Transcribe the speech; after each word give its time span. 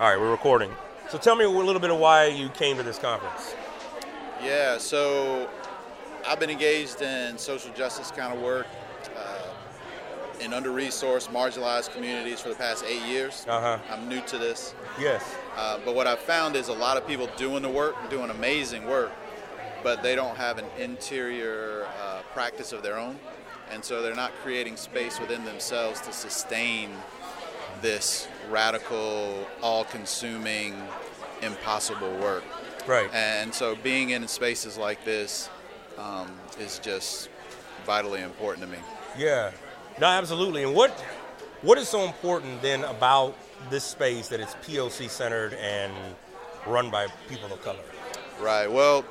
All 0.00 0.08
right, 0.08 0.18
we're 0.18 0.30
recording. 0.30 0.74
So 1.10 1.18
tell 1.18 1.36
me 1.36 1.44
a 1.44 1.50
little 1.50 1.78
bit 1.78 1.90
of 1.90 1.98
why 1.98 2.24
you 2.24 2.48
came 2.48 2.78
to 2.78 2.82
this 2.82 2.98
conference. 2.98 3.54
Yeah, 4.42 4.78
so 4.78 5.46
I've 6.26 6.40
been 6.40 6.48
engaged 6.48 7.02
in 7.02 7.36
social 7.36 7.70
justice 7.74 8.10
kind 8.10 8.32
of 8.32 8.40
work 8.40 8.66
uh, 9.14 10.42
in 10.42 10.54
under 10.54 10.70
resourced, 10.70 11.28
marginalized 11.28 11.92
communities 11.92 12.40
for 12.40 12.48
the 12.48 12.54
past 12.54 12.82
eight 12.88 13.02
years. 13.02 13.44
Uh-huh. 13.46 13.78
I'm 13.90 14.08
new 14.08 14.22
to 14.22 14.38
this. 14.38 14.74
Yes. 14.98 15.36
Uh, 15.54 15.78
but 15.84 15.94
what 15.94 16.06
I've 16.06 16.20
found 16.20 16.56
is 16.56 16.68
a 16.68 16.72
lot 16.72 16.96
of 16.96 17.06
people 17.06 17.28
doing 17.36 17.60
the 17.60 17.68
work, 17.68 17.94
doing 18.08 18.30
amazing 18.30 18.86
work, 18.86 19.12
but 19.82 20.02
they 20.02 20.14
don't 20.14 20.38
have 20.38 20.56
an 20.56 20.64
interior 20.78 21.86
uh, 22.00 22.22
practice 22.32 22.72
of 22.72 22.82
their 22.82 22.98
own. 22.98 23.18
And 23.70 23.84
so 23.84 24.00
they're 24.00 24.14
not 24.14 24.32
creating 24.42 24.78
space 24.78 25.20
within 25.20 25.44
themselves 25.44 26.00
to 26.00 26.12
sustain 26.14 26.88
this 27.82 28.28
radical, 28.50 29.46
all 29.62 29.84
consuming, 29.84 30.74
impossible 31.42 32.16
work. 32.18 32.44
Right. 32.86 33.10
And 33.12 33.52
so 33.54 33.76
being 33.76 34.10
in 34.10 34.26
spaces 34.28 34.76
like 34.76 35.04
this 35.04 35.48
um, 35.98 36.30
is 36.58 36.78
just 36.78 37.28
vitally 37.84 38.22
important 38.22 38.66
to 38.66 38.72
me. 38.72 38.78
Yeah. 39.18 39.52
No, 40.00 40.06
absolutely. 40.06 40.62
And 40.64 40.74
what 40.74 40.90
what 41.62 41.76
is 41.76 41.88
so 41.88 42.04
important 42.04 42.62
then 42.62 42.84
about 42.84 43.36
this 43.68 43.84
space 43.84 44.28
that 44.28 44.40
it's 44.40 44.54
POC 44.66 45.10
centered 45.10 45.52
and 45.54 45.92
run 46.66 46.90
by 46.90 47.06
people 47.28 47.52
of 47.52 47.62
color? 47.62 47.78
Right. 48.40 48.70
Well, 48.70 49.04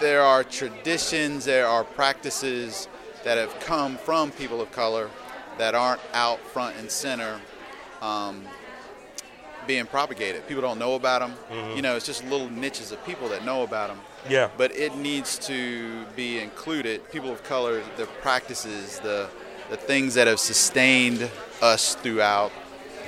there 0.00 0.22
are 0.22 0.42
traditions, 0.42 1.44
there 1.44 1.66
are 1.66 1.84
practices 1.84 2.88
that 3.24 3.36
have 3.36 3.58
come 3.60 3.96
from 3.98 4.30
people 4.30 4.60
of 4.60 4.70
color 4.72 5.10
that 5.58 5.74
aren't 5.74 6.00
out 6.14 6.38
front 6.40 6.76
and 6.76 6.90
center 6.90 7.40
um, 8.02 8.42
being 9.66 9.86
propagated. 9.86 10.46
People 10.46 10.62
don't 10.62 10.78
know 10.78 10.94
about 10.94 11.20
them. 11.20 11.32
Mm-hmm. 11.50 11.76
You 11.76 11.82
know, 11.82 11.96
it's 11.96 12.06
just 12.06 12.24
little 12.24 12.48
niches 12.50 12.92
of 12.92 13.04
people 13.04 13.28
that 13.30 13.44
know 13.44 13.62
about 13.62 13.88
them. 13.88 13.98
Yeah. 14.28 14.48
But 14.56 14.74
it 14.76 14.96
needs 14.96 15.38
to 15.46 16.04
be 16.14 16.38
included. 16.38 17.10
People 17.10 17.30
of 17.32 17.42
color, 17.44 17.82
the 17.96 18.06
practices, 18.22 19.00
the 19.00 19.28
the 19.70 19.76
things 19.76 20.14
that 20.14 20.28
have 20.28 20.38
sustained 20.38 21.28
us 21.60 21.96
throughout 21.96 22.52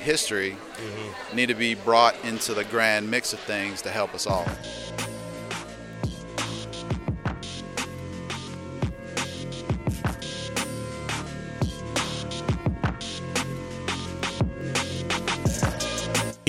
history 0.03 0.55
Mm-hmm. 0.79 1.35
need 1.35 1.47
to 1.47 1.55
be 1.55 1.75
brought 1.75 2.15
into 2.23 2.53
the 2.53 2.63
grand 2.63 3.11
mix 3.11 3.33
of 3.33 3.39
things 3.39 3.81
to 3.81 3.89
help 3.89 4.13
us 4.13 4.25
all. 4.25 4.47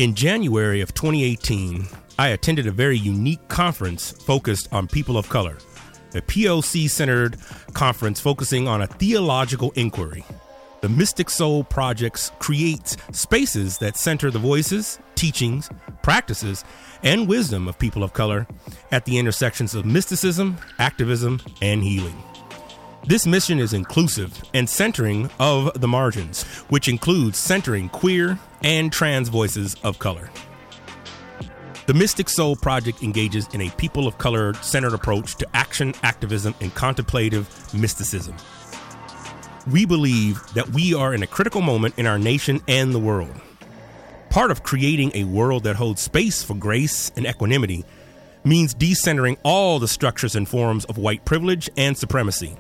In 0.00 0.14
January 0.14 0.80
of 0.80 0.94
2018, 0.94 1.86
I 2.18 2.28
attended 2.28 2.66
a 2.66 2.72
very 2.72 2.96
unique 2.96 3.46
conference 3.48 4.12
focused 4.12 4.66
on 4.72 4.88
people 4.88 5.18
of 5.18 5.28
color, 5.28 5.58
a 6.14 6.22
POC 6.22 6.88
centered 6.88 7.36
conference 7.74 8.18
focusing 8.18 8.66
on 8.66 8.80
a 8.80 8.86
theological 8.86 9.72
inquiry. 9.72 10.24
The 10.80 10.88
Mystic 10.88 11.28
Soul 11.28 11.64
Projects 11.64 12.32
creates 12.38 12.96
spaces 13.12 13.76
that 13.76 13.98
center 13.98 14.30
the 14.30 14.38
voices, 14.38 14.98
teachings, 15.16 15.68
practices, 16.02 16.64
and 17.02 17.28
wisdom 17.28 17.68
of 17.68 17.78
people 17.78 18.02
of 18.02 18.14
color 18.14 18.46
at 18.90 19.04
the 19.04 19.18
intersections 19.18 19.74
of 19.74 19.84
mysticism, 19.84 20.56
activism, 20.78 21.42
and 21.60 21.82
healing. 21.82 22.16
This 23.06 23.26
mission 23.26 23.58
is 23.58 23.72
inclusive 23.72 24.42
and 24.52 24.68
centering 24.68 25.30
of 25.40 25.80
the 25.80 25.88
margins, 25.88 26.42
which 26.68 26.86
includes 26.86 27.38
centering 27.38 27.88
queer 27.88 28.38
and 28.62 28.92
trans 28.92 29.30
voices 29.30 29.74
of 29.82 29.98
color. 29.98 30.30
The 31.86 31.94
Mystic 31.94 32.28
Soul 32.28 32.56
Project 32.56 33.02
engages 33.02 33.48
in 33.54 33.62
a 33.62 33.70
people 33.70 34.06
of 34.06 34.18
color 34.18 34.52
centered 34.54 34.92
approach 34.92 35.36
to 35.36 35.48
action, 35.56 35.94
activism, 36.02 36.54
and 36.60 36.74
contemplative 36.74 37.48
mysticism. 37.72 38.36
We 39.72 39.86
believe 39.86 40.46
that 40.52 40.68
we 40.68 40.92
are 40.94 41.14
in 41.14 41.22
a 41.22 41.26
critical 41.26 41.62
moment 41.62 41.94
in 41.98 42.06
our 42.06 42.18
nation 42.18 42.60
and 42.68 42.94
the 42.94 42.98
world. 42.98 43.34
Part 44.28 44.50
of 44.50 44.62
creating 44.62 45.12
a 45.14 45.24
world 45.24 45.64
that 45.64 45.76
holds 45.76 46.02
space 46.02 46.44
for 46.44 46.54
grace 46.54 47.10
and 47.16 47.26
equanimity 47.26 47.84
means 48.44 48.74
decentering 48.74 49.38
all 49.42 49.78
the 49.78 49.88
structures 49.88 50.36
and 50.36 50.46
forms 50.46 50.84
of 50.84 50.98
white 50.98 51.24
privilege 51.24 51.70
and 51.78 51.96
supremacy 51.96 52.56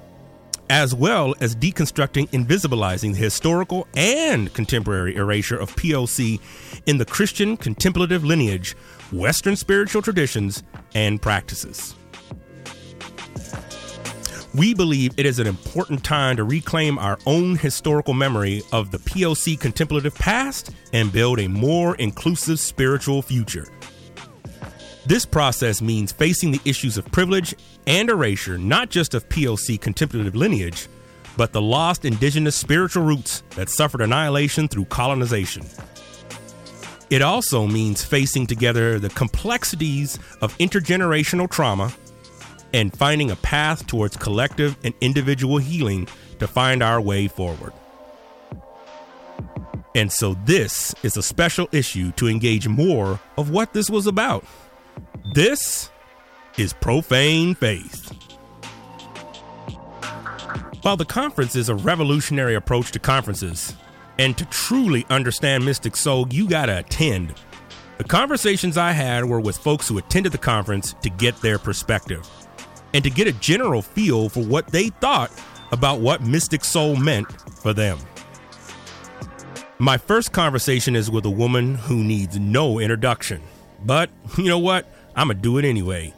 as 0.70 0.94
well 0.94 1.34
as 1.40 1.56
deconstructing 1.56 2.32
and 2.32 2.46
visibilizing 2.46 3.12
the 3.12 3.18
historical 3.18 3.88
and 3.94 4.54
contemporary 4.54 5.16
erasure 5.16 5.56
of 5.56 5.74
POC 5.74 6.40
in 6.86 6.96
the 6.96 7.04
Christian 7.04 7.56
contemplative 7.56 8.24
lineage, 8.24 8.76
Western 9.10 9.56
spiritual 9.56 10.00
traditions, 10.00 10.62
and 10.94 11.20
practices. 11.20 11.96
We 14.54 14.72
believe 14.72 15.12
it 15.16 15.26
is 15.26 15.40
an 15.40 15.46
important 15.48 16.04
time 16.04 16.36
to 16.36 16.44
reclaim 16.44 16.98
our 16.98 17.18
own 17.26 17.56
historical 17.56 18.14
memory 18.14 18.62
of 18.72 18.92
the 18.92 18.98
POC 18.98 19.58
contemplative 19.58 20.14
past 20.14 20.70
and 20.92 21.12
build 21.12 21.40
a 21.40 21.48
more 21.48 21.96
inclusive 21.96 22.60
spiritual 22.60 23.22
future. 23.22 23.66
This 25.06 25.24
process 25.24 25.80
means 25.80 26.12
facing 26.12 26.50
the 26.50 26.60
issues 26.64 26.98
of 26.98 27.10
privilege 27.10 27.54
and 27.86 28.10
erasure, 28.10 28.58
not 28.58 28.90
just 28.90 29.14
of 29.14 29.28
POC 29.28 29.80
contemplative 29.80 30.36
lineage, 30.36 30.88
but 31.36 31.52
the 31.52 31.62
lost 31.62 32.04
indigenous 32.04 32.54
spiritual 32.54 33.04
roots 33.04 33.42
that 33.56 33.70
suffered 33.70 34.02
annihilation 34.02 34.68
through 34.68 34.84
colonization. 34.86 35.64
It 37.08 37.22
also 37.22 37.66
means 37.66 38.04
facing 38.04 38.46
together 38.46 38.98
the 38.98 39.08
complexities 39.08 40.18
of 40.42 40.56
intergenerational 40.58 41.50
trauma 41.50 41.92
and 42.72 42.96
finding 42.96 43.30
a 43.30 43.36
path 43.36 43.86
towards 43.86 44.16
collective 44.16 44.76
and 44.84 44.94
individual 45.00 45.58
healing 45.58 46.06
to 46.38 46.46
find 46.46 46.82
our 46.82 47.00
way 47.00 47.26
forward. 47.26 47.72
And 49.94 50.12
so, 50.12 50.34
this 50.44 50.94
is 51.02 51.16
a 51.16 51.22
special 51.22 51.68
issue 51.72 52.12
to 52.12 52.28
engage 52.28 52.68
more 52.68 53.18
of 53.36 53.50
what 53.50 53.72
this 53.72 53.90
was 53.90 54.06
about. 54.06 54.44
This 55.34 55.90
is 56.58 56.72
Profane 56.72 57.54
Faith. 57.54 58.12
While 60.82 60.96
the 60.96 61.04
conference 61.04 61.56
is 61.56 61.68
a 61.68 61.74
revolutionary 61.74 62.54
approach 62.54 62.90
to 62.92 62.98
conferences, 62.98 63.74
and 64.18 64.36
to 64.36 64.44
truly 64.46 65.06
understand 65.08 65.64
Mystic 65.64 65.96
Soul, 65.96 66.26
you 66.30 66.46
gotta 66.46 66.78
attend. 66.78 67.34
The 67.96 68.04
conversations 68.04 68.76
I 68.76 68.92
had 68.92 69.24
were 69.24 69.40
with 69.40 69.56
folks 69.56 69.88
who 69.88 69.96
attended 69.96 70.32
the 70.32 70.38
conference 70.38 70.94
to 71.02 71.08
get 71.08 71.40
their 71.40 71.58
perspective 71.58 72.28
and 72.92 73.02
to 73.02 73.08
get 73.10 73.26
a 73.26 73.32
general 73.32 73.80
feel 73.80 74.28
for 74.28 74.42
what 74.44 74.66
they 74.68 74.88
thought 74.88 75.30
about 75.72 76.00
what 76.00 76.22
Mystic 76.22 76.64
Soul 76.64 76.96
meant 76.96 77.30
for 77.50 77.72
them. 77.72 77.98
My 79.78 79.96
first 79.96 80.32
conversation 80.32 80.94
is 80.94 81.10
with 81.10 81.24
a 81.24 81.30
woman 81.30 81.76
who 81.76 82.04
needs 82.04 82.38
no 82.38 82.78
introduction. 82.78 83.40
But 83.84 84.10
you 84.38 84.44
know 84.44 84.58
what? 84.58 84.86
I'm 85.16 85.28
going 85.28 85.38
to 85.38 85.42
do 85.42 85.58
it 85.58 85.64
anyway. 85.64 86.14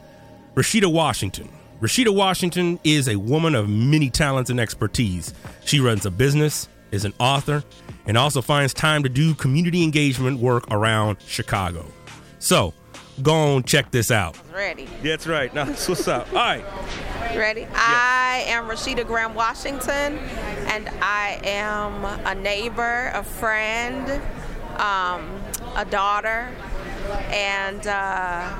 Rashida 0.55 0.91
Washington. 0.91 1.49
Rashida 1.81 2.15
Washington 2.15 2.79
is 2.83 3.09
a 3.09 3.17
woman 3.17 3.55
of 3.55 3.67
many 3.67 4.09
talents 4.09 4.49
and 4.49 4.59
expertise. 4.59 5.33
She 5.65 5.79
runs 5.79 6.05
a 6.05 6.11
business, 6.11 6.69
is 6.91 7.03
an 7.03 7.13
author, 7.19 7.63
and 8.05 8.17
also 8.17 8.41
finds 8.41 8.73
time 8.73 9.03
to 9.03 9.09
do 9.09 9.33
community 9.33 9.83
engagement 9.83 10.39
work 10.39 10.65
around 10.71 11.17
Chicago. 11.27 11.85
So, 12.39 12.73
go 13.21 13.33
on, 13.33 13.63
check 13.63 13.91
this 13.91 14.11
out. 14.11 14.37
Ready. 14.53 14.87
That's 15.03 15.27
right. 15.27 15.53
Now, 15.53 15.65
that's 15.65 15.87
what's 15.89 16.07
up. 16.07 16.27
All 16.29 16.35
right. 16.35 16.63
Ready? 17.35 17.67
I 17.73 18.45
am 18.47 18.65
Rashida 18.65 19.05
Graham 19.05 19.33
Washington, 19.33 20.19
and 20.67 20.87
I 21.01 21.41
am 21.43 22.05
a 22.25 22.35
neighbor, 22.35 23.11
a 23.13 23.23
friend, 23.23 24.21
um, 24.77 25.41
a 25.75 25.85
daughter, 25.89 26.49
and 27.29 27.85
uh, 27.87 28.53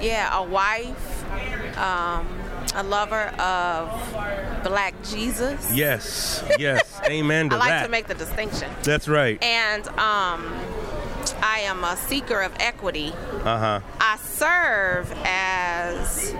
yeah, 0.00 0.38
a 0.38 0.42
wife, 0.42 1.78
um, 1.78 2.26
a 2.74 2.82
lover 2.82 3.26
of 3.38 4.62
Black 4.64 4.94
Jesus. 5.04 5.72
Yes. 5.74 6.44
Yes. 6.58 7.00
Amen 7.08 7.48
to 7.50 7.56
that. 7.56 7.56
I 7.56 7.58
like 7.58 7.68
that. 7.70 7.82
to 7.84 7.90
make 7.90 8.06
the 8.06 8.14
distinction. 8.14 8.70
that's 8.82 9.08
right. 9.08 9.42
And 9.42 9.86
um, 9.88 10.52
I 11.42 11.60
am 11.64 11.84
a 11.84 11.96
seeker 11.96 12.40
of 12.40 12.52
equity. 12.60 13.12
Uh 13.44 13.58
huh. 13.58 13.80
I 14.00 14.16
serve 14.18 15.12
as 15.24 16.34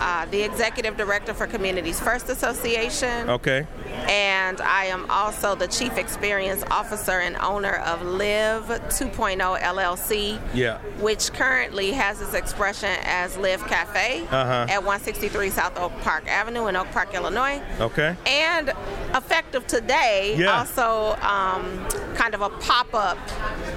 uh, 0.00 0.26
the 0.26 0.42
executive 0.42 0.96
director 0.96 1.34
for 1.34 1.46
Communities 1.46 2.00
First 2.00 2.28
Association. 2.28 3.30
Okay. 3.30 3.66
And 4.08 4.60
I 4.60 4.86
am 4.86 5.08
also 5.10 5.54
the 5.54 5.66
Chief 5.68 5.96
Experience 5.98 6.64
Officer 6.70 7.12
and 7.20 7.36
owner 7.36 7.74
of 7.76 8.02
Live 8.02 8.64
2.0 8.88 9.38
LLC, 9.60 10.40
Yeah. 10.54 10.78
which 11.00 11.32
currently 11.32 11.92
has 11.92 12.20
its 12.20 12.34
expression 12.34 12.90
as 13.04 13.36
Live 13.36 13.64
Cafe 13.66 14.22
Uh-huh. 14.30 14.66
at 14.68 14.82
163 14.82 15.50
South 15.50 15.78
Oak 15.78 15.92
Park 16.02 16.26
Avenue 16.28 16.66
in 16.68 16.76
Oak 16.76 16.90
Park, 16.92 17.14
Illinois. 17.14 17.60
Okay. 17.80 18.16
And 18.26 18.72
effective 19.14 19.66
today, 19.66 20.34
Yeah. 20.36 20.58
also 20.58 21.16
um, 21.22 21.86
kind 22.14 22.34
of 22.34 22.40
a 22.42 22.48
pop 22.50 22.94
up 22.94 23.18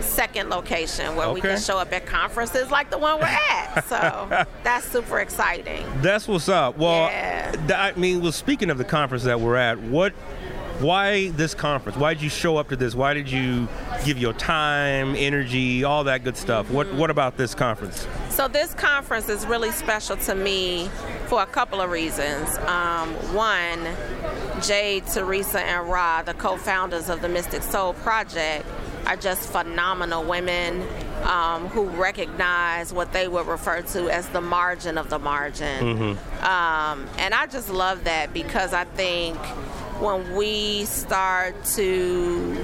second 0.02 0.50
location 0.50 1.16
where 1.16 1.32
we 1.32 1.42
can 1.42 1.60
show 1.60 1.78
up 1.78 1.92
at 1.94 2.06
conferences 2.06 2.72
like 2.72 2.90
the 2.90 2.98
one 2.98 3.20
we're 3.20 3.26
at. 3.26 3.86
So 3.88 4.46
that's 4.64 4.86
super 4.88 5.20
exciting. 5.20 5.86
That's 6.02 6.28
what's 6.28 6.50
up. 6.50 6.78
Well, 6.78 7.10
Yeah. 7.10 7.56
I 7.76 7.98
mean, 8.00 8.22
well, 8.22 8.32
speaking 8.32 8.70
of 8.70 8.78
the 8.78 8.84
conference 8.84 9.24
that 9.24 9.40
we're 9.40 9.56
at, 9.56 9.80
what, 9.80 10.14
why 10.82 11.30
this 11.30 11.54
conference? 11.54 11.98
Why 11.98 12.14
did 12.14 12.24
you 12.24 12.30
show 12.30 12.58
up 12.58 12.70
to 12.70 12.76
this? 12.76 12.96
Why 12.96 13.14
did 13.14 13.30
you 13.30 13.68
give 14.04 14.18
your 14.18 14.34
time, 14.34 15.16
energy, 15.16 15.84
all 15.84 16.04
that 16.06 16.24
good 16.24 16.36
stuff? 16.36 16.70
What, 16.72 16.92
what 16.94 17.10
about 17.10 17.38
this 17.38 17.54
conference? 17.54 18.08
So 18.30 18.48
this 18.48 18.74
conference 18.74 19.30
is 19.30 19.46
really 19.46 19.72
special 19.72 20.18
to 20.18 20.36
me 20.36 20.90
for 21.28 21.42
a 21.42 21.46
couple 21.46 21.82
of 21.82 21.90
reasons. 21.90 22.58
Um, 22.60 23.14
one, 23.34 23.88
Jade, 24.62 25.06
Teresa, 25.08 25.62
and 25.62 25.90
Ra, 25.90 26.24
the 26.24 26.34
co-founders 26.34 27.10
of 27.10 27.22
the 27.22 27.30
Mystic 27.30 27.64
Soul 27.64 27.94
Project, 27.94 28.66
are 29.06 29.16
just 29.16 29.52
phenomenal 29.52 30.24
women 30.24 30.88
um, 31.24 31.68
who 31.68 31.86
recognize 31.86 32.94
what 32.94 33.12
they 33.14 33.28
would 33.28 33.48
refer 33.48 33.82
to 33.82 34.10
as 34.10 34.28
the 34.30 34.42
margin 34.42 34.98
of 34.98 35.10
the 35.10 35.20
margin. 35.20 36.18
Um, 36.42 37.08
and 37.18 37.34
I 37.34 37.48
just 37.50 37.70
love 37.70 38.04
that 38.04 38.34
because 38.34 38.74
I 38.74 38.86
think 38.86 39.38
when 40.02 40.36
we 40.36 40.84
start 40.86 41.64
to 41.64 42.58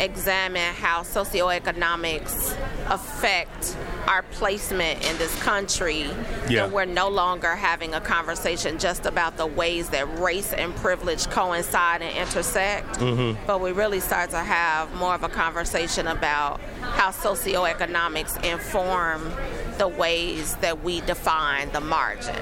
examine 0.00 0.74
how 0.74 1.02
socioeconomics 1.02 2.56
affect 2.88 3.76
our 4.06 4.22
placement 4.22 5.04
in 5.04 5.18
this 5.18 5.34
country, 5.42 6.06
Yeah. 6.48 6.62
then 6.62 6.72
we're 6.72 6.84
no 6.84 7.08
longer 7.08 7.54
having 7.54 7.94
a 7.94 8.00
conversation 8.00 8.78
just 8.78 9.06
about 9.06 9.36
the 9.36 9.46
ways 9.46 9.90
that 9.90 10.18
race 10.18 10.52
and 10.52 10.74
privilege 10.76 11.28
coincide 11.28 12.02
and 12.02 12.16
intersect, 12.16 12.98
mm-hmm. 12.98 13.38
but 13.46 13.60
we 13.60 13.72
really 13.72 14.00
start 14.00 14.30
to 14.30 14.38
have 14.38 14.92
more 14.94 15.14
of 15.14 15.24
a 15.24 15.28
conversation 15.28 16.06
about 16.06 16.60
how 16.80 17.10
socioeconomics 17.10 18.42
inform 18.44 19.32
the 19.78 19.88
ways 19.88 20.54
that 20.56 20.82
we 20.82 21.00
define 21.02 21.70
the 21.72 21.80
margin. 21.80 22.34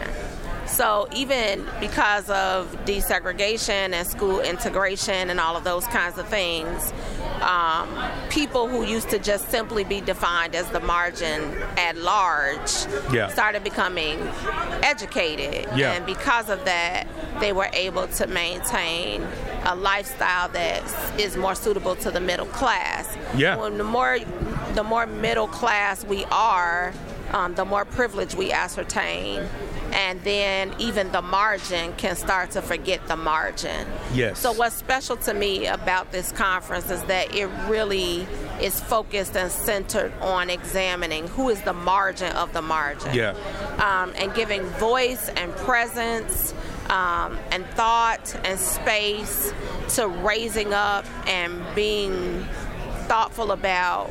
So 0.67 1.09
even 1.13 1.65
because 1.81 2.29
of 2.29 2.77
desegregation 2.85 3.93
and 3.93 4.07
school 4.07 4.41
integration 4.41 5.31
and 5.31 5.39
all 5.41 5.57
of 5.57 5.65
those 5.65 5.87
kinds 5.87 6.19
of 6.19 6.29
things, 6.29 6.93
um, 7.41 7.89
people 8.31 8.69
who 8.69 8.85
used 8.85 9.11
to 9.11 9.19
just 9.19 9.51
simply 9.51 9.85
be 9.85 10.01
defined 10.01 10.55
as 10.55 10.69
the 10.71 10.81
margin 10.81 11.57
at 11.77 11.97
large 11.97 12.71
Yeah. 13.11 13.29
started 13.29 13.63
becoming 13.63 14.19
educated. 14.83 15.69
Yeah. 15.77 15.93
And 15.93 16.05
because 16.07 16.49
of 16.51 16.65
that, 16.65 17.07
they 17.41 17.53
were 17.53 17.69
able 17.73 18.07
to 18.09 18.27
maintain 18.27 19.27
a 19.65 19.75
lifestyle 19.75 20.49
that 20.51 20.83
is 21.19 21.37
more 21.37 21.55
suitable 21.55 21.97
to 21.97 22.11
the 22.11 22.21
middle 22.21 22.47
class. 22.47 23.07
Yeah. 23.37 23.57
When 23.57 23.79
the 23.79 23.85
more 23.85 24.19
the 24.75 24.83
more 24.85 25.07
middle 25.07 25.49
class 25.49 26.05
we 26.05 26.25
are, 26.27 26.93
um, 27.33 27.55
the 27.55 27.65
more 27.65 27.85
privilege 27.85 28.35
we 28.35 28.53
ascertain. 28.53 29.49
And 29.97 30.23
then 30.25 30.75
even 30.79 31.11
the 31.11 31.23
margin 31.23 31.95
can 31.95 32.17
start 32.17 32.51
to 32.51 32.61
forget 32.61 33.09
the 33.09 33.17
margin. 33.17 33.87
Yes. 34.13 34.39
So 34.39 34.53
what's 34.53 34.77
special 34.77 35.17
to 35.17 35.33
me 35.33 35.67
about 35.67 36.13
this 36.13 36.33
conference 36.33 36.91
is 36.91 37.03
that 37.05 37.35
it 37.35 37.47
really 37.67 38.27
is 38.61 38.79
focused 38.79 39.37
and 39.37 39.51
centered 39.51 40.13
on 40.21 40.51
examining 40.51 41.27
who 41.29 41.49
is 41.49 41.63
the 41.63 41.73
margin 41.73 42.31
of 42.37 42.53
the 42.53 42.61
margin. 42.61 43.15
Yeah. 43.15 43.31
Um, 43.79 44.13
and 44.17 44.35
giving 44.35 44.63
voice 44.79 45.31
and 45.31 45.51
presence 45.57 46.53
um, 46.91 47.39
and 47.51 47.67
thought 47.69 48.39
and 48.45 48.61
space 48.61 49.53
to 49.95 50.09
raising 50.09 50.75
up 50.75 51.07
and 51.27 51.65
being 51.75 52.45
thoughtful 53.09 53.51
about 53.51 54.11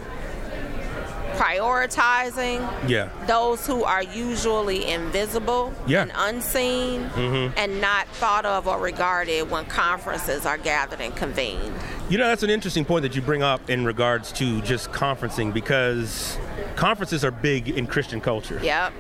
prioritizing 1.36 2.68
Yeah. 2.88 3.10
those 3.28 3.66
who 3.66 3.84
are 3.84 4.04
usually 4.04 4.86
invisible 4.90 5.74
Yeah. 5.86 6.04
and 6.04 6.12
unseen 6.16 7.10
mm-hmm. 7.10 7.58
and 7.58 7.82
not 7.82 8.08
thought 8.08 8.46
of 8.46 8.68
or 8.68 8.80
regarded 8.80 9.50
when 9.50 9.66
conferences 9.66 10.46
are 10.46 10.58
gathered 10.58 11.02
and 11.02 11.16
convened. 11.16 11.74
You 12.10 12.18
know, 12.18 12.28
that's 12.28 12.44
an 12.44 12.50
interesting 12.50 12.86
point 12.86 13.04
that 13.04 13.16
you 13.16 13.22
bring 13.22 13.44
up 13.44 13.70
in 13.70 13.86
regards 13.86 14.32
to 14.34 14.62
just 14.62 14.92
conferencing 14.92 15.54
because 15.54 16.38
conferences 16.76 17.26
are 17.26 17.32
big 17.32 17.70
in 17.70 17.88
Christian 17.88 18.22
culture. 18.22 18.60
Yep. 18.62 18.94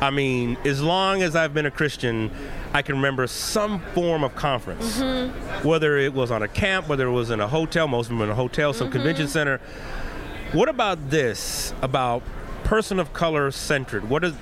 I 0.00 0.10
mean, 0.10 0.56
as 0.64 0.82
long 0.82 1.22
as 1.22 1.36
I've 1.36 1.52
been 1.52 1.66
a 1.66 1.70
Christian, 1.70 2.30
I 2.72 2.80
can 2.80 2.96
remember 2.96 3.26
some 3.26 3.80
form 3.92 4.24
of 4.24 4.34
conference. 4.34 4.98
Mm-hmm. 4.98 5.68
Whether 5.68 5.98
it 5.98 6.14
was 6.14 6.30
on 6.30 6.42
a 6.42 6.48
camp, 6.48 6.88
whether 6.88 7.06
it 7.06 7.12
was 7.12 7.30
in 7.30 7.40
a 7.40 7.48
hotel, 7.48 7.86
most 7.86 8.06
of 8.06 8.16
them 8.16 8.22
in 8.22 8.30
a 8.30 8.34
hotel, 8.34 8.72
some 8.72 8.86
mm-hmm. 8.86 8.92
convention 8.92 9.28
center. 9.28 9.60
What 10.52 10.68
about 10.68 11.10
this? 11.10 11.72
About 11.80 12.24
person 12.64 12.98
of 12.98 13.12
color 13.12 13.52
centered? 13.52 14.10
What 14.10 14.24
is 14.24 14.34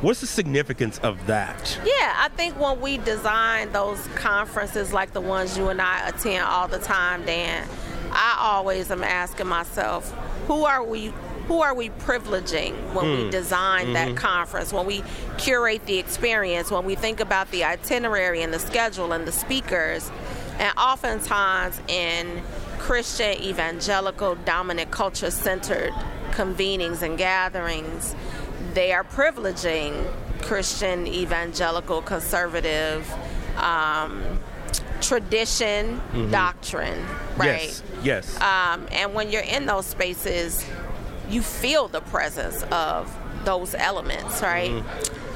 what's 0.00 0.20
the 0.20 0.28
significance 0.28 0.98
of 1.00 1.26
that? 1.26 1.76
Yeah, 1.84 2.14
I 2.16 2.28
think 2.36 2.58
when 2.58 2.80
we 2.80 2.98
design 2.98 3.72
those 3.72 4.06
conferences 4.14 4.92
like 4.92 5.12
the 5.12 5.20
ones 5.20 5.58
you 5.58 5.68
and 5.68 5.82
I 5.82 6.08
attend 6.08 6.44
all 6.44 6.68
the 6.68 6.78
time, 6.78 7.26
Dan, 7.26 7.68
I 8.12 8.36
always 8.38 8.92
am 8.92 9.02
asking 9.02 9.48
myself, 9.48 10.12
who 10.46 10.64
are 10.64 10.84
we 10.84 11.12
who 11.48 11.62
are 11.62 11.74
we 11.74 11.90
privileging 11.90 12.94
when 12.94 13.10
we 13.10 13.24
hmm. 13.24 13.30
design 13.30 13.94
that 13.94 14.10
mm-hmm. 14.10 14.18
conference, 14.18 14.72
when 14.72 14.86
we 14.86 15.02
curate 15.36 15.84
the 15.86 15.98
experience, 15.98 16.70
when 16.70 16.84
we 16.84 16.94
think 16.94 17.18
about 17.18 17.50
the 17.50 17.64
itinerary 17.64 18.42
and 18.42 18.54
the 18.54 18.60
schedule 18.60 19.12
and 19.12 19.26
the 19.26 19.32
speakers, 19.32 20.12
and 20.60 20.72
oftentimes 20.78 21.80
in 21.88 22.40
Christian 22.80 23.40
evangelical 23.42 24.36
dominant 24.36 24.90
culture 24.90 25.30
centered 25.30 25.92
convenings 26.30 27.02
and 27.02 27.18
gatherings, 27.18 28.14
they 28.72 28.92
are 28.92 29.04
privileging 29.04 30.10
Christian 30.40 31.06
evangelical 31.06 32.00
conservative 32.00 33.06
um, 33.58 34.40
tradition 35.02 36.00
doctrine, 36.30 37.06
right? 37.36 37.62
Yes. 37.62 37.82
Yes. 38.02 38.40
Um, 38.40 38.88
and 38.92 39.12
when 39.12 39.30
you're 39.30 39.42
in 39.42 39.66
those 39.66 39.84
spaces, 39.84 40.64
you 41.28 41.42
feel 41.42 41.86
the 41.86 42.00
presence 42.00 42.62
of 42.72 43.14
those 43.44 43.74
elements, 43.74 44.40
right? 44.42 44.82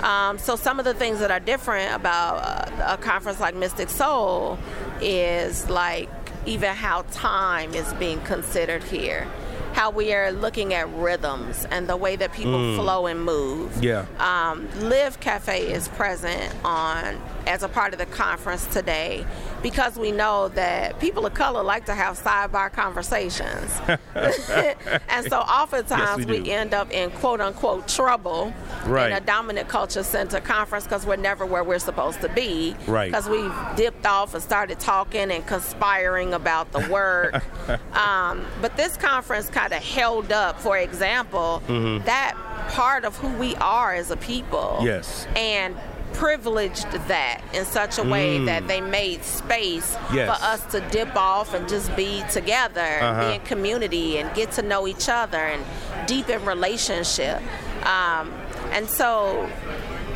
Um, 0.03 0.39
so 0.39 0.57
some 0.57 0.79
of 0.79 0.87
the 0.87 0.95
things 0.95 1.21
that 1.21 1.31
are 1.31 1.41
different 1.41 1.95
about 1.95 2.37
uh, 2.39 2.95
a 2.95 2.97
conference 2.97 3.39
like 3.39 3.55
Mystic 3.55 3.91
Soul 3.91 4.59
is 5.01 5.69
like 5.69 6.09
even 6.47 6.75
how 6.75 7.03
time 7.11 7.75
is 7.75 7.93
being 7.95 8.21
considered 8.21 8.85
here. 8.85 9.27
How 9.73 9.91
we 9.91 10.15
are 10.15 10.31
looking 10.31 10.73
at 10.73 10.89
rhythms 10.95 11.67
and 11.69 11.89
the 11.89 11.97
way 11.97 12.15
that 12.15 12.33
people 12.33 12.77
flow 12.77 13.07
and 13.07 13.25
move. 13.25 13.83
Yeah. 13.83 14.07
Um, 14.19 14.69
Live 14.81 15.19
Cafe 15.19 15.73
is 15.73 15.89
present 15.89 16.55
on 16.65 17.21
as 17.47 17.65
a 17.65 17.69
part 17.69 17.93
of 17.93 17.99
the 17.99 18.07
conference 18.07 18.67
today 18.67 19.27
because 19.65 19.97
we 19.99 20.13
know 20.13 20.49
that 20.49 21.01
people 21.01 21.25
of 21.25 21.33
color 21.33 21.63
like 21.63 21.87
to 21.87 21.95
have 21.95 22.19
sidebar 22.21 22.71
conversations. 22.71 23.73
and 25.09 25.27
so 25.27 25.39
oftentimes 25.39 26.19
Yes, 26.21 26.27
we 26.29 26.41
we, 26.43 26.51
end 26.51 26.75
up 26.75 26.93
in 26.93 27.11
quote 27.13 27.41
unquote 27.41 27.89
trouble 27.89 28.53
Right. 28.85 29.11
in 29.11 29.17
a 29.17 29.21
dominant 29.21 29.67
culture 29.69 30.03
center 30.03 30.39
conference 30.41 30.85
because 30.85 31.07
we're 31.07 31.17
never 31.17 31.47
where 31.47 31.65
we're 31.65 31.79
supposed 31.79 32.21
to 32.21 32.29
be. 32.29 32.77
Right. 32.87 33.11
Because 33.11 33.27
we've 33.27 33.55
dipped 33.77 34.05
off 34.05 34.35
and 34.35 34.43
started 34.43 34.79
talking 34.79 35.31
and 35.31 35.47
conspiring 35.47 36.35
about 36.35 36.71
the 36.73 36.81
work. 36.91 37.43
um, 37.97 38.45
but 38.61 38.77
this 38.77 38.99
conference 38.99 39.49
kind 39.49 39.73
of 39.73 39.83
held 39.83 40.31
up, 40.31 40.61
for 40.61 40.77
example, 40.77 41.63
Mm-hmm. 41.69 42.05
that 42.05 42.35
part 42.71 43.05
of 43.05 43.17
who 43.17 43.29
we 43.39 43.55
are 43.57 43.95
as 43.95 44.11
a 44.11 44.17
people 44.19 44.79
Yes. 44.83 45.27
and 45.37 45.75
privileged 46.15 46.91
that 47.09 47.41
in 47.53 47.65
such 47.65 47.99
a 47.99 48.03
way 48.03 48.39
that 48.45 48.67
they 48.69 48.81
made 48.81 49.23
space 49.25 49.95
Mm. 49.95 50.15
Yes. 50.15 50.27
for 50.39 50.45
us 50.45 50.65
to 50.73 50.81
dip 50.91 51.15
off 51.17 51.55
and 51.55 51.69
just 51.69 51.95
be 51.97 52.23
together, 52.31 52.99
Uh-huh. 53.03 53.29
be 53.29 53.35
in 53.35 53.41
community, 53.43 54.19
and 54.19 54.33
get 54.35 54.53
to 54.53 54.63
know 54.63 54.87
each 54.87 55.09
other 55.09 55.39
and 55.39 55.63
deepen 56.07 56.45
relationship. 56.45 57.41
Um, 57.85 58.33
and 58.73 58.89
so 58.89 59.49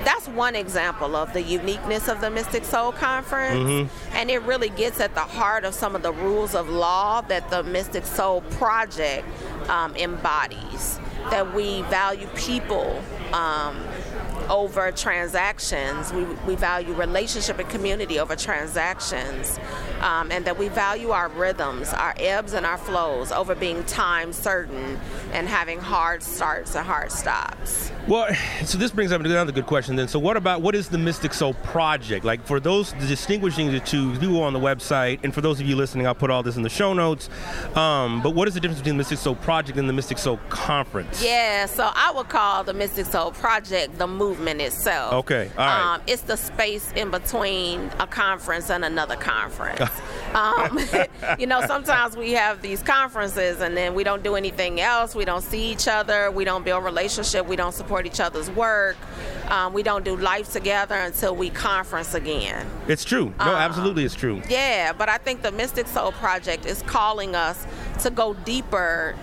that's 0.04 0.26
one 0.28 0.54
example 0.54 1.14
of 1.16 1.32
the 1.32 1.42
uniqueness 1.42 2.08
of 2.08 2.20
the 2.20 2.30
Mystic 2.30 2.64
Soul 2.64 2.92
Conference. 2.92 3.90
And 4.14 4.30
it 4.30 4.42
really 4.42 4.70
gets 4.70 5.00
at 5.00 5.14
the 5.14 5.20
heart 5.20 5.64
of 5.64 5.74
some 5.74 5.94
of 5.94 6.02
the 6.02 6.12
rules 6.12 6.54
of 6.54 6.68
law 6.68 7.20
that 7.22 7.50
the 7.50 7.62
Mystic 7.62 8.06
Soul 8.06 8.40
Project 8.52 9.26
um, 9.68 9.94
embodies. 9.96 10.98
That 11.30 11.52
we 11.54 11.82
value 11.82 12.28
people 12.36 13.02
um, 13.34 13.76
over 14.48 14.90
transactions. 14.92 16.12
We, 16.12 16.24
we 16.46 16.54
value 16.54 16.92
relationship 16.94 17.58
and 17.58 17.68
community 17.68 18.18
over 18.18 18.36
transactions. 18.36 19.58
Um, 20.00 20.30
and 20.30 20.44
that 20.44 20.56
we 20.56 20.68
value 20.68 21.10
our 21.10 21.28
rhythms, 21.28 21.92
our 21.92 22.14
ebbs 22.18 22.52
and 22.52 22.64
our 22.64 22.78
flows 22.78 23.32
over 23.32 23.56
being 23.56 23.82
time 23.84 24.32
certain 24.32 24.98
and 25.32 25.48
having 25.48 25.80
hard 25.80 26.22
starts 26.22 26.76
and 26.76 26.86
hard 26.86 27.10
stops. 27.10 27.90
Well, 28.06 28.32
so 28.64 28.78
this 28.78 28.90
brings 28.90 29.12
up 29.12 29.20
another 29.20 29.52
good 29.52 29.66
question 29.66 29.96
then. 29.96 30.08
So, 30.08 30.18
what 30.18 30.38
about 30.38 30.62
what 30.62 30.74
is 30.74 30.88
the 30.88 30.96
Mystic 30.96 31.34
Soul 31.34 31.52
Project? 31.52 32.24
Like, 32.24 32.42
for 32.46 32.58
those 32.58 32.92
distinguishing 32.92 33.70
the 33.70 33.80
two, 33.80 34.16
go 34.18 34.42
on 34.42 34.54
the 34.54 34.58
website, 34.58 35.20
and 35.24 35.34
for 35.34 35.42
those 35.42 35.60
of 35.60 35.66
you 35.66 35.76
listening, 35.76 36.06
I'll 36.06 36.14
put 36.14 36.30
all 36.30 36.42
this 36.42 36.56
in 36.56 36.62
the 36.62 36.70
show 36.70 36.94
notes. 36.94 37.28
Um, 37.74 38.22
but 38.22 38.30
what 38.30 38.48
is 38.48 38.54
the 38.54 38.60
difference 38.60 38.80
between 38.80 38.94
the 38.94 38.98
Mystic 38.98 39.18
Soul 39.18 39.34
Project 39.34 39.78
and 39.78 39.88
the 39.88 39.92
Mystic 39.92 40.16
Soul 40.16 40.38
Conference? 40.48 41.22
Yeah, 41.22 41.66
so 41.66 41.90
I 41.92 42.12
would 42.12 42.28
call 42.28 42.64
the 42.64 42.72
Mystic 42.72 43.06
Soul 43.06 43.32
Project 43.32 43.98
the 43.98 44.06
movement 44.06 44.37
itself. 44.46 45.12
Okay, 45.12 45.50
all 45.56 45.66
right. 45.66 45.94
Um, 45.94 46.02
it's 46.06 46.22
the 46.22 46.36
space 46.36 46.92
in 46.92 47.10
between 47.10 47.90
a 47.98 48.06
conference 48.06 48.70
and 48.70 48.84
another 48.84 49.16
conference. 49.16 49.90
um, 50.34 50.78
you 51.38 51.46
know, 51.46 51.66
sometimes 51.66 52.16
we 52.16 52.32
have 52.32 52.62
these 52.62 52.82
conferences 52.82 53.60
and 53.60 53.76
then 53.76 53.94
we 53.94 54.04
don't 54.04 54.22
do 54.22 54.36
anything 54.36 54.80
else. 54.80 55.14
We 55.14 55.24
don't 55.24 55.42
see 55.42 55.72
each 55.72 55.88
other. 55.88 56.30
We 56.30 56.44
don't 56.44 56.64
build 56.64 56.84
relationship. 56.84 57.46
We 57.46 57.56
don't 57.56 57.74
support 57.74 58.06
each 58.06 58.20
other's 58.20 58.50
work. 58.50 58.96
Um, 59.48 59.72
we 59.72 59.82
don't 59.82 60.04
do 60.04 60.16
life 60.16 60.52
together 60.52 60.94
until 60.94 61.34
we 61.34 61.50
conference 61.50 62.14
again. 62.14 62.66
It's 62.86 63.04
true. 63.04 63.32
No, 63.38 63.46
um, 63.46 63.54
absolutely, 63.54 64.04
it's 64.04 64.14
true. 64.14 64.42
Yeah, 64.48 64.92
but 64.92 65.08
I 65.08 65.18
think 65.18 65.42
the 65.42 65.52
Mystic 65.52 65.86
Soul 65.86 66.12
Project 66.12 66.66
is 66.66 66.82
calling 66.82 67.34
us 67.34 67.66
to 68.00 68.10
go 68.10 68.34
deeper 68.34 69.16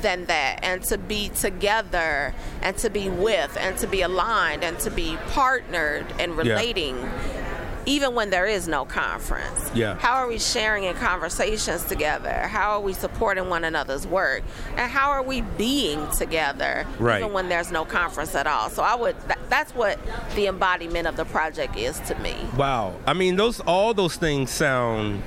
than 0.00 0.26
that 0.26 0.60
and 0.62 0.82
to 0.82 0.98
be 0.98 1.28
together 1.30 2.34
and 2.62 2.76
to 2.76 2.90
be 2.90 3.08
with 3.08 3.56
and 3.58 3.76
to 3.78 3.86
be 3.86 4.02
aligned 4.02 4.62
and 4.62 4.78
to 4.78 4.90
be 4.90 5.16
partnered 5.28 6.06
and 6.18 6.36
relating 6.36 6.96
yeah 6.96 7.42
even 7.86 8.14
when 8.14 8.30
there 8.30 8.46
is 8.46 8.68
no 8.68 8.84
conference. 8.84 9.70
Yeah. 9.74 9.96
How 9.96 10.14
are 10.14 10.28
we 10.28 10.38
sharing 10.38 10.84
in 10.84 10.94
conversations 10.94 11.84
together? 11.84 12.46
How 12.48 12.72
are 12.72 12.80
we 12.80 12.92
supporting 12.92 13.48
one 13.48 13.64
another's 13.64 14.06
work? 14.06 14.42
And 14.76 14.90
how 14.90 15.10
are 15.10 15.22
we 15.22 15.40
being 15.40 16.08
together 16.10 16.86
right. 16.98 17.20
even 17.20 17.32
when 17.32 17.48
there's 17.48 17.72
no 17.72 17.84
conference 17.84 18.34
at 18.34 18.46
all? 18.46 18.70
So 18.70 18.82
I 18.82 18.94
would 18.94 19.16
that's 19.48 19.74
what 19.74 19.98
the 20.34 20.46
embodiment 20.46 21.06
of 21.06 21.16
the 21.16 21.24
project 21.24 21.76
is 21.76 21.98
to 22.00 22.14
me. 22.20 22.36
Wow. 22.56 22.94
I 23.06 23.14
mean 23.14 23.36
those 23.36 23.60
all 23.60 23.94
those 23.94 24.16
things 24.16 24.50
sound 24.50 25.22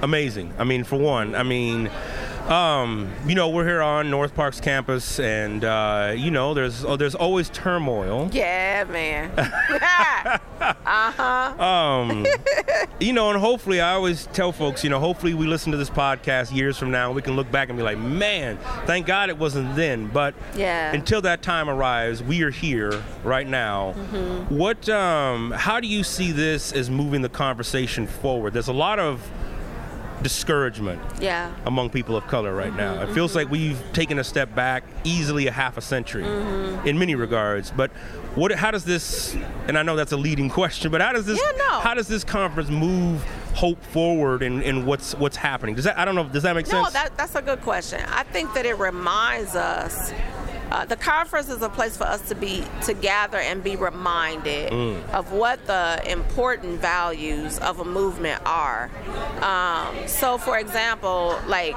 amazing. 0.00 0.52
I 0.58 0.64
mean 0.64 0.84
for 0.84 0.96
one, 0.96 1.34
I 1.34 1.42
mean 1.42 1.90
um, 2.48 3.12
you 3.26 3.34
know, 3.34 3.48
we're 3.48 3.66
here 3.66 3.82
on 3.82 4.08
North 4.10 4.34
Park's 4.34 4.60
campus, 4.60 5.18
and 5.18 5.64
uh, 5.64 6.14
you 6.16 6.30
know, 6.30 6.54
there's 6.54 6.84
oh, 6.84 6.96
there's 6.96 7.14
always 7.14 7.50
turmoil. 7.50 8.30
Yeah, 8.32 8.84
man. 8.84 9.32
uh 10.60 10.78
huh. 10.86 11.62
Um, 11.62 12.26
you 13.00 13.12
know, 13.12 13.30
and 13.30 13.38
hopefully, 13.38 13.80
I 13.80 13.94
always 13.94 14.26
tell 14.32 14.52
folks, 14.52 14.84
you 14.84 14.90
know, 14.90 15.00
hopefully 15.00 15.34
we 15.34 15.46
listen 15.46 15.72
to 15.72 15.78
this 15.78 15.90
podcast 15.90 16.54
years 16.54 16.78
from 16.78 16.90
now, 16.90 17.12
we 17.12 17.20
can 17.20 17.34
look 17.36 17.50
back 17.50 17.68
and 17.68 17.76
be 17.76 17.82
like, 17.82 17.98
man, 17.98 18.58
thank 18.86 19.06
God 19.06 19.28
it 19.28 19.38
wasn't 19.38 19.74
then. 19.74 20.06
But 20.06 20.34
yeah. 20.54 20.92
until 20.92 21.20
that 21.22 21.42
time 21.42 21.68
arrives, 21.68 22.22
we 22.22 22.42
are 22.42 22.50
here 22.50 23.02
right 23.24 23.46
now. 23.46 23.94
Mm-hmm. 23.96 24.56
What? 24.56 24.88
Um, 24.88 25.50
how 25.50 25.80
do 25.80 25.88
you 25.88 26.04
see 26.04 26.32
this 26.32 26.72
as 26.72 26.90
moving 26.90 27.22
the 27.22 27.28
conversation 27.28 28.06
forward? 28.06 28.52
There's 28.52 28.68
a 28.68 28.72
lot 28.72 28.98
of 28.98 29.28
discouragement 30.26 31.00
yeah. 31.20 31.54
among 31.66 31.88
people 31.88 32.16
of 32.16 32.26
color 32.26 32.52
right 32.52 32.66
mm-hmm, 32.70 32.78
now. 32.78 33.00
It 33.00 33.14
feels 33.14 33.36
like 33.36 33.48
we've 33.48 33.80
taken 33.92 34.18
a 34.18 34.24
step 34.24 34.52
back, 34.56 34.82
easily 35.04 35.46
a 35.46 35.52
half 35.52 35.76
a 35.76 35.80
century, 35.80 36.24
mm-hmm. 36.24 36.84
in 36.84 36.98
many 36.98 37.14
regards. 37.14 37.70
But 37.70 37.92
what? 38.34 38.50
How 38.50 38.72
does 38.72 38.84
this? 38.84 39.36
And 39.68 39.78
I 39.78 39.84
know 39.84 39.94
that's 39.94 40.10
a 40.10 40.16
leading 40.16 40.50
question, 40.50 40.90
but 40.90 41.00
how 41.00 41.12
does 41.12 41.26
this? 41.26 41.40
Yeah, 41.40 41.56
no. 41.58 41.78
How 41.78 41.94
does 41.94 42.08
this 42.08 42.24
conference 42.24 42.70
move 42.70 43.22
hope 43.54 43.80
forward 43.84 44.42
in, 44.42 44.62
in 44.62 44.84
what's 44.84 45.14
what's 45.14 45.36
happening? 45.36 45.76
Does 45.76 45.84
that? 45.84 45.96
I 45.96 46.04
don't 46.04 46.16
know. 46.16 46.24
Does 46.24 46.42
that 46.42 46.56
make 46.56 46.66
sense? 46.66 46.84
No, 46.84 46.90
that, 46.90 47.16
that's 47.16 47.36
a 47.36 47.42
good 47.42 47.60
question. 47.60 48.00
I 48.08 48.24
think 48.24 48.52
that 48.54 48.66
it 48.66 48.78
reminds 48.78 49.54
us 49.54 50.12
uh, 50.70 50.84
the 50.84 50.96
conference 50.96 51.48
is 51.48 51.62
a 51.62 51.68
place 51.68 51.96
for 51.96 52.04
us 52.04 52.20
to 52.28 52.34
be 52.34 52.64
to 52.84 52.94
gather 52.94 53.38
and 53.38 53.62
be 53.62 53.76
reminded 53.76 54.72
mm. 54.72 55.10
of 55.10 55.32
what 55.32 55.64
the 55.66 56.02
important 56.10 56.80
values 56.80 57.58
of 57.60 57.80
a 57.80 57.84
movement 57.84 58.40
are. 58.44 58.90
Um, 59.42 60.08
so, 60.08 60.38
for 60.38 60.58
example, 60.58 61.38
like 61.46 61.76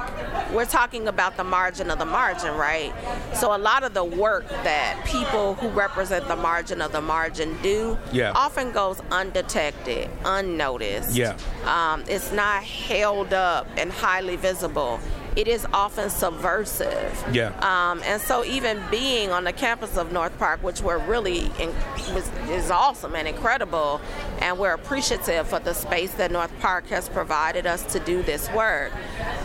we're 0.52 0.66
talking 0.66 1.08
about 1.08 1.36
the 1.36 1.44
margin 1.44 1.90
of 1.90 1.98
the 1.98 2.04
margin, 2.04 2.54
right? 2.56 2.92
So, 3.34 3.54
a 3.54 3.58
lot 3.58 3.84
of 3.84 3.94
the 3.94 4.04
work 4.04 4.48
that 4.48 5.00
people 5.06 5.54
who 5.54 5.68
represent 5.68 6.26
the 6.26 6.36
margin 6.36 6.82
of 6.82 6.92
the 6.92 7.00
margin 7.00 7.56
do 7.62 7.96
yeah. 8.12 8.32
often 8.34 8.72
goes 8.72 9.00
undetected, 9.10 10.10
unnoticed. 10.24 11.14
Yeah. 11.14 11.36
Um, 11.64 12.04
it's 12.08 12.32
not 12.32 12.64
held 12.64 13.32
up 13.32 13.66
and 13.76 13.92
highly 13.92 14.36
visible 14.36 15.00
it 15.36 15.46
is 15.46 15.66
often 15.72 16.10
subversive. 16.10 17.24
Yeah. 17.32 17.52
Um, 17.60 18.02
and 18.04 18.20
so 18.20 18.44
even 18.44 18.82
being 18.90 19.30
on 19.30 19.44
the 19.44 19.52
campus 19.52 19.96
of 19.96 20.12
North 20.12 20.36
Park, 20.38 20.62
which 20.62 20.80
we're 20.82 20.98
really 20.98 21.50
in, 21.58 21.74
was, 22.14 22.30
is 22.48 22.70
awesome 22.70 23.14
and 23.14 23.28
incredible, 23.28 24.00
and 24.40 24.58
we're 24.58 24.74
appreciative 24.74 25.48
for 25.48 25.60
the 25.60 25.74
space 25.74 26.12
that 26.14 26.30
North 26.30 26.52
Park 26.60 26.86
has 26.88 27.08
provided 27.08 27.66
us 27.66 27.84
to 27.92 28.00
do 28.00 28.22
this 28.22 28.50
work. 28.52 28.92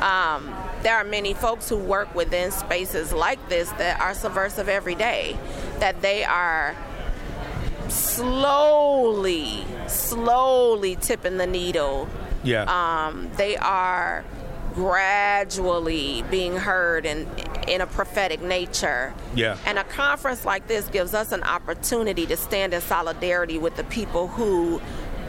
Um, 0.02 0.54
there 0.82 0.96
are 0.96 1.04
many 1.04 1.34
folks 1.34 1.70
who 1.70 1.78
work 1.78 2.14
within 2.14 2.52
spaces 2.52 3.14
like 3.14 3.50
this 3.50 3.70
that 3.72 4.00
are 4.00 4.14
subversive 4.14 4.70
every 4.70 4.96
day, 4.96 5.38
that 5.80 6.02
they 6.02 6.24
are 6.24 6.76
slowly, 7.90 9.66
slowly 9.88 10.96
tipping 10.96 11.38
the 11.38 11.48
needle. 11.48 12.08
Yeah. 12.44 12.64
Um, 13.08 13.30
they 13.38 13.58
are 13.58 14.24
gradually 14.76 16.24
being 16.30 16.56
heard 16.56 17.06
in 17.06 17.28
in 17.68 17.82
a 17.82 17.88
prophetic 17.88 18.42
nature. 18.42 19.14
Yeah. 19.34 19.58
And 19.66 19.80
a 19.80 19.84
conference 19.86 20.46
like 20.46 20.68
this 20.68 20.88
gives 20.90 21.14
us 21.14 21.32
an 21.32 21.44
opportunity 21.44 22.28
to 22.28 22.38
stand 22.38 22.74
in 22.74 22.82
solidarity 22.82 23.58
with 23.58 23.76
the 23.76 23.86
people 23.86 24.28
who 24.28 24.82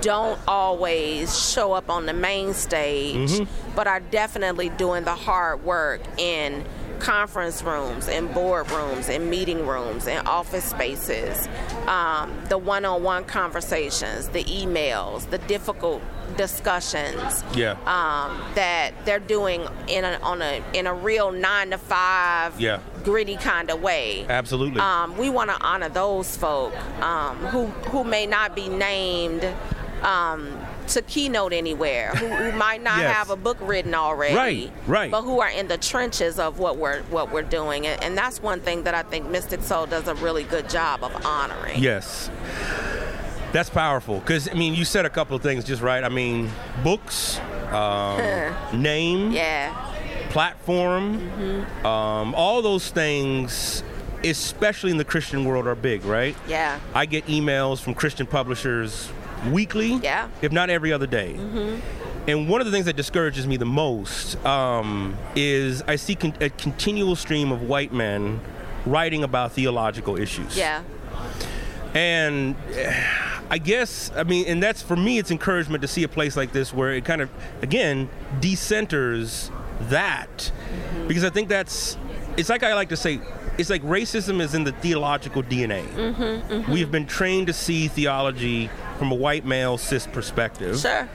don't 0.02 0.38
always 0.46 1.38
show 1.50 1.72
up 1.72 1.88
on 1.88 2.04
the 2.04 2.12
main 2.12 2.52
stage, 2.52 3.30
mm-hmm. 3.30 3.74
but 3.74 3.86
are 3.86 4.00
definitely 4.00 4.68
doing 4.70 5.04
the 5.04 5.14
hard 5.14 5.64
work 5.64 6.02
in 6.18 6.64
conference 6.98 7.62
rooms 7.62 8.08
and 8.08 8.28
boardrooms 8.30 9.08
and 9.08 9.30
meeting 9.30 9.66
rooms 9.66 10.06
and 10.06 10.26
office 10.26 10.64
spaces, 10.64 11.48
um, 11.86 12.32
the 12.48 12.58
one-on-one 12.58 13.24
conversations, 13.24 14.28
the 14.28 14.44
emails, 14.44 15.28
the 15.30 15.38
difficult 15.38 16.02
discussions 16.36 17.44
yeah. 17.54 17.72
um, 17.86 18.42
that 18.54 18.92
they're 19.04 19.18
doing 19.18 19.66
in 19.88 20.04
a, 20.04 20.18
on 20.22 20.42
a 20.42 20.62
in 20.72 20.86
a 20.86 20.94
real 20.94 21.32
nine 21.32 21.70
to 21.70 21.78
five 21.78 22.58
yeah. 22.60 22.80
gritty 23.04 23.36
kind 23.36 23.70
of 23.70 23.82
way. 23.82 24.26
Absolutely. 24.28 24.80
Um, 24.80 25.16
we 25.16 25.30
want 25.30 25.50
to 25.50 25.60
honor 25.60 25.88
those 25.88 26.36
folk 26.36 26.74
um, 27.02 27.36
who 27.46 27.66
who 27.90 28.04
may 28.04 28.26
not 28.26 28.54
be 28.54 28.68
named 28.68 29.44
um, 30.02 30.58
to 30.88 31.02
keynote 31.02 31.52
anywhere, 31.52 32.10
who, 32.10 32.26
who 32.28 32.52
might 32.52 32.82
not 32.82 32.98
yes. 33.00 33.14
have 33.14 33.30
a 33.30 33.36
book 33.36 33.56
written 33.60 33.94
already, 33.94 34.34
right, 34.34 34.72
right, 34.86 35.10
but 35.10 35.22
who 35.22 35.40
are 35.40 35.50
in 35.50 35.68
the 35.68 35.78
trenches 35.78 36.38
of 36.38 36.58
what 36.58 36.76
we're 36.76 37.02
what 37.04 37.32
we're 37.32 37.42
doing, 37.42 37.86
and, 37.86 38.02
and 38.02 38.18
that's 38.18 38.42
one 38.42 38.60
thing 38.60 38.84
that 38.84 38.94
I 38.94 39.02
think 39.02 39.28
Mystic 39.28 39.62
Soul 39.62 39.86
does 39.86 40.08
a 40.08 40.14
really 40.16 40.44
good 40.44 40.68
job 40.68 41.02
of 41.02 41.26
honoring. 41.26 41.82
Yes. 41.82 42.30
That's 43.56 43.70
powerful 43.70 44.20
because 44.20 44.50
I 44.50 44.52
mean 44.52 44.74
you 44.74 44.84
said 44.84 45.06
a 45.06 45.08
couple 45.08 45.34
of 45.34 45.40
things 45.40 45.64
just 45.64 45.80
right. 45.80 46.04
I 46.04 46.10
mean 46.10 46.50
books, 46.84 47.40
um, 47.72 48.20
name, 48.82 49.32
yeah, 49.32 49.72
platform, 50.28 51.18
mm-hmm. 51.18 51.86
um, 51.86 52.34
all 52.34 52.60
those 52.60 52.90
things 52.90 53.82
especially 54.22 54.90
in 54.90 54.98
the 54.98 55.06
Christian 55.06 55.46
world, 55.46 55.66
are 55.66 55.74
big, 55.74 56.04
right? 56.04 56.36
Yeah. 56.46 56.78
I 56.94 57.06
get 57.06 57.24
emails 57.28 57.80
from 57.80 57.94
Christian 57.94 58.26
publishers 58.26 59.10
weekly, 59.50 59.94
yeah. 59.94 60.28
if 60.42 60.52
not 60.52 60.68
every 60.68 60.92
other 60.92 61.06
day. 61.06 61.34
Mm-hmm. 61.38 62.28
And 62.28 62.50
one 62.50 62.60
of 62.60 62.66
the 62.66 62.72
things 62.72 62.84
that 62.84 62.96
discourages 62.96 63.46
me 63.46 63.56
the 63.56 63.64
most 63.64 64.36
um, 64.44 65.16
is 65.34 65.80
I 65.82 65.96
see 65.96 66.14
con- 66.14 66.34
a 66.42 66.50
continual 66.50 67.16
stream 67.16 67.52
of 67.52 67.62
white 67.62 67.94
men 67.94 68.38
writing 68.84 69.24
about 69.24 69.52
theological 69.52 70.18
issues. 70.18 70.58
Yeah. 70.58 70.82
And 71.94 72.54
I 73.48 73.58
guess, 73.58 74.10
I 74.16 74.24
mean, 74.24 74.46
and 74.46 74.62
that's 74.62 74.82
for 74.82 74.96
me, 74.96 75.18
it's 75.18 75.30
encouragement 75.30 75.82
to 75.82 75.88
see 75.88 76.02
a 76.02 76.08
place 76.08 76.36
like 76.36 76.52
this 76.52 76.74
where 76.74 76.92
it 76.92 77.04
kind 77.04 77.20
of, 77.20 77.30
again, 77.62 78.08
decenters 78.40 79.50
that. 79.88 80.36
Mm-hmm. 80.36 81.08
Because 81.08 81.24
I 81.24 81.30
think 81.30 81.48
that's, 81.48 81.96
it's 82.36 82.48
like 82.48 82.62
I 82.62 82.74
like 82.74 82.88
to 82.88 82.96
say, 82.96 83.20
it's 83.58 83.70
like 83.70 83.82
racism 83.82 84.40
is 84.40 84.54
in 84.54 84.64
the 84.64 84.72
theological 84.72 85.42
DNA. 85.42 85.86
Mm-hmm, 85.94 86.22
mm-hmm. 86.22 86.72
We've 86.72 86.90
been 86.90 87.06
trained 87.06 87.46
to 87.46 87.52
see 87.52 87.88
theology 87.88 88.68
from 88.98 89.12
a 89.12 89.14
white 89.14 89.44
male 89.44 89.78
cis 89.78 90.06
perspective. 90.06 90.78
Sure. 90.78 91.08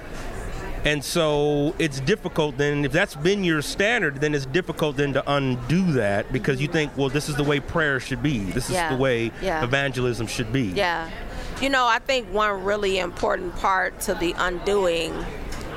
And 0.84 1.04
so 1.04 1.76
it's 1.78 2.00
difficult 2.00 2.58
then, 2.58 2.86
if 2.86 2.92
that's 2.92 3.14
been 3.16 3.44
your 3.44 3.62
standard, 3.62 4.20
then 4.20 4.34
it's 4.34 4.48
difficult 4.48 4.98
then 4.98 5.14
to 5.14 5.32
undo 5.32 5.92
that 5.92 6.32
because 6.34 6.60
you 6.60 6.68
think, 6.68 6.98
well, 6.98 7.10
this 7.10 7.30
is 7.30 7.36
the 7.36 7.44
way 7.44 7.60
prayer 7.60 8.00
should 8.00 8.24
be. 8.24 8.40
This 8.40 8.66
is 8.68 8.76
Yeah. 8.76 8.90
the 8.90 9.00
way 9.00 9.32
Yeah. 9.44 9.64
evangelism 9.64 10.26
should 10.26 10.52
be. 10.52 10.64
Yeah. 10.64 11.08
You 11.62 11.70
know, 11.70 11.86
I 11.86 12.00
think 12.00 12.28
one 12.34 12.64
really 12.64 12.98
important 12.98 13.56
part 13.58 14.00
to 14.02 14.16
the 14.16 14.34
undoing 14.36 15.14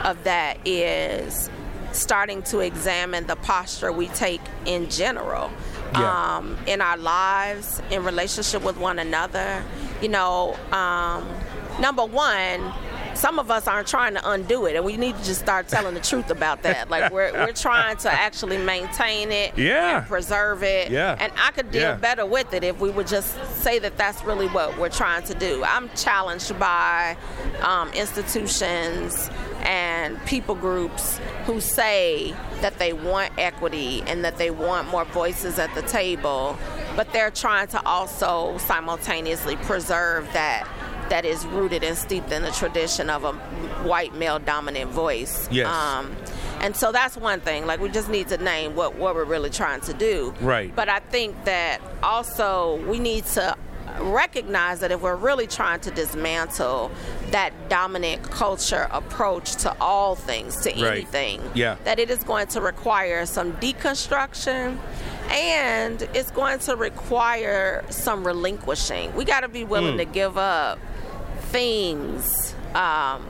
of 0.02 0.24
that 0.24 0.56
is 0.64 1.50
starting 1.92 2.42
to 2.44 2.60
examine 2.60 3.26
the 3.26 3.36
posture 3.36 3.92
we 3.92 4.08
take 4.08 4.40
in 4.64 4.88
general. 4.88 5.50
Yeah. 5.92 6.36
Um, 6.38 6.58
in 6.66 6.80
our 6.80 6.96
lives, 6.96 7.82
in 7.90 8.02
relationship 8.02 8.64
with 8.64 8.78
one 8.78 8.98
another. 8.98 9.62
You 10.00 10.08
know, 10.08 10.56
um, 10.72 11.28
number 11.78 12.04
one, 12.04 12.72
some 13.14 13.38
of 13.38 13.50
us 13.50 13.66
aren't 13.68 13.86
trying 13.88 14.14
to 14.14 14.30
undo 14.30 14.66
it, 14.66 14.76
and 14.76 14.84
we 14.84 14.96
need 14.96 15.16
to 15.16 15.24
just 15.24 15.40
start 15.40 15.68
telling 15.68 15.94
the 15.94 16.00
truth 16.00 16.30
about 16.30 16.62
that. 16.62 16.88
Like 16.94 17.12
we're, 17.12 17.32
we're 17.32 17.52
trying 17.52 17.96
to 17.98 18.10
actually 18.12 18.58
maintain 18.58 19.32
it 19.32 19.56
Yeah. 19.56 19.98
and 19.98 20.06
preserve 20.06 20.62
it. 20.62 20.90
Yeah. 20.90 21.16
And 21.18 21.32
I 21.40 21.50
could 21.52 21.70
deal 21.70 21.82
Yeah. 21.82 21.94
better 21.94 22.26
with 22.26 22.52
it 22.52 22.62
if 22.64 22.78
we 22.80 22.90
would 22.90 23.06
just 23.06 23.34
say 23.62 23.78
that 23.80 23.96
that's 23.96 24.22
really 24.24 24.48
what 24.48 24.76
we're 24.78 24.88
trying 24.90 25.22
to 25.24 25.34
do. 25.34 25.62
I'm 25.64 25.88
challenged 25.96 26.58
by 26.58 27.16
um, 27.62 27.90
institutions 27.92 29.30
and 29.62 30.22
people 30.26 30.54
groups 30.54 31.18
who 31.46 31.60
say 31.60 32.34
that 32.60 32.78
they 32.78 32.92
want 32.92 33.32
equity 33.38 34.02
and 34.06 34.24
that 34.24 34.36
they 34.36 34.50
want 34.50 34.88
more 34.88 35.04
voices 35.06 35.58
at 35.58 35.74
the 35.74 35.82
table, 35.82 36.56
but 36.96 37.12
they're 37.12 37.30
trying 37.30 37.68
to 37.68 37.84
also 37.86 38.56
simultaneously 38.58 39.56
preserve 39.56 40.30
that 40.32 40.68
that 41.10 41.24
is 41.24 41.44
rooted 41.46 41.84
and 41.84 41.96
steeped 41.96 42.32
in 42.32 42.42
the 42.42 42.50
tradition 42.50 43.10
of 43.10 43.24
a 43.24 43.32
white 43.86 44.14
male 44.14 44.38
dominant 44.38 44.90
voice. 44.90 45.48
Yes. 45.50 45.66
Um, 45.68 46.14
and 46.60 46.74
so 46.74 46.92
that's 46.92 47.16
one 47.16 47.40
thing. 47.40 47.66
Like 47.66 47.80
we 47.80 47.88
just 47.90 48.08
need 48.08 48.28
to 48.28 48.38
name 48.38 48.74
what, 48.74 48.94
what 48.96 49.14
we're 49.14 49.24
really 49.24 49.50
trying 49.50 49.80
to 49.82 49.92
do. 49.94 50.32
Right. 50.40 50.74
But 50.74 50.88
I 50.88 51.00
think 51.00 51.44
that 51.44 51.80
also 52.02 52.76
we 52.88 52.98
need 52.98 53.26
to 53.26 53.54
recognize 54.00 54.80
that 54.80 54.90
if 54.90 55.00
we're 55.02 55.14
really 55.14 55.46
trying 55.46 55.78
to 55.80 55.90
dismantle 55.90 56.90
that 57.30 57.52
dominant 57.68 58.22
culture 58.24 58.88
approach 58.90 59.54
to 59.56 59.76
all 59.80 60.16
things, 60.16 60.56
to 60.62 60.70
Right. 60.70 60.84
anything, 60.92 61.40
Yeah. 61.54 61.76
that 61.84 61.98
it 61.98 62.10
is 62.10 62.24
going 62.24 62.46
to 62.48 62.60
require 62.60 63.24
some 63.26 63.52
deconstruction 63.54 64.78
and 65.30 66.02
it's 66.14 66.30
going 66.32 66.58
to 66.60 66.76
require 66.76 67.84
some 67.90 68.26
relinquishing. 68.26 69.14
We 69.14 69.24
got 69.24 69.40
to 69.40 69.48
be 69.48 69.64
willing 69.64 69.92
Hmm. 69.92 69.98
to 69.98 70.04
give 70.06 70.36
up 70.38 70.78
things. 71.54 72.52
Um, 72.74 73.24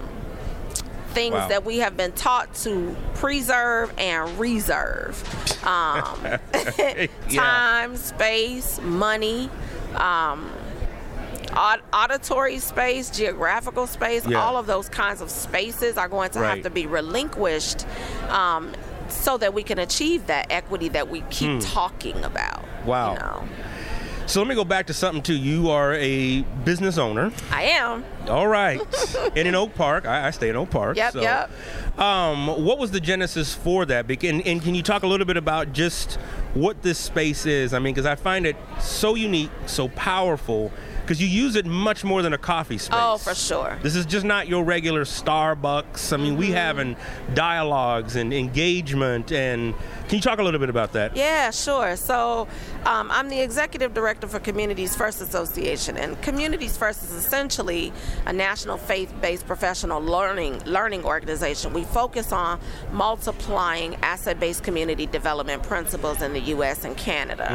things 1.12 1.34
Wow. 1.34 1.48
that 1.48 1.64
we 1.64 1.78
have 1.78 1.94
been 1.96 2.12
taught 2.12 2.54
to 2.54 2.96
preserve 3.16 3.92
and 3.98 4.38
reserve. 4.38 5.22
Um, 5.64 6.04
Yeah. 6.54 7.06
time, 7.28 7.96
space, 7.98 8.80
money, 8.82 9.50
um, 9.94 10.50
auditory 11.92 12.58
space, 12.58 13.10
geographical 13.10 13.86
space, 13.86 14.26
Yeah. 14.26 14.40
all 14.42 14.56
of 14.56 14.66
those 14.66 14.88
kinds 14.88 15.20
of 15.20 15.30
spaces 15.30 15.98
are 15.98 16.08
going 16.08 16.30
to 16.30 16.40
Right. 16.40 16.48
have 16.56 16.62
to 16.62 16.70
be 16.70 16.86
relinquished 16.86 17.84
um, 18.30 18.72
so 19.08 19.36
that 19.36 19.52
we 19.54 19.62
can 19.62 19.78
achieve 19.78 20.26
that 20.28 20.46
equity 20.50 20.88
that 20.88 21.08
we 21.10 21.20
keep 21.30 21.60
talking 21.60 22.24
about. 22.24 22.64
Wow. 22.86 23.12
You 23.12 23.18
know, 23.18 23.42
So 24.26 24.40
let 24.40 24.48
me 24.48 24.54
go 24.54 24.64
back 24.64 24.86
to 24.86 24.94
something 24.94 25.22
too. 25.22 25.34
You 25.34 25.70
are 25.70 25.94
a 25.94 26.42
business 26.64 26.96
owner. 26.96 27.30
I 27.50 27.64
am. 27.64 28.04
All 28.28 28.48
right. 28.48 28.80
and 29.36 29.46
in 29.48 29.54
Oak 29.54 29.74
Park, 29.74 30.06
I, 30.06 30.28
I 30.28 30.30
stay 30.30 30.48
in 30.48 30.56
Oak 30.56 30.70
Park. 30.70 30.96
Yep, 30.96 31.12
so, 31.12 31.20
yep. 31.20 31.50
Um, 31.98 32.46
what 32.64 32.78
was 32.78 32.90
the 32.90 33.00
genesis 33.00 33.54
for 33.54 33.84
that? 33.86 34.10
And, 34.24 34.46
and 34.46 34.62
can 34.62 34.74
you 34.74 34.82
talk 34.82 35.02
a 35.02 35.06
little 35.06 35.26
bit 35.26 35.36
about 35.36 35.72
just 35.72 36.14
what 36.54 36.80
this 36.82 36.98
space 36.98 37.44
is? 37.44 37.74
I 37.74 37.78
mean, 37.78 37.94
because 37.94 38.06
I 38.06 38.14
find 38.14 38.46
it 38.46 38.56
so 38.80 39.14
unique, 39.14 39.50
so 39.66 39.88
powerful, 39.88 40.72
because 41.04 41.20
you 41.20 41.28
use 41.28 41.54
it 41.54 41.66
much 41.66 42.02
more 42.02 42.22
than 42.22 42.32
a 42.32 42.38
coffee 42.38 42.78
space. 42.78 42.98
Oh, 42.98 43.18
for 43.18 43.34
sure. 43.34 43.78
This 43.82 43.94
is 43.94 44.06
just 44.06 44.24
not 44.24 44.48
your 44.48 44.64
regular 44.64 45.04
Starbucks. 45.04 46.12
I 46.12 46.16
mean, 46.16 46.36
we 46.36 46.46
Mm-hmm. 46.46 46.54
having 46.54 46.96
dialogues 47.34 48.16
and 48.16 48.32
engagement. 48.32 49.30
And 49.32 49.74
can 50.08 50.16
you 50.16 50.20
talk 50.20 50.38
a 50.38 50.42
little 50.42 50.60
bit 50.60 50.68
about 50.70 50.92
that? 50.92 51.16
Yeah, 51.16 51.50
sure. 51.50 51.96
So 51.96 52.48
um, 52.86 53.10
I'm 53.10 53.28
the 53.28 53.40
executive 53.40 53.92
director 53.92 54.26
for 54.26 54.38
Communities 54.40 54.96
First 54.96 55.20
Association, 55.20 55.96
and 55.96 56.20
Communities 56.22 56.76
First 56.76 57.02
is 57.02 57.12
essentially 57.12 57.92
a 58.26 58.32
national 58.32 58.76
faith-based 58.78 59.46
professional 59.46 60.00
learning 60.00 60.62
learning 60.64 61.04
organization. 61.04 61.72
We 61.72 61.84
focus 61.84 62.32
on 62.32 62.60
multiplying 62.92 63.96
asset-based 64.02 64.62
community 64.62 65.06
development 65.06 65.62
principles 65.62 66.22
in 66.22 66.32
the 66.32 66.40
U.S. 66.56 66.84
and 66.84 66.96
Canada. 66.96 67.50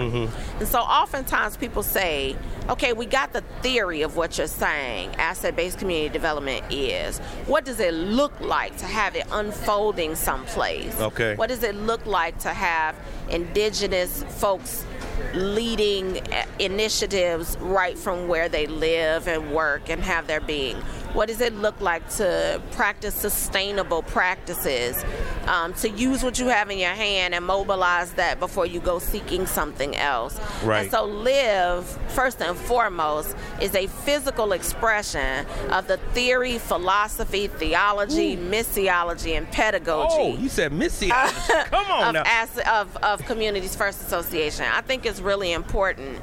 And 0.59 0.67
so 0.67 0.79
oftentimes 0.79 1.57
people 1.57 1.83
say, 1.83 2.35
"Okay, 2.69 2.93
we 2.93 3.05
got 3.05 3.33
the 3.33 3.41
theory 3.61 4.01
of 4.03 4.15
what 4.15 4.37
you're 4.37 4.47
saying. 4.47 5.15
Asset-based 5.15 5.79
community 5.79 6.09
development 6.11 6.63
is. 6.69 7.19
What 7.47 7.65
does 7.65 7.79
it 7.79 7.93
look 7.93 8.39
like 8.39 8.77
to 8.77 8.85
have 8.85 9.15
it 9.15 9.25
unfolding 9.31 10.15
someplace? 10.15 10.99
Okay. 10.99 11.35
What 11.35 11.49
does 11.49 11.63
it 11.63 11.75
look 11.75 12.05
like 12.05 12.37
to 12.39 12.49
have 12.49 12.95
indigenous 13.29 14.23
folks 14.37 14.85
leading 15.33 16.19
uh, 16.31 16.45
initiatives 16.59 17.57
right 17.59 17.97
from 17.97 18.27
where 18.27 18.49
they 18.49 18.67
live 18.67 19.27
and 19.27 19.51
work 19.51 19.89
and 19.89 20.01
have 20.01 20.27
their 20.27 20.41
being? 20.41 20.77
What 21.13 21.27
does 21.27 21.41
it 21.41 21.53
look 21.55 21.79
like 21.81 22.07
to 22.17 22.61
practice 22.71 23.15
sustainable 23.15 24.03
practices, 24.03 25.03
um, 25.47 25.73
to 25.75 25.89
use 25.89 26.23
what 26.23 26.39
you 26.39 26.47
have 26.47 26.69
in 26.69 26.77
your 26.77 26.89
hand 26.91 27.33
and 27.33 27.45
mobilize 27.45 28.13
that 28.13 28.39
before 28.39 28.65
you 28.65 28.79
go 28.79 28.99
seeking 28.99 29.45
something 29.45 29.95
else? 29.95 30.39
Right. 30.63 30.81
And 30.81 30.91
so, 30.91 31.05
live, 31.05 31.85
first 32.09 32.41
and 32.41 32.57
foremost, 32.57 33.35
is 33.61 33.75
a 33.75 33.87
physical 33.87 34.51
expression 34.51 35.45
of 35.71 35.87
the 35.87 35.97
theory, 36.13 36.57
philosophy, 36.57 37.47
theology, 37.47 38.37
missiology, 38.37 39.37
and 39.37 39.49
pedagogy 39.51 39.89
Oh, 39.89 40.35
you 40.37 40.49
said 40.49 40.71
Missy. 40.71 41.09
Come 41.09 41.91
on 41.91 42.07
of, 42.09 42.13
now. 42.13 42.23
as, 42.25 42.57
of, 42.59 42.95
of 42.97 43.25
Communities 43.25 43.75
First 43.75 44.01
Association. 44.01 44.65
I 44.71 44.81
think 44.81 45.05
it's 45.05 45.19
really 45.19 45.51
important 45.51 46.19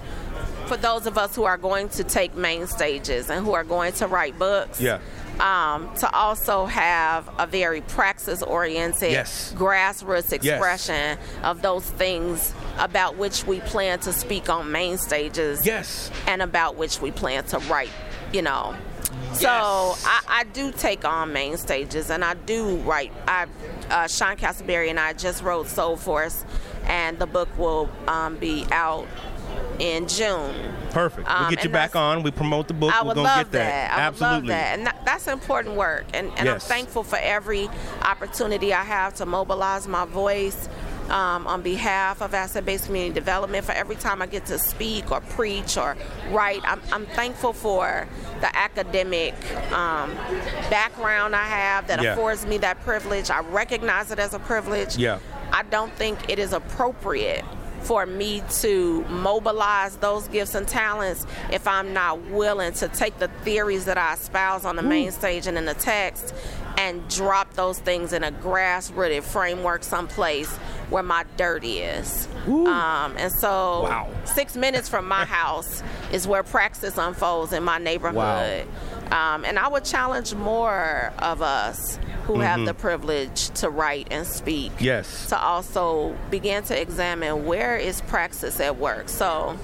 for 0.66 0.76
those 0.76 1.07
of 1.07 1.16
us 1.16 1.35
who 1.35 1.44
are 1.44 1.57
going 1.57 1.88
to 1.90 2.05
take 2.05 2.35
main 2.35 2.66
stages 2.66 3.31
and 3.31 3.44
who 3.44 3.52
are 3.55 3.64
going 3.64 3.92
to 3.94 4.07
write 4.07 4.38
books. 4.38 4.81
Yeah. 4.81 5.00
Um, 5.38 5.94
to 5.96 6.11
also 6.12 6.64
have 6.64 7.29
a 7.38 7.46
very 7.46 7.83
praxis 7.83 8.42
oriented, 8.42 9.12
Yes. 9.12 9.52
grassroots 9.55 10.33
expression 10.33 11.18
of 11.42 11.61
those 11.61 11.85
things 11.85 12.55
about 12.79 13.16
which 13.18 13.46
we 13.46 13.61
plan 13.61 13.98
to 14.00 14.14
speak 14.14 14.48
on 14.48 14.72
main 14.72 14.96
stages 14.96 15.66
yes. 15.66 16.11
and 16.26 16.40
about 16.40 16.76
which 16.76 17.02
we 17.02 17.11
plan 17.11 17.44
to 17.44 17.59
write, 17.61 17.90
you 18.33 18.40
know. 18.40 18.74
So 19.35 19.48
I, 19.50 20.22
I 20.26 20.44
do 20.44 20.72
take 20.72 21.05
on 21.05 21.35
main 21.35 21.59
stages 21.59 22.09
and 22.11 22.24
I 22.24 22.33
do 22.33 22.76
write. 22.79 23.12
I, 23.29 23.46
uh, 23.90 24.09
Sean 24.09 24.37
Castleberry 24.37 24.88
and 24.88 24.98
I 24.98 25.12
just 25.12 25.42
wrote 25.42 25.68
Soul 25.68 25.96
Force, 25.96 26.44
and 26.87 27.18
the 27.18 27.26
book 27.26 27.48
will 27.59 27.90
um, 28.09 28.37
be 28.37 28.66
out 28.72 29.07
in 29.78 30.08
June. 30.08 30.54
Perfect. 30.90 31.28
Um, 31.28 31.48
we 31.48 31.54
get 31.54 31.64
you 31.64 31.70
back 31.70 31.94
on. 31.96 32.22
We 32.22 32.30
promote 32.30 32.68
the 32.68 32.74
book. 32.74 32.92
I 32.94 33.02
We're 33.02 33.08
would 33.08 33.14
gonna 33.16 33.28
love 33.28 33.50
get 33.50 33.52
that. 33.52 33.90
I 33.92 33.96
would 33.96 34.02
Absolutely. 34.14 34.38
love 34.38 34.46
that, 34.48 34.78
and 34.78 34.86
that, 34.86 35.04
that's 35.04 35.26
important 35.28 35.76
work. 35.76 36.06
And, 36.14 36.30
and 36.36 36.48
I'm 36.48 36.60
thankful 36.60 37.02
for 37.02 37.18
every 37.20 37.68
opportunity 38.02 38.72
I 38.72 38.82
have 38.84 39.14
to 39.14 39.26
mobilize 39.26 39.86
my 39.86 40.04
voice 40.04 40.68
um, 41.10 41.46
on 41.46 41.62
behalf 41.62 42.20
of 42.20 42.34
asset-based 42.34 42.86
community 42.86 43.14
development. 43.14 43.64
For 43.64 43.72
every 43.72 43.96
time 43.96 44.22
I 44.22 44.26
get 44.26 44.46
to 44.46 44.58
speak 44.58 45.12
or 45.12 45.20
preach 45.20 45.76
or 45.76 45.96
write, 46.30 46.62
I'm, 46.64 46.80
I'm 46.92 47.06
thankful 47.06 47.52
for 47.52 48.08
the 48.40 48.56
academic 48.56 49.34
um, 49.72 50.14
background 50.70 51.34
I 51.36 51.44
have 51.44 51.86
that 51.88 52.02
Yeah. 52.02 52.12
affords 52.14 52.44
me 52.46 52.58
that 52.58 52.80
privilege. 52.82 53.30
I 53.30 53.40
recognize 53.40 54.10
it 54.10 54.18
as 54.18 54.34
a 54.34 54.38
privilege. 54.38 54.96
Yeah. 54.96 55.18
I 55.52 55.62
don't 55.64 55.92
think 55.92 56.28
it 56.28 56.38
is 56.38 56.52
appropriate 56.52 57.44
for 57.87 58.05
me 58.05 58.42
to 58.51 59.05
mobilize 59.05 59.96
those 59.99 60.27
gifts 60.29 60.57
and 60.57 60.66
talents 60.66 61.25
if 61.53 61.68
I'm 61.68 61.92
not 61.92 62.20
willing 62.31 62.72
to 62.75 62.88
take 62.88 63.18
the 63.18 63.29
theories 63.44 63.85
that 63.85 63.96
I 63.96 64.14
espouse 64.14 64.64
on 64.64 64.75
the 64.75 64.83
main 64.83 65.12
stage 65.12 65.46
and 65.46 65.57
in 65.57 65.66
the 65.66 65.75
text 65.75 66.35
and 66.78 67.08
drop 67.08 67.52
those 67.54 67.78
things 67.78 68.12
in 68.12 68.22
a 68.24 68.30
grassrooted 68.30 69.22
framework 69.22 69.82
someplace 69.82 70.54
where 70.90 71.02
my 71.02 71.24
dirt 71.36 71.64
is. 71.64 72.28
Um, 72.46 73.14
and 73.16 73.32
so, 73.32 73.82
Wow. 73.84 74.08
six 74.24 74.54
minutes 74.56 74.88
from 74.88 75.08
my 75.08 75.24
house 75.38 75.82
is 76.12 76.28
where 76.28 76.42
praxis 76.42 76.98
unfolds 76.98 77.52
in 77.52 77.62
my 77.64 77.78
neighborhood. 77.78 78.66
Um, 79.10 79.44
and 79.44 79.58
I 79.58 79.68
would 79.68 79.84
challenge 79.84 80.34
more 80.34 81.12
of 81.18 81.40
us 81.42 81.98
who 82.24 82.40
have 82.40 82.64
the 82.66 82.74
privilege 82.74 83.50
to 83.50 83.70
write 83.70 84.08
and 84.10 84.26
speak 84.26 84.72
Yes. 84.80 85.28
to 85.28 85.38
also 85.40 86.16
begin 86.30 86.64
to 86.64 86.80
examine 86.80 87.46
where 87.46 87.76
is 87.76 88.00
praxis 88.02 88.58
at 88.60 88.76
work. 88.78 89.08
So, 89.08 89.56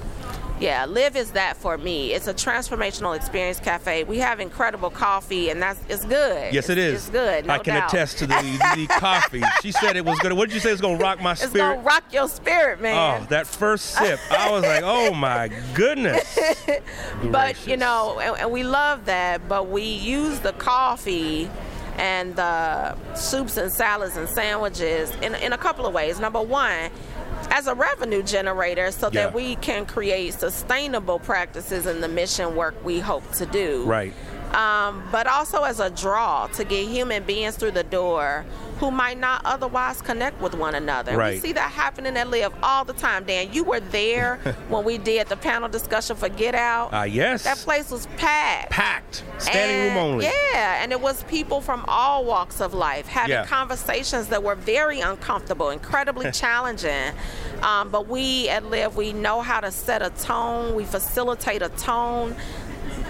Yeah, 0.62 0.84
Live 0.84 1.16
is 1.16 1.32
that 1.32 1.56
for 1.56 1.76
me. 1.76 2.12
It's 2.12 2.28
a 2.28 2.34
transformational 2.34 3.16
experience 3.16 3.58
cafe. 3.58 4.04
We 4.04 4.18
have 4.18 4.38
incredible 4.38 4.90
coffee, 4.90 5.50
and 5.50 5.60
that's 5.60 5.80
it's 5.88 6.04
good. 6.04 6.54
Yes, 6.54 6.68
it 6.68 6.78
is. 6.78 6.94
It's 6.94 7.08
good. 7.10 7.46
No 7.46 7.54
I 7.54 7.58
can 7.58 7.74
doubt. 7.74 7.92
attest 7.92 8.18
to 8.18 8.28
the, 8.28 8.34
the 8.76 8.86
coffee. 8.86 9.42
She 9.60 9.72
said 9.72 9.96
it 9.96 10.04
was 10.04 10.20
gonna. 10.20 10.36
What 10.36 10.48
did 10.48 10.54
you 10.54 10.60
say? 10.60 10.68
It 10.68 10.74
was 10.74 10.80
gonna 10.80 10.98
rock 10.98 11.20
my 11.20 11.34
spirit. 11.34 11.50
It's 11.50 11.60
gonna 11.60 11.80
rock 11.80 12.04
your 12.12 12.28
spirit, 12.28 12.80
man. 12.80 13.22
Oh, 13.22 13.26
that 13.26 13.48
first 13.48 13.86
sip, 13.86 14.20
I 14.30 14.52
was 14.52 14.62
like, 14.62 14.84
"Oh 14.84 15.12
my 15.12 15.50
goodness!" 15.74 16.38
but 17.24 17.66
you 17.66 17.76
know, 17.76 18.20
and, 18.20 18.38
and 18.38 18.52
we 18.52 18.62
love 18.62 19.06
that. 19.06 19.48
But 19.48 19.68
we 19.68 19.82
use 19.82 20.38
the 20.38 20.52
coffee 20.52 21.50
and 21.96 22.36
the 22.36 22.94
soups 23.16 23.56
and 23.56 23.70
salads 23.72 24.16
and 24.16 24.28
sandwiches 24.28 25.10
in 25.22 25.34
in 25.34 25.52
a 25.52 25.58
couple 25.58 25.86
of 25.86 25.92
ways. 25.92 26.20
Number 26.20 26.40
one. 26.40 26.90
As 27.54 27.66
a 27.66 27.74
revenue 27.74 28.22
generator, 28.22 28.90
so 28.90 29.10
Yeah. 29.12 29.24
that 29.26 29.34
we 29.34 29.56
can 29.56 29.84
create 29.84 30.32
sustainable 30.32 31.18
practices 31.18 31.84
in 31.86 32.00
the 32.00 32.08
mission 32.08 32.56
work 32.56 32.74
we 32.82 32.98
hope 32.98 33.30
to 33.32 33.44
do. 33.46 33.84
right. 33.84 34.14
um, 34.54 35.02
but 35.12 35.26
also 35.26 35.62
as 35.62 35.78
a 35.80 35.88
draw 35.90 36.46
to 36.48 36.64
get 36.64 36.86
human 36.86 37.22
beings 37.24 37.56
through 37.56 37.70
the 37.70 37.84
door 37.84 38.44
who 38.82 38.90
might 38.90 39.16
not 39.16 39.40
otherwise 39.44 40.02
connect 40.02 40.40
with 40.40 40.56
one 40.56 40.74
another. 40.74 41.16
We 41.16 41.38
see 41.38 41.52
that 41.52 41.70
happening 41.70 42.16
at 42.16 42.28
Live 42.28 42.52
all 42.64 42.84
the 42.84 42.92
time. 42.94 43.22
Dan, 43.22 43.52
you 43.52 43.62
were 43.62 43.78
there 43.78 44.38
when 44.68 44.82
we 44.84 44.98
did 44.98 45.28
the 45.28 45.36
panel 45.36 45.68
discussion 45.68 46.16
for 46.16 46.28
Get 46.28 46.56
Out. 46.56 46.88
Ah, 46.92 47.04
yes. 47.04 47.44
that 47.44 47.58
place 47.58 47.92
was 47.92 48.06
packed. 48.16 48.70
Packed, 48.72 49.22
standing 49.38 49.94
room 49.94 49.96
only. 49.98 50.24
Yeah, 50.24 50.82
and 50.82 50.90
it 50.90 51.00
was 51.00 51.22
people 51.24 51.60
from 51.60 51.84
all 51.86 52.24
walks 52.24 52.60
of 52.60 52.74
life 52.74 53.06
having 53.06 53.30
Yeah. 53.30 53.46
conversations 53.46 54.26
that 54.30 54.42
were 54.42 54.56
very 54.56 54.98
uncomfortable, 54.98 55.70
incredibly 55.70 56.32
challenging. 56.32 57.12
Um, 57.62 57.88
but 57.90 58.08
we 58.08 58.48
at 58.48 58.64
Live, 58.64 58.96
we 58.96 59.12
know 59.12 59.42
how 59.42 59.60
to 59.60 59.70
set 59.70 60.02
a 60.02 60.10
tone. 60.10 60.74
We 60.74 60.82
facilitate 60.82 61.62
a 61.62 61.68
tone. 61.68 62.34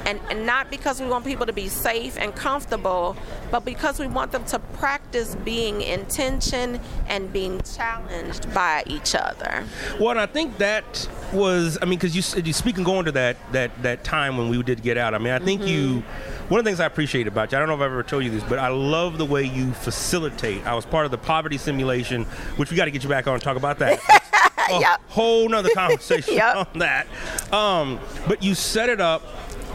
And, 0.05 0.19
and 0.31 0.45
not 0.45 0.69
because 0.71 1.01
we 1.01 1.07
want 1.07 1.25
people 1.25 1.47
to 1.47 1.53
be 1.53 1.69
safe 1.69 2.19
and 2.19 2.35
comfortable, 2.35 3.17
but 3.51 3.65
because 3.65 4.01
we 4.01 4.07
want 4.09 4.33
them 4.33 4.45
to 4.47 4.59
practice 4.59 5.37
being 5.37 5.81
intention 5.81 6.81
and 7.09 7.33
being 7.33 7.61
challenged 7.63 8.53
by 8.53 8.83
each 8.87 9.15
other. 9.15 9.65
Well, 10.01 10.11
and 10.11 10.21
I 10.21 10.27
think 10.27 10.59
that 10.59 11.09
was, 11.33 11.79
I 11.81 11.85
mean, 11.85 11.99
because 11.99 12.17
you, 12.17 12.23
said- 12.23 12.47
you 12.47 12.53
speaking 12.53 12.83
going 12.85 13.05
to 13.05 13.13
that 13.13 13.37
that 13.53 13.83
that 13.83 14.03
time 14.05 14.37
when 14.37 14.49
we 14.49 14.61
did 14.63 14.83
get 14.83 14.99
out. 14.99 15.15
I 15.15 15.19
mean, 15.19 15.33
I 15.33 15.39
think 15.39 15.65
you. 15.67 16.03
One 16.49 16.59
of 16.59 16.65
the 16.65 16.69
things 16.71 16.81
I 16.81 16.87
appreciate 16.87 17.27
about 17.29 17.51
you, 17.51 17.57
I 17.57 17.61
don't 17.61 17.69
know 17.69 17.75
if 17.77 17.81
I've 17.81 17.87
ever 17.93 18.03
told 18.03 18.25
you 18.25 18.31
this, 18.31 18.43
but 18.45 18.59
I 18.59 18.69
love 18.69 19.17
the 19.17 19.25
way 19.25 19.45
you 19.45 19.73
facilitate. 19.73 20.67
I 20.67 20.75
was 20.75 20.85
part 20.85 21.07
of 21.07 21.11
the 21.11 21.17
poverty 21.17 21.57
simulation, 21.57 22.25
which 22.57 22.71
we 22.71 22.77
got 22.77 22.85
to 22.87 22.91
get 22.91 23.03
you 23.03 23.09
back 23.09 23.27
on 23.27 23.35
and 23.35 23.43
talk 23.43 23.57
about 23.57 23.79
that. 23.79 23.99
a 24.71 24.79
Yep. 24.81 25.01
whole 25.09 25.49
nother 25.49 25.71
conversation 25.75 26.35
Yep. 26.35 26.57
on 26.75 26.79
that. 26.81 27.07
Um, 27.53 27.99
but 28.29 28.43
you 28.43 28.55
set 28.55 28.91
it 28.91 29.01
up 29.01 29.23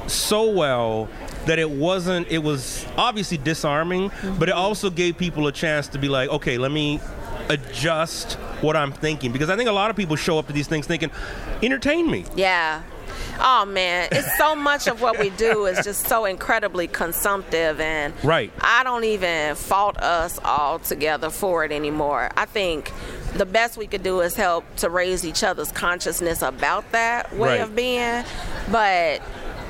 so 0.08 0.50
well 0.50 1.08
that 1.46 1.60
it 1.60 1.70
wasn't 1.70 2.28
it 2.30 2.40
was 2.40 2.86
obviously 2.98 3.38
disarming 3.38 4.10
mm-hmm. 4.10 4.40
but 4.40 4.50
it 4.50 4.54
also 4.56 4.90
gave 4.90 5.18
people 5.18 5.48
a 5.48 5.52
chance 5.52 5.88
to 5.88 5.98
be 5.98 6.08
like 6.08 6.30
okay 6.30 6.58
let 6.58 6.72
me 6.72 7.00
adjust 7.50 8.34
what 8.62 8.76
i'm 8.76 8.92
thinking 8.92 9.32
because 9.32 9.50
i 9.50 9.56
think 9.56 9.70
a 9.70 9.72
lot 9.74 9.90
of 9.90 9.96
people 9.96 10.16
show 10.16 10.38
up 10.38 10.48
to 10.48 10.54
these 10.54 10.68
things 10.68 10.86
thinking 10.88 11.12
entertain 11.62 12.10
me 12.10 12.26
Yeah. 12.36 12.82
Oh 13.40 13.66
man, 13.66 14.08
it's 14.12 14.36
so 14.38 14.56
much 14.56 14.88
of 14.88 15.00
what 15.02 15.20
we 15.20 15.30
do 15.32 15.66
is 15.68 15.84
just 15.84 16.08
so 16.08 16.26
incredibly 16.26 16.88
consumptive 16.88 17.80
and 17.80 18.14
Right. 18.24 18.52
I 18.62 18.84
don't 18.84 19.04
even 19.04 19.56
fault 19.56 19.98
us 19.98 20.40
all 20.44 20.80
together 20.80 21.30
for 21.30 21.64
it 21.64 21.72
anymore. 21.72 22.32
I 22.36 22.46
think 22.46 22.92
the 23.36 23.46
best 23.46 23.78
we 23.78 23.86
could 23.86 24.02
do 24.02 24.22
is 24.22 24.36
help 24.36 24.64
to 24.78 24.90
raise 24.90 25.24
each 25.24 25.44
other's 25.44 25.72
consciousness 25.72 26.42
about 26.42 26.92
that 26.94 27.32
way 27.36 27.60
Right. 27.60 27.62
of 27.62 27.76
being. 27.76 28.24
But 28.72 29.22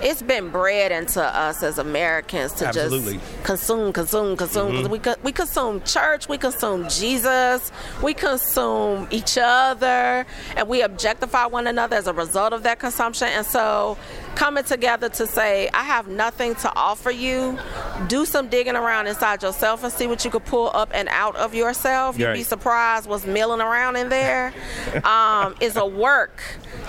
it's 0.01 0.21
been 0.21 0.49
bred 0.49 0.91
into 0.91 1.23
us 1.23 1.63
as 1.63 1.77
Americans 1.79 2.53
to 2.53 2.67
Absolutely. 2.67 3.13
just 3.17 3.43
consume, 3.43 3.91
consume, 3.93 4.37
consume. 4.37 4.71
'Cause 4.71 4.81
mm-hmm. 4.83 4.91
We, 4.91 4.99
co- 4.99 5.15
we 5.23 5.31
consume 5.31 5.81
church, 5.83 6.29
we 6.29 6.37
consume 6.37 6.87
Jesus, 6.89 7.71
we 8.03 8.13
consume 8.13 9.07
each 9.11 9.37
other, 9.41 10.25
and 10.55 10.67
we 10.67 10.81
objectify 10.81 11.45
one 11.47 11.67
another 11.67 11.95
as 11.95 12.07
a 12.07 12.13
result 12.13 12.53
of 12.53 12.63
that 12.63 12.79
consumption. 12.79 13.27
And 13.29 13.45
so, 13.45 13.97
coming 14.37 14.63
together 14.63 15.09
to 15.09 15.25
say, 15.25 15.67
I 15.73 15.83
have 15.83 16.07
nothing 16.07 16.53
to 16.55 16.71
offer 16.75 17.09
you, 17.09 17.57
do 18.07 18.23
some 18.23 18.49
digging 18.49 18.75
around 18.75 19.07
inside 19.07 19.41
yourself 19.41 19.83
and 19.83 19.91
see 19.91 20.05
what 20.05 20.23
you 20.23 20.29
could 20.29 20.45
pull 20.45 20.69
up 20.75 20.91
and 20.93 21.09
out 21.09 21.35
of 21.37 21.55
yourself. 21.55 22.19
You'd 22.19 22.33
be 22.33 22.43
surprised 22.43 23.09
what's 23.09 23.25
milling 23.25 23.61
around 23.61 23.95
in 23.97 24.09
there. 24.09 24.53
Um, 25.03 25.55
is 25.61 25.75
a 25.75 25.85
work 25.85 26.41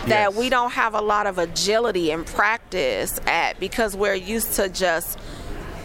that 0.07 0.31
Yes. 0.31 0.37
we 0.37 0.49
don't 0.51 0.73
have 0.73 0.95
a 0.95 1.01
lot 1.01 1.27
of 1.27 1.39
agility 1.39 2.11
and 2.11 2.27
practice 2.27 3.21
at 3.27 3.59
because 3.61 3.97
we're 3.97 4.15
used 4.15 4.55
to 4.55 4.69
just 4.69 5.19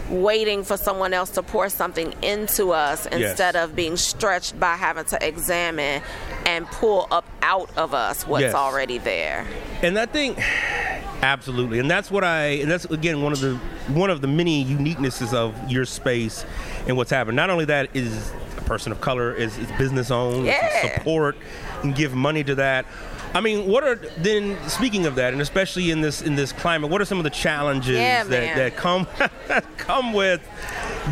waiting 0.10 0.64
for 0.64 0.76
someone 0.78 1.14
else 1.14 1.30
to 1.32 1.42
pour 1.44 1.70
something 1.70 2.14
into 2.22 2.72
us 2.72 3.06
instead 3.08 3.56
of 3.56 3.76
being 3.76 3.96
stretched 3.98 4.60
by 4.60 4.76
having 4.76 5.06
to 5.06 5.26
examine 5.28 6.02
and 6.46 6.66
pull 6.68 7.08
up 7.12 7.26
out 7.42 7.70
of 7.78 7.94
us 7.94 8.28
what's 8.28 8.42
Yes. 8.42 8.54
already 8.54 8.98
there. 8.98 9.46
and 9.82 9.96
that 9.98 10.12
thing 10.12 10.36
absolutely 11.22 11.80
and 11.80 11.90
that's 11.90 12.12
what 12.12 12.24
i 12.24 12.46
and 12.48 12.70
that's 12.70 12.86
again 12.86 13.22
one 13.22 13.32
of 13.32 13.40
the 13.40 13.56
one 13.94 14.10
of 14.10 14.20
the 14.22 14.28
many 14.28 14.64
uniquenesses 14.66 15.34
of 15.34 15.56
your 15.72 15.86
space 15.86 16.46
and 16.88 16.98
what's 16.98 17.12
happened 17.12 17.36
not 17.36 17.50
only 17.50 17.64
that 17.66 17.90
is 17.96 18.32
a 18.58 18.62
person 18.64 18.92
of 18.92 19.00
color 19.02 19.34
is, 19.34 19.58
is 19.58 19.72
business 19.78 20.12
owned 20.12 20.46
Yeah. 20.46 20.96
support 20.98 21.38
and 21.82 21.96
give 21.96 22.14
money 22.14 22.44
to 22.44 22.56
that 22.56 22.86
I 23.36 23.42
mean, 23.42 23.66
what 23.68 23.84
are 23.84 23.96
then? 23.96 24.56
Speaking 24.70 25.08
of 25.08 25.16
that, 25.16 25.34
and 25.34 25.42
especially 25.42 25.90
in 25.90 26.02
this 26.02 26.22
in 26.22 26.36
this 26.36 26.52
climate, 26.52 26.92
what 26.92 27.02
are 27.02 27.06
some 27.06 27.18
of 27.18 27.24
the 27.24 27.32
challenges 27.32 27.96
Yeah, 27.98 28.24
that, 28.26 28.56
that 28.56 28.76
come 28.78 29.08
come 29.78 30.14
with 30.14 30.42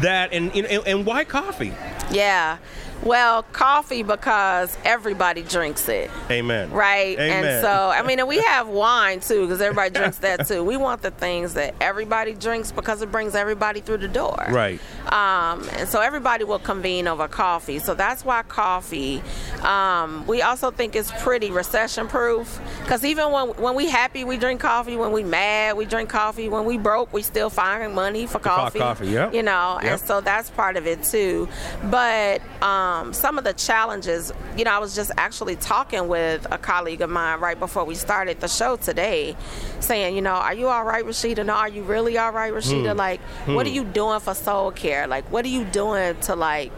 that, 0.02 0.34
and, 0.34 0.56
and 0.56 0.66
and 0.88 1.06
why 1.06 1.24
coffee? 1.24 1.74
Yeah. 2.12 2.58
Well, 3.04 3.44
coffee 3.44 4.04
because 4.04 4.78
everybody 4.86 5.42
drinks 5.42 5.90
it. 5.90 6.12
Amen. 6.30 6.70
Right. 6.72 7.18
Amen. 7.18 7.46
And 7.46 7.62
so, 7.64 7.72
I 7.72 8.04
mean, 8.04 8.20
and 8.20 8.28
we 8.28 8.38
have 8.42 8.68
wine 8.68 9.20
too 9.22 9.42
because 9.48 9.60
everybody 9.62 9.90
drinks 9.90 10.18
that 10.20 10.48
too. 10.48 10.64
We 10.64 10.78
want 10.78 11.02
the 11.02 11.10
things 11.12 11.56
that 11.56 11.74
everybody 11.82 12.34
drinks 12.34 12.72
because 12.72 13.02
it 13.02 13.12
brings 13.12 13.34
everybody 13.34 13.82
through 13.82 13.98
the 13.98 14.08
door. 14.08 14.38
Right. 14.50 14.80
Um, 15.12 15.68
and 15.78 15.90
so 15.90 16.00
everybody 16.02 16.44
will 16.44 16.60
convene 16.60 17.08
over 17.08 17.28
coffee. 17.28 17.80
So 17.80 17.96
that's 17.96 18.24
why 18.24 18.44
coffee. 18.44 19.24
Um, 19.64 20.26
we 20.28 20.44
also 20.44 20.70
think 20.70 20.96
it's 20.96 21.12
pretty 21.24 21.50
recession 21.50 22.08
proof 22.08 22.60
because 22.84 23.04
even 23.04 23.32
when 23.32 23.48
when 23.56 23.74
we 23.76 23.90
happy, 23.90 24.24
we 24.24 24.38
drink 24.38 24.62
coffee. 24.62 24.96
When 24.96 25.12
we 25.12 25.24
mad, 25.24 25.76
we 25.76 25.86
drink 25.86 26.10
coffee. 26.10 26.50
When 26.50 26.66
we 26.66 26.78
broke, 26.78 27.12
we 27.14 27.24
still 27.24 27.50
find 27.50 27.96
money 27.96 28.28
for 28.28 28.38
coffee. 28.40 28.80
coffee, 28.80 29.08
yep. 29.08 29.34
You 29.34 29.42
know, 29.44 29.80
Yep. 29.82 29.92
and 29.92 30.02
so 30.02 30.22
that's 30.22 30.50
part 30.52 30.78
of 30.78 30.86
it 30.86 31.04
too. 31.04 31.48
But 31.90 32.42
um, 32.62 32.91
Um, 32.92 33.14
some 33.14 33.38
of 33.38 33.46
the 33.46 33.54
challenges, 33.54 34.34
you 34.58 34.66
know, 34.66 34.72
I 34.72 34.80
was 34.80 34.94
just 34.94 35.12
actually 35.18 35.56
talking 35.56 36.10
with 36.10 36.46
a 36.52 36.58
colleague 36.58 37.02
of 37.02 37.10
mine 37.10 37.40
right 37.40 37.58
before 37.58 37.86
we 37.86 37.96
started 37.96 38.42
the 38.42 38.50
show 38.50 38.76
today, 38.76 39.38
saying, 39.80 40.16
you 40.16 40.22
know, 40.22 40.34
are 40.34 40.54
you 40.54 40.68
all 40.68 40.84
right, 40.84 41.06
Rashida? 41.06 41.46
No, 41.46 41.54
are 41.54 41.70
you 41.70 41.84
really 41.84 42.18
all 42.18 42.32
right, 42.32 42.52
Rashida? 42.52 42.92
Hmm. 42.92 42.98
Like, 42.98 43.22
what 43.46 43.66
are 43.66 43.70
hmm. 43.70 43.76
you 43.76 43.84
doing 43.86 44.20
for 44.20 44.34
soul 44.34 44.72
care? 44.72 45.08
Like, 45.08 45.32
what 45.32 45.46
are 45.46 45.50
you 45.50 45.64
doing 45.64 46.20
to 46.22 46.36
like 46.36 46.72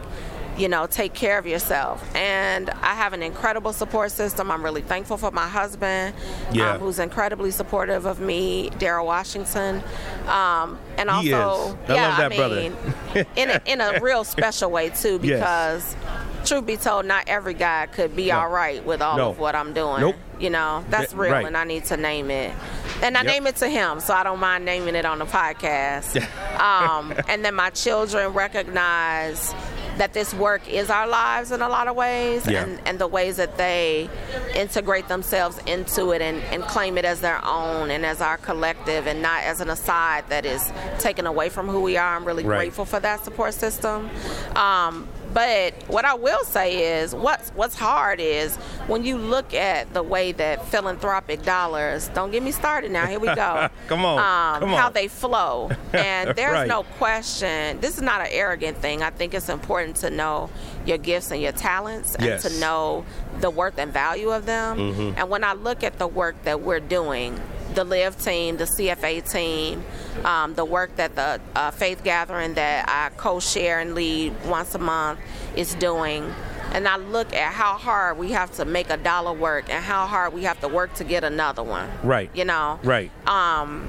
you 0.56 0.68
know, 0.68 0.86
take 0.86 1.14
care 1.14 1.36
of 1.38 1.46
yourself. 1.46 2.02
And 2.14 2.70
I 2.70 2.94
have 2.94 3.12
an 3.12 3.22
incredible 3.22 3.72
support 3.72 4.12
system. 4.12 4.50
I'm 4.50 4.64
really 4.64 4.82
thankful 4.82 5.16
for 5.16 5.30
my 5.32 5.48
husband, 5.48 6.14
Yeah. 6.52 6.72
um, 6.74 6.80
who's 6.80 6.98
incredibly 6.98 7.50
supportive 7.50 8.06
of 8.06 8.20
me, 8.20 8.70
Daryl 8.70 9.04
Washington. 9.06 9.82
Um, 10.28 10.78
and 10.96 11.10
also. 11.10 11.76
I 11.88 11.94
yeah, 11.94 12.16
I 12.18 12.28
brother. 12.36 12.56
mean, 12.56 12.76
in 13.36 13.50
a, 13.50 13.60
in 13.66 13.80
a 13.80 13.98
real 14.00 14.22
special 14.24 14.70
way 14.70 14.90
too, 14.90 15.18
Yes. 15.22 15.38
because 15.40 15.96
truth 16.48 16.66
be 16.66 16.76
told, 16.76 17.06
not 17.06 17.24
every 17.26 17.54
guy 17.54 17.86
could 17.86 18.14
be 18.14 18.28
No. 18.28 18.38
all 18.40 18.48
right 18.48 18.84
with 18.84 19.02
all 19.02 19.16
No. 19.16 19.30
of 19.30 19.38
what 19.38 19.54
I'm 19.56 19.72
doing. 19.72 20.00
Nope. 20.00 20.16
You 20.38 20.50
know, 20.50 20.84
that's 20.90 21.10
Th- 21.12 21.20
real, 21.20 21.32
right. 21.32 21.46
and 21.46 21.56
I 21.56 21.64
need 21.64 21.84
to 21.86 21.96
name 21.96 22.30
it. 22.30 22.52
And 23.02 23.16
I 23.16 23.22
Yep. 23.22 23.32
name 23.32 23.46
it 23.46 23.56
to 23.56 23.68
him, 23.68 23.98
so 24.00 24.14
I 24.14 24.22
don't 24.22 24.40
mind 24.40 24.64
naming 24.64 24.94
it 24.94 25.04
on 25.04 25.18
the 25.18 25.26
podcast. 25.26 26.16
um, 26.60 27.12
and 27.28 27.44
then 27.44 27.54
my 27.54 27.70
children 27.70 28.32
recognize 28.32 29.54
that 29.98 30.12
this 30.12 30.34
work 30.34 30.68
is 30.68 30.90
our 30.90 31.06
lives 31.06 31.52
in 31.52 31.62
a 31.62 31.68
lot 31.68 31.86
of 31.88 31.96
ways, 31.96 32.46
Yeah. 32.46 32.64
and, 32.64 32.80
and 32.84 32.98
the 32.98 33.06
ways 33.06 33.36
that 33.36 33.56
they 33.56 34.08
integrate 34.54 35.08
themselves 35.08 35.58
into 35.66 36.10
it 36.10 36.20
and, 36.20 36.38
and 36.52 36.62
claim 36.64 36.98
it 36.98 37.04
as 37.04 37.20
their 37.20 37.44
own 37.44 37.90
and 37.90 38.04
as 38.04 38.20
our 38.20 38.36
collective, 38.38 39.06
and 39.06 39.22
not 39.22 39.42
as 39.44 39.60
an 39.60 39.70
aside 39.70 40.24
that 40.30 40.44
is 40.44 40.72
taken 40.98 41.26
away 41.26 41.48
from 41.48 41.68
who 41.68 41.80
we 41.80 41.96
are. 41.96 42.16
I'm 42.16 42.24
really 42.24 42.44
Right. 42.44 42.56
grateful 42.58 42.84
for 42.84 43.00
that 43.00 43.24
support 43.24 43.54
system. 43.54 44.10
Um, 44.56 45.08
But 45.34 45.74
what 45.88 46.04
I 46.04 46.14
will 46.14 46.44
say 46.44 47.00
is 47.00 47.12
what's 47.14 47.50
what's 47.50 47.74
hard 47.76 48.20
is 48.20 48.54
when 48.86 49.04
you 49.04 49.18
look 49.18 49.52
at 49.52 49.92
the 49.92 50.02
way 50.02 50.30
that 50.32 50.64
philanthropic 50.66 51.42
dollars 51.42 52.08
don't 52.14 52.30
get 52.30 52.42
me 52.42 52.52
started 52.52 52.92
now, 52.92 53.06
here 53.06 53.18
we 53.18 53.26
go. 53.34 53.68
Come 53.88 54.04
on. 54.04 54.18
Um, 54.18 54.60
come 54.60 54.78
how 54.78 54.90
they 54.90 55.08
flow. 55.08 55.70
And 55.92 56.30
there's 56.36 56.52
Right. 56.52 56.68
no 56.68 56.84
question. 56.98 57.80
This 57.80 57.96
is 57.96 58.02
not 58.02 58.20
an 58.20 58.28
arrogant 58.30 58.78
thing. 58.78 59.02
I 59.02 59.10
think 59.10 59.34
it's 59.34 59.48
important 59.48 59.96
to 59.96 60.10
know 60.10 60.50
your 60.86 60.98
gifts 60.98 61.32
and 61.32 61.42
your 61.42 61.52
talents 61.52 62.14
and 62.14 62.24
Yes. 62.24 62.42
to 62.42 62.60
know 62.60 63.04
the 63.40 63.50
worth 63.50 63.76
and 63.78 63.92
value 63.92 64.30
of 64.30 64.46
them. 64.46 64.78
Mm-hmm. 64.78 65.18
And 65.18 65.28
when 65.30 65.42
I 65.42 65.54
look 65.54 65.82
at 65.82 65.98
the 65.98 66.06
work 66.06 66.36
that 66.44 66.60
we're 66.60 66.78
doing, 66.80 67.40
the 67.74 67.84
Live 67.84 68.22
team, 68.22 68.56
the 68.56 68.64
CFA 68.64 69.28
team, 69.30 69.82
um, 70.24 70.54
the 70.54 70.64
work 70.64 70.94
that 70.96 71.14
the 71.16 71.40
uh, 71.56 71.70
faith 71.70 72.04
gathering 72.04 72.54
that 72.54 72.84
I 72.88 73.10
co-share 73.16 73.80
and 73.80 73.94
lead 73.94 74.34
once 74.46 74.74
a 74.74 74.78
month 74.78 75.18
is 75.56 75.74
doing, 75.74 76.32
and 76.72 76.86
I 76.86 76.96
look 76.96 77.32
at 77.32 77.52
how 77.52 77.74
hard 77.74 78.18
we 78.18 78.32
have 78.32 78.52
to 78.56 78.64
make 78.64 78.90
a 78.90 78.96
dollar 78.96 79.32
work 79.32 79.70
and 79.70 79.82
how 79.84 80.06
hard 80.06 80.32
we 80.34 80.42
have 80.44 80.60
to 80.60 80.68
work 80.68 80.94
to 80.94 81.04
get 81.04 81.24
another 81.24 81.62
one. 81.62 81.88
Right. 82.02 82.30
You 82.34 82.44
know. 82.44 82.78
Right. 82.82 83.10
Um, 83.28 83.88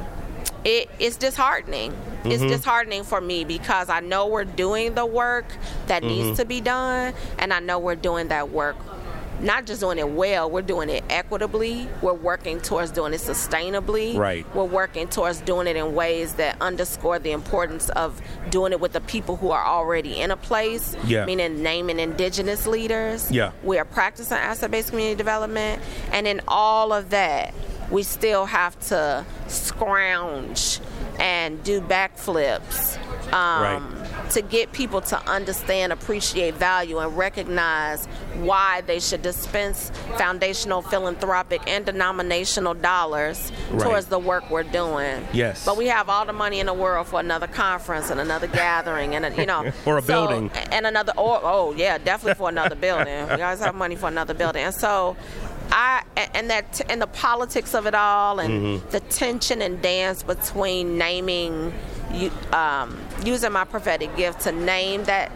it, 0.63 0.89
it's 0.99 1.17
disheartening. 1.17 1.93
It's 2.23 2.41
Mm-hmm. 2.41 2.47
disheartening 2.47 3.03
for 3.03 3.21
me 3.21 3.43
because 3.43 3.87
I 3.87 3.99
know 3.99 4.25
we're 4.25 4.45
doing 4.45 4.95
the 4.95 5.05
work 5.05 5.45
that 5.87 6.01
Mm-hmm. 6.01 6.07
needs 6.23 6.39
to 6.39 6.45
be 6.45 6.59
done, 6.61 7.13
and 7.37 7.53
I 7.53 7.59
know 7.59 7.77
we're 7.77 7.93
doing 7.95 8.29
that 8.29 8.49
work. 8.49 8.75
Not 9.41 9.65
just 9.65 9.81
doing 9.81 9.97
it 9.97 10.09
well, 10.09 10.49
we're 10.49 10.61
doing 10.61 10.89
it 10.89 11.03
equitably. 11.09 11.87
We're 12.01 12.13
working 12.13 12.61
towards 12.61 12.91
doing 12.91 13.13
it 13.13 13.21
sustainably. 13.21 14.17
Right. 14.17 14.45
We're 14.55 14.63
working 14.63 15.07
towards 15.07 15.41
doing 15.41 15.67
it 15.67 15.75
in 15.75 15.93
ways 15.93 16.35
that 16.35 16.61
underscore 16.61 17.19
the 17.19 17.31
importance 17.31 17.89
of 17.89 18.21
doing 18.49 18.71
it 18.71 18.79
with 18.79 18.93
the 18.93 19.01
people 19.01 19.35
who 19.35 19.51
are 19.51 19.63
already 19.63 20.19
in 20.19 20.31
a 20.31 20.37
place. 20.37 20.95
Yeah. 21.05 21.25
Meaning 21.25 21.61
naming 21.61 21.99
indigenous 21.99 22.65
leaders. 22.65 23.29
Yeah. 23.31 23.51
We 23.63 23.77
are 23.77 23.85
practicing 23.85 24.37
asset 24.37 24.71
based 24.71 24.89
community 24.89 25.17
development. 25.17 25.81
And 26.11 26.27
in 26.27 26.41
all 26.47 26.93
of 26.93 27.09
that, 27.09 27.53
we 27.91 28.03
still 28.03 28.45
have 28.45 28.79
to 28.87 29.25
scrounge 29.47 30.79
and 31.19 31.63
do 31.63 31.81
backflips 31.81 32.97
um, 33.31 33.95
to 34.31 34.41
get 34.41 34.71
people 34.71 35.01
to 35.01 35.17
understand, 35.29 35.93
appreciate 35.93 36.55
value, 36.55 36.99
and 36.99 37.15
recognize 37.17 38.05
why 38.35 38.81
they 38.81 38.99
should 38.99 39.21
dispense 39.21 39.91
foundational, 40.17 40.81
philanthropic, 40.81 41.61
and 41.67 41.85
denominational 41.85 42.73
dollars 42.73 43.51
Right. 43.71 43.81
towards 43.81 44.05
the 44.07 44.19
work 44.19 44.49
we're 44.49 44.63
doing. 44.63 45.27
Yes. 45.33 45.65
But 45.65 45.77
we 45.77 45.87
have 45.87 46.09
all 46.09 46.25
the 46.25 46.33
money 46.33 46.59
in 46.59 46.65
the 46.65 46.73
world 46.73 47.07
for 47.07 47.19
another 47.19 47.47
conference 47.47 48.09
and 48.09 48.19
another 48.19 48.47
gathering 48.47 49.15
and, 49.15 49.25
a, 49.25 49.35
you 49.35 49.45
know. 49.45 49.71
For 49.83 49.97
a 49.97 50.01
so- 50.01 50.07
building. 50.07 50.51
And 50.71 50.85
another, 50.85 51.13
or, 51.17 51.39
oh, 51.43 51.73
yeah, 51.75 51.97
definitely 51.97 52.35
for 52.35 52.49
another 52.49 52.75
building. 52.75 53.27
We 53.29 53.41
always 53.41 53.59
have 53.59 53.75
money 53.75 53.95
for 53.95 54.07
another 54.07 54.33
building. 54.33 54.63
And 54.63 54.73
so, 54.75 55.15
I 55.77 56.03
and 56.33 56.49
that 56.49 56.81
and 56.89 57.01
the 57.01 57.07
politics 57.07 57.75
of 57.75 57.85
it 57.85 57.93
all 57.93 58.39
and 58.39 58.53
Mm-hmm. 58.79 58.89
the 58.91 59.01
tension 59.01 59.61
and 59.61 59.81
dance 59.81 60.23
between 60.23 60.97
naming 60.97 61.73
um, 62.53 62.97
using 63.25 63.51
my 63.51 63.65
prophetic 63.65 64.15
gift 64.15 64.41
to 64.41 64.51
name 64.53 65.03
that 65.03 65.31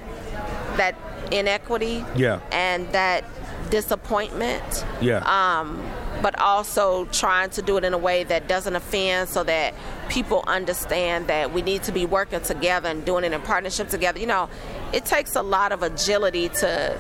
that 0.78 0.95
inequity 1.32 2.06
Yeah. 2.15 2.39
and 2.54 2.89
that 2.93 3.25
disappointment 3.69 4.86
Yeah. 5.02 5.19
um, 5.25 5.84
but 6.21 6.39
also 6.39 7.06
trying 7.06 7.49
to 7.52 7.62
do 7.62 7.78
it 7.78 7.84
in 7.84 7.93
a 7.93 7.97
way 7.97 8.23
that 8.23 8.47
doesn't 8.47 8.75
offend 8.75 9.30
so 9.30 9.43
that 9.43 9.73
people 10.10 10.43
understand 10.47 11.28
that 11.28 11.54
we 11.54 11.62
need 11.62 11.84
to 11.84 11.91
be 11.91 12.06
working 12.06 12.41
together 12.41 12.89
and 12.89 13.04
doing 13.06 13.23
it 13.23 13.32
in 13.32 13.41
partnership 13.41 13.88
together. 13.89 14.19
You 14.19 14.28
know, 14.28 14.49
it 14.91 15.06
takes 15.06 15.36
a 15.36 15.41
lot 15.41 15.71
of 15.71 15.82
agility 15.84 16.49
to 16.49 16.97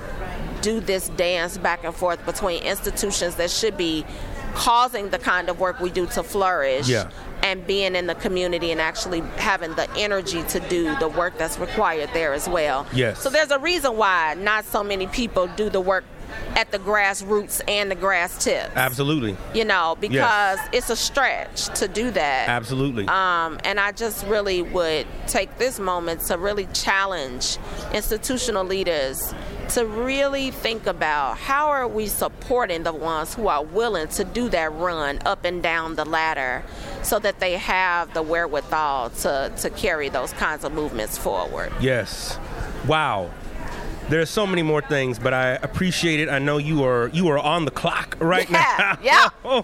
do 0.61 0.79
this 0.79 1.09
dance 1.09 1.57
back 1.57 1.83
and 1.83 1.93
forth 1.95 2.23
between 2.25 2.63
institutions 2.63 3.35
that 3.35 3.49
should 3.51 3.77
be 3.77 4.05
causing 4.53 5.09
the 5.09 5.19
kind 5.19 5.49
of 5.49 5.59
work 5.59 5.79
we 5.79 5.89
do 5.89 6.05
to 6.07 6.23
flourish 6.23 6.87
Yeah. 6.89 7.09
and 7.43 7.65
being 7.67 7.95
in 7.95 8.07
the 8.07 8.15
community 8.15 8.71
and 8.71 8.81
actually 8.81 9.21
having 9.37 9.75
the 9.75 9.89
energy 9.95 10.43
to 10.43 10.59
do 10.61 10.95
the 10.97 11.07
work 11.07 11.37
that's 11.37 11.57
required 11.59 12.09
there 12.13 12.33
as 12.33 12.49
well. 12.49 12.85
Yes. 12.91 13.19
So 13.21 13.29
there's 13.29 13.51
a 13.51 13.59
reason 13.59 13.95
why 13.95 14.33
not 14.37 14.65
so 14.65 14.83
many 14.83 15.07
people 15.07 15.47
do 15.55 15.69
the 15.69 15.79
work 15.81 16.03
at 16.55 16.71
the 16.71 16.79
grassroots 16.79 17.61
and 17.67 17.89
the 17.89 17.95
grass 17.95 18.43
tip. 18.43 18.71
Absolutely. 18.75 19.37
You 19.53 19.65
know, 19.65 19.97
because 19.99 20.59
it's 20.71 20.89
a 20.89 20.95
stretch 20.95 21.67
to 21.79 21.87
do 21.87 22.11
that. 22.11 22.49
Absolutely. 22.49 23.07
Um, 23.07 23.59
and 23.63 23.79
I 23.79 23.91
just 23.91 24.25
really 24.25 24.61
would 24.61 25.07
take 25.27 25.57
this 25.57 25.79
moment 25.79 26.21
to 26.27 26.37
really 26.37 26.67
challenge 26.73 27.57
institutional 27.93 28.65
leaders 28.65 29.33
to 29.69 29.85
really 29.85 30.49
think 30.49 30.87
about 30.87 31.37
how 31.37 31.67
are 31.67 31.87
we 31.87 32.07
supporting 32.07 32.81
the 32.83 32.93
ones 32.93 33.35
who 33.35 33.47
are 33.47 33.63
willing 33.63 34.07
to 34.07 34.23
do 34.23 34.49
that 34.49 34.73
run 34.73 35.19
up 35.25 35.45
and 35.45 35.61
down 35.61 35.95
the 35.95 36.05
ladder 36.05 36.63
so 37.03 37.19
that 37.19 37.39
they 37.39 37.53
have 37.53 38.11
the 38.15 38.21
wherewithal 38.21 39.11
to, 39.11 39.51
to 39.57 39.69
carry 39.69 40.09
those 40.09 40.33
kinds 40.33 40.63
of 40.63 40.73
movements 40.73 41.17
forward. 41.17 41.71
Yes. 41.79 42.39
Wow. 42.87 43.29
There's 44.09 44.29
so 44.29 44.47
many 44.47 44.63
more 44.63 44.81
things, 44.81 45.19
but 45.19 45.33
I 45.33 45.51
appreciate 45.51 46.19
it. 46.19 46.29
I 46.29 46.39
know 46.39 46.57
you 46.57 46.83
are 46.83 47.09
you 47.09 47.27
are 47.29 47.37
on 47.37 47.65
the 47.65 47.71
clock 47.71 48.17
right 48.19 48.49
Yeah, 48.49 48.95
now. 49.03 49.31
Yeah. 49.45 49.61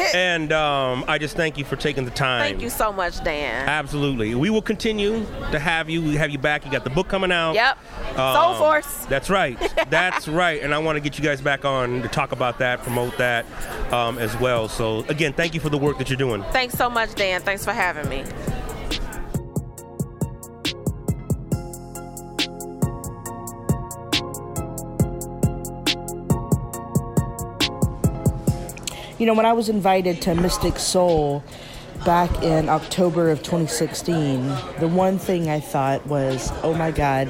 and 0.14 0.52
um, 0.52 1.04
I 1.08 1.18
just 1.18 1.36
thank 1.36 1.56
you 1.56 1.64
for 1.64 1.76
taking 1.76 2.04
the 2.04 2.10
time. 2.10 2.42
Thank 2.42 2.60
you 2.62 2.68
so 2.70 2.92
much, 2.92 3.22
Dan. 3.24 3.66
Absolutely. 3.68 4.34
We 4.34 4.50
will 4.50 4.62
continue 4.62 5.24
to 5.52 5.58
have 5.58 5.88
you. 5.88 6.02
We 6.02 6.16
have 6.16 6.30
you 6.30 6.38
back. 6.38 6.64
You 6.66 6.70
got 6.70 6.84
the 6.84 6.90
book 6.90 7.08
coming 7.08 7.32
out. 7.32 7.52
Yep. 7.54 7.78
Soul 8.14 8.20
Um, 8.24 8.58
Force. 8.58 9.06
That's 9.06 9.30
right. 9.30 9.58
That's 9.90 10.28
right. 10.28 10.62
And 10.62 10.74
I 10.74 10.78
want 10.78 10.96
to 10.96 11.00
get 11.00 11.18
you 11.18 11.24
guys 11.24 11.40
back 11.40 11.64
on 11.64 12.02
to 12.02 12.08
talk 12.08 12.32
about 12.32 12.58
that, 12.58 12.82
promote 12.82 13.16
that 13.18 13.46
um, 13.92 14.18
as 14.18 14.36
well. 14.38 14.68
So 14.68 15.00
again, 15.08 15.32
thank 15.32 15.54
you 15.54 15.60
for 15.60 15.70
the 15.70 15.78
work 15.78 15.96
that 15.98 16.10
you're 16.10 16.16
doing. 16.18 16.42
Thanks 16.52 16.74
so 16.74 16.90
much, 16.90 17.14
Dan. 17.14 17.40
Thanks 17.40 17.64
for 17.64 17.72
having 17.72 18.08
me. 18.08 18.24
You 29.18 29.26
know, 29.26 29.34
when 29.34 29.46
I 29.46 29.52
was 29.52 29.68
invited 29.68 30.22
to 30.22 30.34
Mystic 30.36 30.78
Soul 30.78 31.42
back 32.06 32.30
in 32.40 32.68
October 32.68 33.30
of 33.30 33.42
2016, 33.42 34.46
the 34.78 34.86
one 34.86 35.18
thing 35.18 35.50
I 35.50 35.58
thought 35.58 36.06
was, 36.06 36.52
oh 36.62 36.72
my 36.72 36.92
God, 36.92 37.28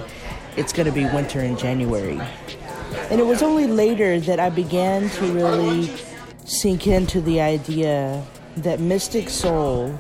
it's 0.59 0.71
going 0.75 0.85
to 0.85 0.93
be 0.93 1.07
winter 1.07 1.41
in 1.41 1.57
January. 1.57 2.21
And 3.11 3.23
it 3.23 3.27
was 3.27 3.43
only 3.43 3.67
later 3.67 4.21
that 4.21 4.39
I 4.39 4.51
began 4.51 5.09
to 5.09 5.33
really 5.33 5.91
sink 6.45 6.87
into 6.87 7.23
the 7.23 7.41
idea 7.41 8.23
that 8.59 8.81
Mystic 8.81 9.31
Soul 9.31 9.99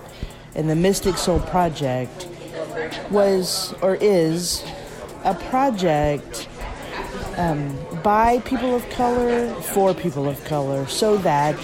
and 0.54 0.68
the 0.68 0.76
Mystic 0.76 1.16
Soul 1.16 1.40
Project 1.40 2.28
was 3.10 3.74
or 3.80 3.94
is 3.94 4.62
a 5.24 5.34
project 5.34 6.48
um, 7.38 7.74
by 8.02 8.38
people 8.40 8.74
of 8.74 8.88
color 8.90 9.52
for 9.62 9.94
people 9.94 10.28
of 10.28 10.42
color 10.44 10.86
so 10.86 11.16
that 11.18 11.56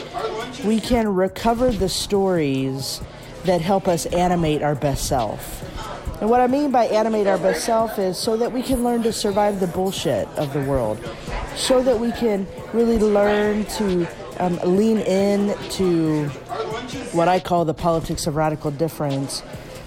we 0.64 0.80
can 0.80 1.14
recover 1.14 1.70
the 1.70 1.88
stories 1.88 3.00
that 3.44 3.60
help 3.60 3.88
us 3.88 4.06
animate 4.06 4.62
our 4.62 4.74
best 4.74 5.06
self. 5.06 5.62
And 6.20 6.30
what 6.30 6.40
I 6.40 6.46
mean 6.46 6.70
by 6.70 6.86
animate 6.86 7.26
our 7.26 7.38
best 7.38 7.64
self 7.64 7.98
is 7.98 8.16
so 8.16 8.36
that 8.36 8.52
we 8.52 8.62
can 8.62 8.84
learn 8.84 9.02
to 9.02 9.12
survive 9.12 9.60
the 9.60 9.66
bullshit 9.66 10.26
of 10.38 10.52
the 10.52 10.62
world, 10.62 10.98
so 11.56 11.82
that 11.82 11.98
we 11.98 12.12
can 12.12 12.46
really 12.72 12.98
learn 12.98 13.64
to 13.66 14.06
um, 14.38 14.58
lean 14.64 14.98
in 14.98 15.56
to 15.70 16.28
what 17.12 17.28
I 17.28 17.40
call 17.40 17.64
the 17.64 17.74
politics 17.74 18.26
of 18.26 18.36
radical 18.36 18.70
difference 18.70 19.42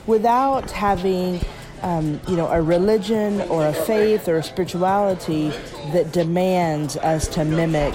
without 0.06 0.72
having 0.72 1.40
um, 1.82 2.20
you 2.28 2.36
know, 2.36 2.48
a 2.48 2.62
religion 2.62 3.42
or 3.44 3.68
a 3.68 3.74
faith 3.74 4.28
or 4.28 4.38
a 4.38 4.44
spirituality 4.44 5.50
that 5.94 6.12
demands 6.12 6.98
us 6.98 7.28
to 7.30 7.46
mimic 7.46 7.94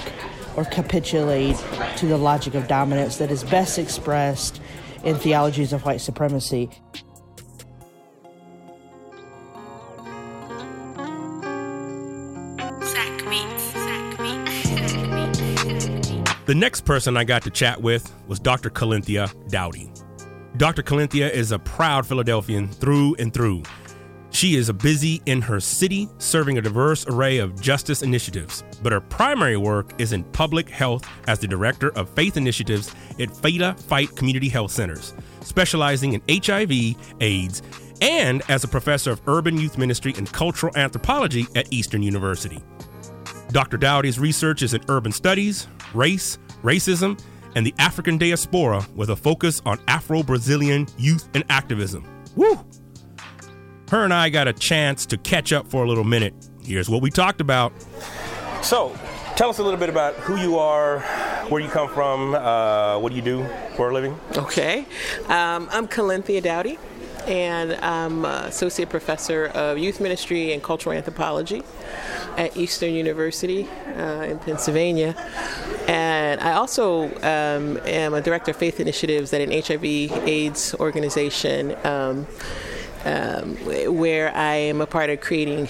or 0.55 0.65
capitulate 0.65 1.57
to 1.97 2.05
the 2.05 2.17
logic 2.17 2.53
of 2.53 2.67
dominance 2.67 3.17
that 3.17 3.31
is 3.31 3.43
best 3.43 3.77
expressed 3.77 4.61
in 5.03 5.15
theologies 5.17 5.73
of 5.73 5.83
white 5.85 6.01
supremacy. 6.01 6.69
The 16.45 16.55
next 16.55 16.81
person 16.81 17.15
I 17.15 17.23
got 17.23 17.41
to 17.43 17.49
chat 17.49 17.81
with 17.81 18.13
was 18.27 18.37
Dr. 18.39 18.69
Calenthia 18.69 19.33
Dowdy. 19.49 19.89
Dr. 20.55 20.83
Calenthia 20.83 21.31
is 21.31 21.51
a 21.51 21.57
proud 21.57 22.05
Philadelphian 22.05 22.67
through 22.67 23.15
and 23.15 23.33
through. 23.33 23.63
She 24.29 24.55
is 24.55 24.71
busy 24.71 25.19
in 25.25 25.41
her 25.41 25.59
city, 25.59 26.07
serving 26.19 26.59
a 26.59 26.61
diverse 26.61 27.07
array 27.07 27.39
of 27.39 27.59
justice 27.59 28.03
initiatives, 28.03 28.63
but 28.83 28.91
her 28.91 29.01
primary 29.01 29.57
work 29.57 29.99
is 29.99 30.13
in 30.13 30.23
public 30.25 30.69
health 30.69 31.07
as 31.27 31.39
the 31.39 31.47
director 31.47 31.89
of 31.93 32.09
faith 32.09 32.37
initiatives 32.37 32.93
at 33.19 33.35
Feta 33.35 33.73
Fight 33.73 34.15
Community 34.15 34.47
Health 34.47 34.71
Centers, 34.71 35.15
specializing 35.41 36.13
in 36.13 36.21
HIV, 36.29 36.97
AIDS, 37.19 37.63
and 38.01 38.43
as 38.47 38.63
a 38.63 38.67
professor 38.67 39.11
of 39.11 39.21
urban 39.27 39.57
youth 39.57 39.79
ministry 39.79 40.13
and 40.17 40.31
cultural 40.31 40.75
anthropology 40.77 41.47
at 41.55 41.71
Eastern 41.73 42.03
University. 42.03 42.61
Dr. 43.49 43.77
Dowdy's 43.77 44.19
research 44.19 44.61
is 44.61 44.75
in 44.75 44.81
urban 44.87 45.11
studies, 45.11 45.67
race, 45.95 46.37
racism, 46.63 47.19
and 47.55 47.65
the 47.65 47.73
African 47.79 48.17
diaspora 48.17 48.85
with 48.95 49.09
a 49.09 49.15
focus 49.15 49.61
on 49.65 49.79
Afro 49.87 50.23
Brazilian 50.23 50.87
youth 50.97 51.27
and 51.33 51.43
activism. 51.49 52.05
Woo! 52.35 52.59
Her 53.89 54.03
and 54.03 54.13
I 54.13 54.29
got 54.29 54.47
a 54.47 54.53
chance 54.53 55.05
to 55.07 55.17
catch 55.17 55.53
up 55.53 55.67
for 55.67 55.83
a 55.83 55.87
little 55.87 56.03
minute. 56.03 56.33
Here's 56.63 56.89
what 56.89 57.01
we 57.01 57.11
talked 57.11 57.41
about. 57.41 57.73
So, 58.61 58.97
tell 59.35 59.49
us 59.49 59.59
a 59.59 59.63
little 59.63 59.79
bit 59.79 59.89
about 59.89 60.15
who 60.15 60.37
you 60.37 60.57
are, 60.57 61.01
where 61.49 61.61
you 61.61 61.69
come 61.69 61.89
from, 61.89 62.33
uh, 62.33 62.97
what 62.99 63.09
do 63.09 63.15
you 63.15 63.21
do 63.21 63.45
for 63.75 63.89
a 63.89 63.93
living? 63.93 64.17
Okay. 64.35 64.85
Um, 65.27 65.67
I'm 65.71 65.87
Calenthia 65.87 66.41
Dowdy, 66.41 66.79
and 67.27 67.73
I'm 67.75 68.25
Associate 68.25 68.89
Professor 68.89 69.47
of 69.47 69.77
Youth 69.77 69.99
Ministry 69.99 70.53
and 70.53 70.63
Cultural 70.63 70.95
Anthropology 70.95 71.61
at 72.37 72.55
Eastern 72.57 72.93
University 72.93 73.67
uh, 73.97 74.23
in 74.23 74.39
Pennsylvania. 74.39 75.15
And 75.87 76.39
I 76.41 76.53
also 76.53 77.05
um, 77.21 77.77
am 77.85 78.13
a 78.13 78.21
Director 78.21 78.51
of 78.51 78.57
Faith 78.57 78.79
Initiatives 78.79 79.33
at 79.33 79.41
an 79.41 79.51
HIV 79.51 79.83
AIDS 80.27 80.75
organization. 80.79 81.75
Um, 81.83 82.27
um, 83.05 83.57
where 83.97 84.33
I 84.33 84.55
am 84.55 84.79
a 84.79 84.85
part 84.85 85.09
of 85.09 85.19
creating 85.19 85.65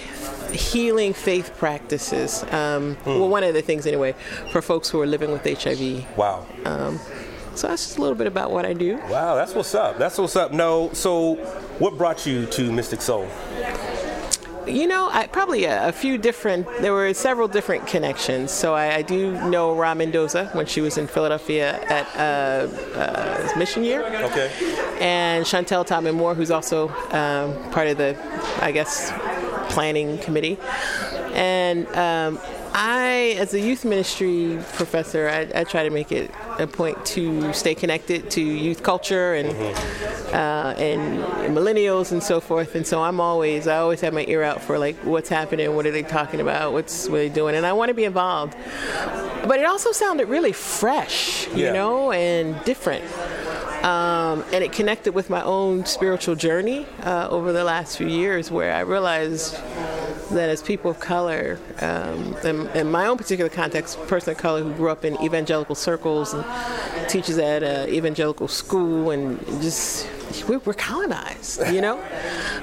healing 0.52 1.12
faith 1.12 1.52
practices. 1.56 2.44
Um, 2.52 2.96
Well, 3.04 3.28
one 3.28 3.42
of 3.42 3.54
the 3.54 3.62
things, 3.62 3.86
anyway, 3.86 4.14
for 4.52 4.62
folks 4.62 4.88
who 4.88 5.00
are 5.00 5.06
living 5.06 5.32
with 5.32 5.42
HIV. 5.44 6.16
Wow. 6.16 6.46
Um, 6.64 7.00
so 7.54 7.68
that's 7.68 7.84
just 7.84 7.98
a 7.98 8.00
little 8.00 8.16
bit 8.16 8.26
about 8.26 8.50
what 8.50 8.64
I 8.64 8.72
do. 8.72 8.96
Wow, 9.08 9.36
that's 9.36 9.54
what's 9.54 9.74
up. 9.74 9.98
That's 9.98 10.18
what's 10.18 10.36
up. 10.36 10.52
No, 10.52 10.90
so 10.92 11.34
what 11.78 11.96
brought 11.96 12.26
you 12.26 12.46
to 12.46 12.72
Mystic 12.72 13.00
Soul? 13.00 13.28
You 14.66 14.86
know, 14.86 15.08
I, 15.12 15.26
probably 15.26 15.64
a, 15.64 15.88
a 15.88 15.92
few 15.92 16.16
different. 16.16 16.66
There 16.80 16.92
were 16.92 17.12
several 17.12 17.48
different 17.48 17.86
connections. 17.86 18.50
So 18.50 18.74
I, 18.74 18.96
I 18.96 19.02
do 19.02 19.32
know 19.48 19.74
Ra 19.74 19.94
Mendoza 19.94 20.46
when 20.52 20.66
she 20.66 20.80
was 20.80 20.96
in 20.96 21.06
Philadelphia 21.06 21.80
at 21.84 22.06
uh, 22.16 22.66
uh, 22.98 23.52
Mission 23.58 23.84
Year. 23.84 24.02
Okay. 24.24 24.50
and 25.00 25.44
Chantel 25.44 25.86
Topman 25.86 26.14
Moore, 26.14 26.34
who's 26.34 26.50
also 26.50 26.88
um, 27.10 27.70
part 27.70 27.88
of 27.88 27.98
the, 27.98 28.16
I 28.60 28.72
guess, 28.72 29.12
planning 29.70 30.18
committee. 30.18 30.58
And 31.34 31.86
um, 31.88 32.38
I, 32.76 33.36
as 33.38 33.54
a 33.54 33.60
youth 33.60 33.84
ministry 33.84 34.58
professor, 34.72 35.28
I, 35.28 35.60
I, 35.60 35.62
try 35.62 35.84
to 35.84 35.90
make 35.90 36.10
it 36.10 36.28
a 36.58 36.66
point 36.66 37.06
to 37.06 37.52
stay 37.52 37.72
connected 37.76 38.32
to 38.32 38.40
youth 38.40 38.82
culture 38.82 39.34
and 39.34 39.48
uh, 40.34 40.74
and 40.76 41.56
millennials 41.56 42.10
and 42.10 42.20
so 42.20 42.40
forth. 42.40 42.74
And 42.74 42.84
so 42.84 43.00
I'm 43.00 43.20
always, 43.20 43.68
I 43.68 43.76
always 43.76 44.00
have 44.00 44.12
my 44.12 44.24
ear 44.26 44.42
out 44.42 44.60
for 44.60 44.76
like 44.76 44.96
what's 45.04 45.28
happening, 45.28 45.76
what 45.76 45.86
are 45.86 45.92
they 45.92 46.02
talking 46.02 46.40
about, 46.40 46.72
what's 46.72 47.08
what 47.08 47.20
are 47.20 47.28
they 47.28 47.28
doing, 47.28 47.54
and 47.54 47.64
I 47.64 47.72
want 47.72 47.90
to 47.90 47.94
be 47.94 48.04
involved. 48.04 48.56
But 49.46 49.60
it 49.60 49.66
also 49.66 49.92
sounded 49.92 50.28
really 50.28 50.52
fresh, 50.52 51.46
you 51.48 51.66
Yeah. 51.66 51.72
know, 51.72 52.10
and 52.10 52.60
different 52.64 53.04
um, 53.84 54.42
and 54.50 54.64
it 54.64 54.72
connected 54.72 55.12
with 55.14 55.28
my 55.28 55.42
own 55.42 55.84
spiritual 55.84 56.34
journey 56.34 56.86
uh, 57.02 57.28
over 57.30 57.52
the 57.52 57.64
last 57.64 57.98
few 57.98 58.08
years, 58.08 58.50
where 58.50 58.74
I 58.74 58.80
realized 58.80 59.56
that 60.30 60.48
as 60.48 60.62
people 60.62 60.90
of 60.90 61.00
color, 61.00 61.58
um, 61.80 62.36
in, 62.44 62.66
in 62.68 62.90
my 62.90 63.06
own 63.06 63.16
particular 63.16 63.50
context, 63.50 63.98
person 64.06 64.32
of 64.32 64.38
color 64.38 64.62
who 64.62 64.72
grew 64.74 64.90
up 64.90 65.04
in 65.04 65.20
evangelical 65.22 65.74
circles 65.74 66.34
and 66.34 66.44
teaches 67.08 67.38
at 67.38 67.62
an 67.62 67.88
evangelical 67.88 68.48
school, 68.48 69.10
and 69.10 69.38
just 69.60 70.08
we, 70.48 70.56
we're 70.58 70.74
colonized, 70.74 71.66
you 71.72 71.80
know. 71.80 71.98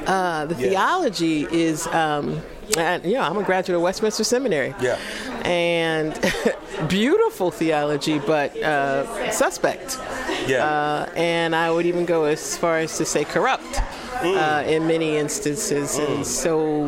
Uh, 0.06 0.46
the 0.46 0.56
theology 0.56 1.48
is. 1.52 1.88
Um, 1.88 2.42
and, 2.78 3.04
you 3.04 3.14
know, 3.14 3.22
I'm 3.22 3.38
a 3.38 3.44
graduate 3.44 3.76
of 3.76 3.82
Westminster 3.82 4.24
Seminary. 4.24 4.74
Yeah. 4.80 4.98
And 5.44 6.18
beautiful 6.88 7.52
theology, 7.52 8.20
but 8.20 8.56
uh, 8.58 9.30
suspect. 9.32 10.00
Yeah. 10.48 10.66
Uh, 10.66 11.10
and 11.18 11.54
I 11.54 11.70
would 11.70 11.86
even 11.86 12.06
go 12.06 12.26
as 12.26 12.58
far 12.58 12.78
as 12.78 12.98
to 12.98 13.04
say 13.04 13.26
corrupt 13.26 13.82
uh, 14.22 14.64
in 14.66 14.88
many 14.88 15.18
instances. 15.18 15.98
And 15.98 16.26
so 16.26 16.86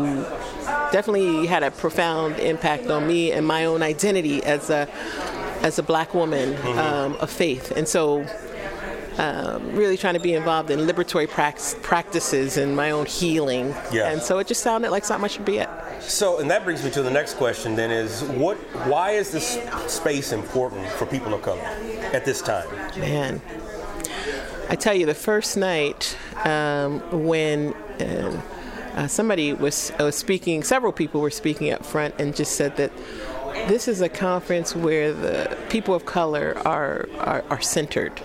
definitely 0.93 1.47
had 1.47 1.63
a 1.63 1.71
profound 1.71 2.39
impact 2.39 2.87
on 2.87 3.07
me 3.07 3.31
and 3.31 3.45
my 3.45 3.65
own 3.65 3.81
identity 3.81 4.43
as 4.43 4.69
a 4.69 4.87
as 5.61 5.79
a 5.79 5.83
black 5.83 6.13
woman 6.13 6.55
um, 6.77 7.15
of 7.15 7.29
faith. 7.29 7.71
And 7.71 7.87
so 7.87 8.25
um, 9.17 9.75
really 9.75 9.97
trying 9.97 10.13
to 10.13 10.19
be 10.19 10.33
involved 10.33 10.69
in 10.69 10.79
liberatory 10.81 11.27
prax- 11.27 11.81
practices 11.81 12.57
and 12.57 12.75
my 12.75 12.91
own 12.91 13.05
healing. 13.05 13.73
Yeah. 13.91 14.11
And 14.11 14.21
so 14.21 14.39
it 14.39 14.47
just 14.47 14.61
sounded 14.61 14.91
like 14.91 15.05
something 15.05 15.25
I 15.25 15.27
should 15.27 15.45
be 15.45 15.59
at. 15.59 16.03
So, 16.03 16.39
and 16.39 16.49
that 16.51 16.63
brings 16.63 16.83
me 16.83 16.91
to 16.91 17.01
the 17.01 17.11
next 17.11 17.35
question 17.35 17.75
then 17.75 17.89
is 17.89 18.23
what 18.23 18.57
why 18.87 19.11
is 19.11 19.31
this 19.31 19.59
space 19.87 20.31
important 20.31 20.87
for 20.89 21.05
people 21.05 21.33
of 21.33 21.41
color 21.41 21.61
at 22.13 22.23
this 22.23 22.41
time? 22.41 22.69
Man, 22.99 23.41
I 24.69 24.75
tell 24.75 24.93
you, 24.93 25.05
the 25.05 25.15
first 25.15 25.57
night 25.57 26.17
um, 26.45 26.99
when 27.25 27.73
uh, 27.99 28.41
uh, 28.95 29.07
somebody 29.07 29.53
was, 29.53 29.91
uh, 29.99 30.05
was 30.05 30.15
speaking, 30.15 30.63
several 30.63 30.91
people 30.91 31.21
were 31.21 31.31
speaking 31.31 31.71
up 31.71 31.85
front 31.85 32.15
and 32.19 32.35
just 32.35 32.55
said 32.55 32.75
that 32.77 32.91
this 33.67 33.87
is 33.87 34.01
a 34.01 34.09
conference 34.09 34.75
where 34.75 35.13
the 35.13 35.55
people 35.69 35.93
of 35.93 36.05
color 36.05 36.57
are 36.65 37.07
are, 37.19 37.43
are 37.49 37.61
centered. 37.61 38.19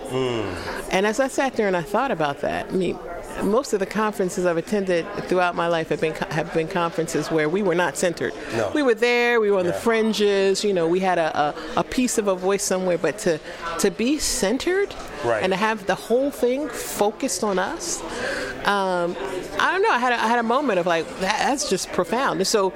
And 0.91 1.05
as 1.05 1.19
I 1.19 1.27
sat 1.27 1.53
there 1.53 1.67
and 1.67 1.77
I 1.77 1.81
thought 1.83 2.11
about 2.11 2.41
that, 2.41 2.67
I 2.67 2.71
mean, 2.71 2.97
most 3.43 3.71
of 3.71 3.79
the 3.79 3.85
conferences 3.85 4.45
I've 4.45 4.57
attended 4.57 5.05
throughout 5.27 5.55
my 5.55 5.67
life 5.67 5.89
have 5.89 6.01
been 6.01 6.15
have 6.15 6.51
been 6.53 6.67
conferences 6.67 7.29
where 7.31 7.47
we 7.47 7.61
were 7.63 7.75
not 7.75 7.95
centered. 7.95 8.33
No. 8.53 8.71
We 8.73 8.81
were 8.83 8.95
there, 8.95 9.39
we 9.39 9.49
were 9.51 9.59
on 9.59 9.67
the 9.67 9.73
fringes, 9.73 10.63
you 10.63 10.73
know, 10.73 10.87
we 10.87 10.99
had 10.99 11.17
a, 11.19 11.37
a, 11.39 11.55
a 11.77 11.83
piece 11.83 12.17
of 12.17 12.27
a 12.27 12.35
voice 12.35 12.63
somewhere, 12.63 12.97
but 12.97 13.19
to 13.19 13.39
to 13.79 13.91
be 13.91 14.17
centered 14.17 14.93
Right. 15.23 15.43
and 15.43 15.51
to 15.51 15.57
have 15.57 15.85
the 15.85 15.95
whole 15.95 16.31
thing 16.31 16.69
focused 16.69 17.43
on 17.43 17.59
us, 17.59 18.01
um, 18.65 19.17
I 19.59 19.71
don't 19.71 19.81
know. 19.81 19.91
I 19.91 19.99
had 19.99 20.13
a, 20.13 20.23
I 20.23 20.27
had 20.27 20.39
a 20.39 20.43
moment 20.43 20.79
of 20.79 20.85
like 20.85 21.07
that, 21.19 21.39
that's 21.39 21.69
just 21.69 21.91
profound. 21.91 22.39
And 22.39 22.47
so 22.47 22.73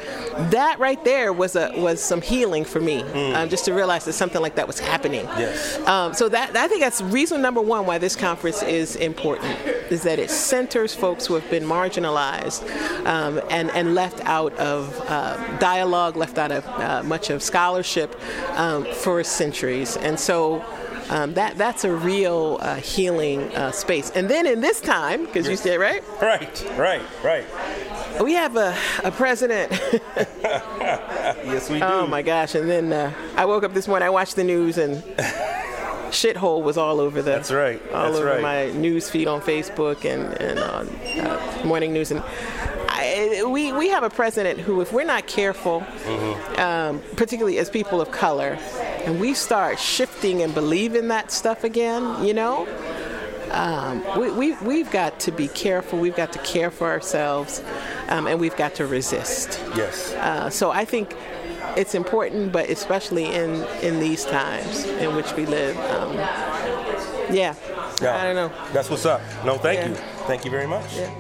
that 0.51 0.79
right 0.79 1.03
there 1.03 1.31
was 1.33 1.55
a 1.55 1.71
was 1.75 2.01
some 2.01 2.21
healing 2.21 2.65
for 2.65 2.79
me, 2.79 3.01
um, 3.33 3.49
just 3.49 3.65
to 3.65 3.73
realize 3.73 4.05
that 4.05 4.13
something 4.13 4.41
like 4.41 4.55
that 4.55 4.67
was 4.67 4.79
happening. 4.79 5.25
Yes. 5.37 5.79
Um, 5.87 6.13
so 6.13 6.29
that 6.29 6.55
I 6.55 6.67
think 6.67 6.81
that's 6.81 7.01
reason 7.01 7.41
number 7.41 7.61
one 7.61 7.85
why 7.85 7.97
this 7.97 8.15
conference 8.15 8.61
is 8.63 8.95
important 8.97 9.57
is 9.89 10.03
that 10.03 10.19
it 10.19 10.29
centers 10.29 10.93
folks 10.93 11.25
who 11.25 11.35
have 11.35 11.49
been 11.49 11.63
marginalized 11.63 12.63
um, 13.05 13.41
and 13.49 13.69
and 13.71 13.95
left 13.95 14.19
out 14.21 14.53
of 14.57 14.99
uh, 15.07 15.57
dialogue, 15.59 16.15
left 16.15 16.37
out 16.37 16.51
of 16.51 16.65
uh, 16.67 17.03
much 17.03 17.29
of 17.29 17.41
scholarship 17.41 18.19
um, 18.51 18.85
for 18.85 19.23
centuries, 19.23 19.97
and 19.97 20.19
so. 20.19 20.63
Um, 21.09 21.33
that 21.33 21.57
that's 21.57 21.83
a 21.83 21.93
real 21.93 22.57
uh, 22.61 22.75
healing 22.75 23.53
uh, 23.55 23.71
space, 23.71 24.09
and 24.11 24.29
then 24.29 24.47
in 24.47 24.61
this 24.61 24.79
time, 24.81 25.25
because 25.25 25.47
you 25.47 25.55
said 25.57 25.79
right, 25.79 26.03
Right, 26.21 26.65
right, 26.77 27.01
right. 27.23 27.45
we 28.23 28.33
have 28.33 28.55
a, 28.55 28.75
a 29.03 29.11
president. 29.11 29.71
Yes, 31.45 31.69
we 31.69 31.79
do. 31.79 31.85
oh 31.85 32.07
my 32.07 32.21
gosh! 32.21 32.55
And 32.55 32.69
then 32.69 32.93
uh, 32.93 33.11
I 33.35 33.45
woke 33.45 33.63
up 33.63 33.73
this 33.73 33.87
morning. 33.87 34.05
I 34.05 34.09
watched 34.09 34.35
the 34.35 34.43
news, 34.43 34.77
and 34.77 35.01
shithole 36.11 36.63
was 36.63 36.77
all 36.77 36.99
over 36.99 37.21
the. 37.21 37.31
That's 37.31 37.51
right, 37.51 37.81
All 37.93 38.05
that's 38.05 38.17
over 38.17 38.27
right. 38.27 38.41
my 38.41 38.71
news 38.71 39.09
feed 39.09 39.27
on 39.27 39.41
Facebook 39.41 40.05
and 40.05 40.33
and 40.41 40.59
on 40.59 40.87
uh, 41.19 41.61
morning 41.65 41.91
news, 41.93 42.11
and 42.11 42.21
I, 42.89 43.43
we 43.47 43.71
we 43.73 43.89
have 43.89 44.03
a 44.03 44.09
president 44.09 44.59
who, 44.59 44.81
if 44.81 44.93
we're 44.93 45.03
not 45.05 45.27
careful, 45.27 45.81
Mm-hmm. 45.81 46.59
um, 46.59 47.01
particularly 47.15 47.57
as 47.59 47.69
people 47.69 47.99
of 48.01 48.11
color, 48.11 48.57
and 49.05 49.19
we 49.19 49.33
start 49.33 49.79
shifting 49.79 50.41
and 50.41 50.53
believing 50.53 51.07
that 51.09 51.31
stuff 51.31 51.63
again, 51.63 52.23
you 52.25 52.33
know. 52.33 52.67
Um, 53.51 54.03
we, 54.19 54.31
we, 54.31 54.53
we've 54.63 54.89
got 54.91 55.19
to 55.21 55.31
be 55.31 55.47
careful. 55.47 55.99
We've 55.99 56.15
got 56.15 56.33
to 56.33 56.39
care 56.39 56.71
for 56.71 56.87
ourselves, 56.89 57.63
um, 58.07 58.25
and 58.25 58.39
we've 58.39 58.55
got 58.55 58.73
to 58.75 58.87
resist. 58.87 59.61
Yes. 59.75 60.13
Uh, 60.13 60.49
so 60.49 60.71
I 60.71 60.85
think 60.85 61.15
it's 61.77 61.93
important, 61.93 62.51
but 62.51 62.69
especially 62.69 63.25
in, 63.25 63.63
in 63.81 63.99
these 63.99 64.25
times 64.25 64.85
in 64.85 65.15
which 65.15 65.33
we 65.33 65.45
live. 65.45 65.77
Um, 65.77 66.15
yeah. 67.33 67.55
Yeah. 68.01 68.17
I 68.17 68.23
don't 68.23 68.35
know. 68.35 68.51
That's 68.73 68.89
what's 68.89 69.05
up. 69.05 69.21
No, 69.45 69.57
thank 69.57 69.79
Yeah. 69.79 69.89
you. 69.89 69.95
Thank 70.25 70.45
you 70.45 70.51
very 70.51 70.67
much. 70.67 70.95
Yeah. 70.95 71.13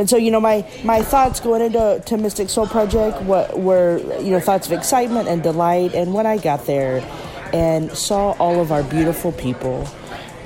And 0.00 0.08
so, 0.08 0.16
you 0.16 0.30
know, 0.30 0.40
my, 0.40 0.66
my 0.82 1.02
thoughts 1.02 1.40
going 1.40 1.60
into 1.60 2.02
to 2.06 2.16
Mystic 2.16 2.48
Soul 2.48 2.66
Project 2.66 3.20
what 3.20 3.60
were, 3.60 3.98
you 4.18 4.30
know, 4.30 4.40
thoughts 4.40 4.66
of 4.66 4.72
excitement 4.72 5.28
and 5.28 5.42
delight. 5.42 5.92
And 5.92 6.14
when 6.14 6.24
I 6.24 6.38
got 6.38 6.64
there 6.64 7.06
and 7.52 7.92
saw 7.92 8.30
all 8.38 8.62
of 8.62 8.72
our 8.72 8.82
beautiful 8.82 9.30
people, 9.32 9.86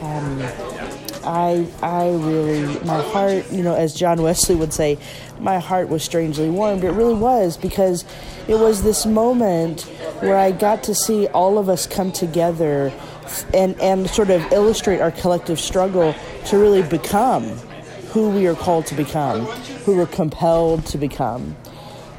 um, 0.00 0.42
I 1.22 1.68
I 1.82 2.08
really 2.08 2.80
my 2.80 3.00
heart, 3.00 3.48
you 3.52 3.62
know, 3.62 3.76
as 3.76 3.94
John 3.94 4.20
Wesley 4.22 4.56
would 4.56 4.72
say, 4.72 4.98
my 5.38 5.60
heart 5.60 5.88
was 5.88 6.02
strangely 6.02 6.50
warmed. 6.50 6.82
It 6.82 6.90
really 6.90 7.14
was 7.14 7.56
because 7.56 8.04
it 8.48 8.56
was 8.56 8.82
this 8.82 9.06
moment 9.06 9.82
where 10.18 10.36
I 10.36 10.50
got 10.50 10.82
to 10.82 10.96
see 10.96 11.28
all 11.28 11.58
of 11.58 11.68
us 11.68 11.86
come 11.86 12.10
together 12.10 12.92
and, 13.54 13.80
and 13.80 14.10
sort 14.10 14.30
of 14.30 14.42
illustrate 14.50 15.00
our 15.00 15.12
collective 15.12 15.60
struggle 15.60 16.12
to 16.46 16.58
really 16.58 16.82
become 16.82 17.56
who 18.14 18.30
we 18.30 18.46
are 18.46 18.54
called 18.54 18.86
to 18.86 18.94
become, 18.94 19.40
who 19.84 19.96
we're 19.96 20.06
compelled 20.06 20.86
to 20.86 20.96
become. 20.96 21.56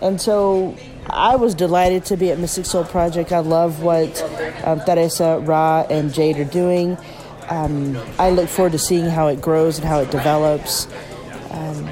And 0.01 0.19
so 0.19 0.75
I 1.09 1.37
was 1.37 1.55
delighted 1.55 2.03
to 2.05 2.17
be 2.17 2.31
at 2.31 2.37
Mystic 2.37 2.65
Soul 2.65 2.83
Project. 2.83 3.31
I 3.31 3.39
love 3.39 3.81
what 3.81 4.21
um, 4.65 4.81
Teresa, 4.81 5.39
Ra, 5.39 5.85
and 5.89 6.13
Jade 6.13 6.37
are 6.37 6.43
doing. 6.43 6.97
Um, 7.47 7.97
I 8.19 8.29
look 8.29 8.49
forward 8.49 8.73
to 8.73 8.77
seeing 8.77 9.05
how 9.05 9.27
it 9.27 9.39
grows 9.39 9.77
and 9.77 9.87
how 9.87 9.99
it 9.99 10.11
develops. 10.11 10.85
Um, 11.51 11.85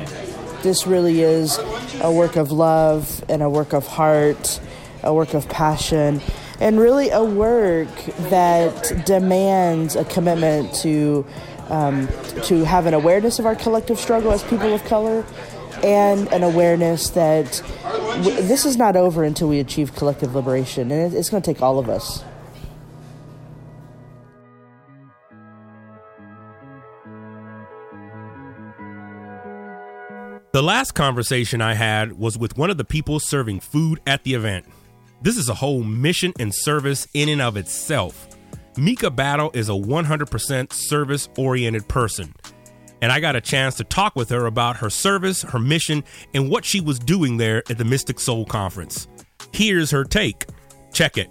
this 0.63 0.85
really 0.85 1.21
is 1.21 1.57
a 2.01 2.11
work 2.11 2.35
of 2.35 2.51
love 2.51 3.23
and 3.29 3.41
a 3.41 3.49
work 3.49 3.71
of 3.71 3.87
heart, 3.87 4.59
a 5.01 5.13
work 5.13 5.33
of 5.33 5.47
passion, 5.47 6.19
and 6.59 6.77
really 6.77 7.09
a 7.09 7.23
work 7.23 7.87
that 8.29 9.05
demands 9.05 9.95
a 9.95 10.03
commitment 10.03 10.73
to 10.75 11.25
um, 11.73 12.07
to 12.43 12.63
have 12.63 12.85
an 12.85 12.93
awareness 12.93 13.39
of 13.39 13.47
our 13.47 13.55
collective 13.55 13.99
struggle 13.99 14.31
as 14.31 14.43
people 14.43 14.71
of 14.75 14.83
color 14.85 15.25
and 15.83 16.31
an 16.31 16.43
awareness 16.43 17.09
that 17.09 17.63
w- 17.81 18.41
this 18.43 18.63
is 18.63 18.77
not 18.77 18.95
over 18.95 19.23
until 19.23 19.49
we 19.49 19.59
achieve 19.59 19.95
collective 19.95 20.35
liberation, 20.35 20.91
and 20.91 21.15
it's 21.15 21.31
going 21.31 21.41
to 21.41 21.53
take 21.53 21.63
all 21.63 21.79
of 21.79 21.89
us. 21.89 22.23
The 30.51 30.61
last 30.61 30.91
conversation 30.91 31.59
I 31.59 31.73
had 31.73 32.13
was 32.19 32.37
with 32.37 32.55
one 32.55 32.69
of 32.69 32.77
the 32.77 32.85
people 32.85 33.19
serving 33.19 33.61
food 33.61 33.99
at 34.05 34.23
the 34.23 34.35
event. 34.35 34.67
This 35.23 35.37
is 35.37 35.49
a 35.49 35.55
whole 35.55 35.81
mission 35.81 36.33
and 36.37 36.53
service 36.53 37.07
in 37.15 37.29
and 37.29 37.41
of 37.41 37.57
itself. 37.57 38.32
Mika 38.77 39.11
Battle 39.11 39.51
is 39.53 39.69
a 39.69 39.73
100% 39.73 40.73
service 40.73 41.29
oriented 41.37 41.87
person. 41.87 42.33
And 43.01 43.11
I 43.11 43.19
got 43.19 43.35
a 43.35 43.41
chance 43.41 43.75
to 43.75 43.83
talk 43.83 44.15
with 44.15 44.29
her 44.29 44.45
about 44.45 44.77
her 44.77 44.89
service, 44.89 45.43
her 45.43 45.59
mission, 45.59 46.03
and 46.33 46.49
what 46.49 46.65
she 46.65 46.81
was 46.81 46.97
doing 46.97 47.37
there 47.37 47.61
at 47.69 47.77
the 47.77 47.85
Mystic 47.85 48.19
Soul 48.19 48.45
Conference. 48.45 49.07
Here's 49.51 49.91
her 49.91 50.03
take. 50.03 50.45
Check 50.91 51.17
it. 51.17 51.29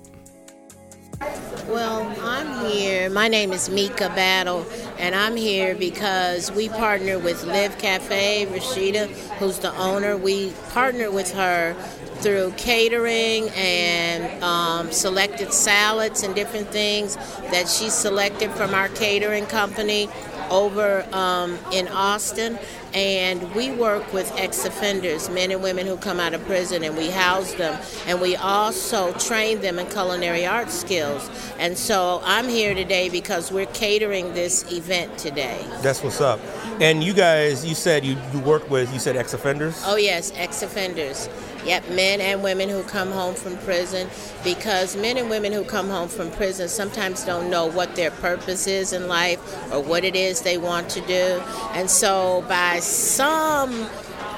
Well, 1.67 2.15
I'm 2.21 2.71
here. 2.71 3.09
My 3.09 3.29
name 3.29 3.53
is 3.53 3.71
Mika 3.71 4.09
Battle, 4.11 4.67
and 4.99 5.15
I'm 5.15 5.37
here 5.37 5.75
because 5.75 6.53
we 6.53 6.69
partner 6.69 7.19
with 7.19 7.45
Live 7.45 7.79
Cafe, 7.79 8.47
Rashida, 8.51 9.09
who's 9.39 9.59
the 9.59 9.75
owner. 9.77 10.17
We 10.17 10.53
partner 10.71 11.11
with 11.11 11.33
her 11.33 11.75
through 12.23 12.53
catering 12.57 13.49
and 13.51 14.43
um, 14.45 14.91
selected 14.93 15.53
salads 15.53 16.23
and 16.23 16.35
different 16.35 16.69
things 16.69 17.17
that 17.51 17.69
she 17.69 17.91
selected 17.91 18.51
from 18.53 18.75
our 18.75 18.89
catering 18.91 19.45
company 19.47 20.09
over 20.51 21.07
um, 21.13 21.59
in 21.73 21.89
Austin. 21.89 22.59
And 22.95 23.55
we 23.55 23.71
work 23.73 24.13
with 24.13 24.31
ex 24.37 24.67
offenders, 24.67 25.31
men 25.31 25.51
and 25.51 25.63
women 25.63 25.87
who 25.87 25.97
come 25.97 26.21
out 26.21 26.35
of 26.35 26.45
prison, 26.45 26.85
and 26.85 26.95
we 26.95 27.09
house 27.09 27.55
them. 27.55 27.81
And 28.07 28.21
we 28.21 28.37
also 28.37 29.13
train 29.15 29.63
them 29.63 29.79
in 29.79 29.87
culinary 29.87 30.45
arts 30.45 30.75
skills. 30.75 31.31
And 31.59 31.79
so 31.79 32.21
I'm 32.23 32.49
here 32.49 32.75
today 32.75 33.09
because 33.09 33.51
we're 33.51 33.67
catering 33.67 34.35
this 34.35 34.71
event 34.71 35.17
today. 35.17 35.65
That's 35.81 36.03
what's 36.03 36.21
up. 36.21 36.39
And 36.81 37.03
you 37.03 37.15
guys, 37.15 37.65
you 37.65 37.75
said 37.75 38.05
you, 38.05 38.19
you 38.35 38.41
work 38.41 38.69
with, 38.71 38.93
you 38.93 38.99
said 38.99 39.17
ex 39.17 39.33
offenders? 39.33 39.83
Oh, 39.87 39.97
yes, 39.97 40.31
ex 40.37 40.63
offenders. 40.63 41.31
Yep, 41.65 41.91
men 41.91 42.21
and 42.21 42.43
women 42.43 42.69
who 42.69 42.83
come 42.83 43.13
home 43.13 43.35
from 43.35 43.57
prison 43.59 44.09
because 44.43 44.97
men 44.97 45.17
and 45.17 45.31
women 45.31 45.53
who 45.53 45.63
come 45.65 45.89
home 45.89 46.09
from 46.09 46.31
prison 46.33 46.69
sometimes 46.69 47.25
don't 47.25 47.51
know 47.51 47.67
what 47.67 47.95
their 47.95 48.11
purpose 48.11 48.67
is 48.67 48.93
in 48.93 49.07
life 49.07 49.39
or 49.73 49.81
what 49.81 50.05
it 50.05 50.17
is 50.17 50.41
they 50.43 50.59
want 50.59 50.89
to 50.91 51.01
do. 51.03 51.41
And 51.75 51.89
so, 51.89 52.45
by 52.49 52.81
some 52.81 53.89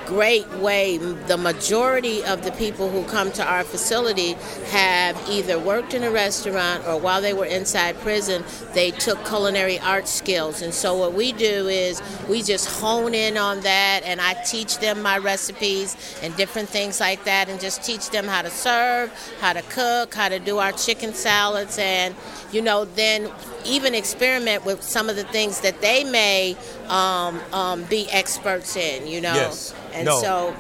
great 0.07 0.49
way, 0.55 0.99
the 0.99 1.37
majority 1.37 2.25
of 2.25 2.45
the 2.45 2.53
people 2.53 2.91
who 2.91 3.05
come 3.05 3.31
to 3.33 3.45
our 3.45 3.65
facility 3.65 4.33
have 4.71 5.17
either 5.29 5.59
worked 5.59 5.95
in 5.95 6.03
a 6.03 6.11
restaurant 6.11 6.87
or 6.87 6.99
while 6.99 7.21
they 7.21 7.33
were 7.33 7.47
inside 7.47 7.99
prison, 8.01 8.45
they 8.73 8.91
took 8.91 9.25
culinary 9.27 9.79
arts 9.81 10.13
skills. 10.13 10.63
And 10.63 10.73
so, 10.73 10.97
what 10.97 11.15
we 11.15 11.33
do 11.33 11.69
is 11.69 12.03
we 12.29 12.43
just 12.43 12.81
hone 12.81 13.15
in 13.15 13.37
on 13.37 13.61
that, 13.61 14.03
and 14.05 14.21
I 14.21 14.35
teach 14.45 14.79
them 14.79 15.03
my 15.03 15.19
recipes 15.19 15.97
and 16.23 16.35
different 16.37 16.69
things 16.69 17.01
like 17.01 17.25
that, 17.25 17.49
and 17.49 17.61
just 17.61 17.83
teach 17.85 18.11
them 18.11 18.27
how 18.27 18.43
to 18.43 18.51
serve, 18.51 19.11
how 19.41 19.53
to 19.53 19.63
cook, 19.63 20.15
how 20.15 20.29
to 20.29 20.39
do 20.39 20.59
our 20.59 20.73
chicken 20.73 21.15
salads, 21.15 21.79
and 21.79 22.15
you 22.55 22.63
know, 22.63 22.85
then 22.85 23.31
even 23.67 23.95
experiment 23.95 24.65
with 24.65 24.83
some 24.83 25.09
of 25.09 25.17
the 25.17 25.25
things 25.25 25.61
that 25.61 25.81
they 25.81 26.05
may 26.05 26.57
um, 26.89 27.41
um, 27.53 27.85
be 27.85 28.09
experts 28.11 28.77
in, 28.77 29.07
you 29.07 29.21
know. 29.21 29.35
Yes. 29.35 29.75
And 29.93 30.07
No. 30.07 30.21
so, 30.21 30.57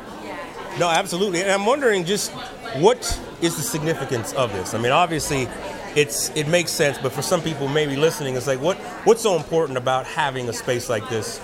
No, 0.78 0.88
absolutely. 0.88 1.40
And 1.40 1.52
I'm 1.52 1.66
wondering 1.66 2.04
just 2.04 2.32
what 2.80 3.20
is 3.40 3.56
the 3.56 3.62
significance 3.62 4.32
of 4.32 4.52
this? 4.52 4.74
I 4.74 4.78
mean, 4.78 4.90
obviously, 4.90 5.48
it's 5.94 6.30
it 6.30 6.48
makes 6.48 6.72
sense, 6.72 6.98
but 6.98 7.12
for 7.12 7.22
some 7.22 7.40
people 7.40 7.68
maybe 7.68 7.94
listening, 7.94 8.34
it's 8.34 8.48
like 8.48 8.60
what 8.60 8.76
what's 9.06 9.22
so 9.22 9.36
important 9.36 9.78
about 9.78 10.04
having 10.06 10.48
a 10.48 10.52
space 10.52 10.88
like 10.88 11.08
this 11.08 11.40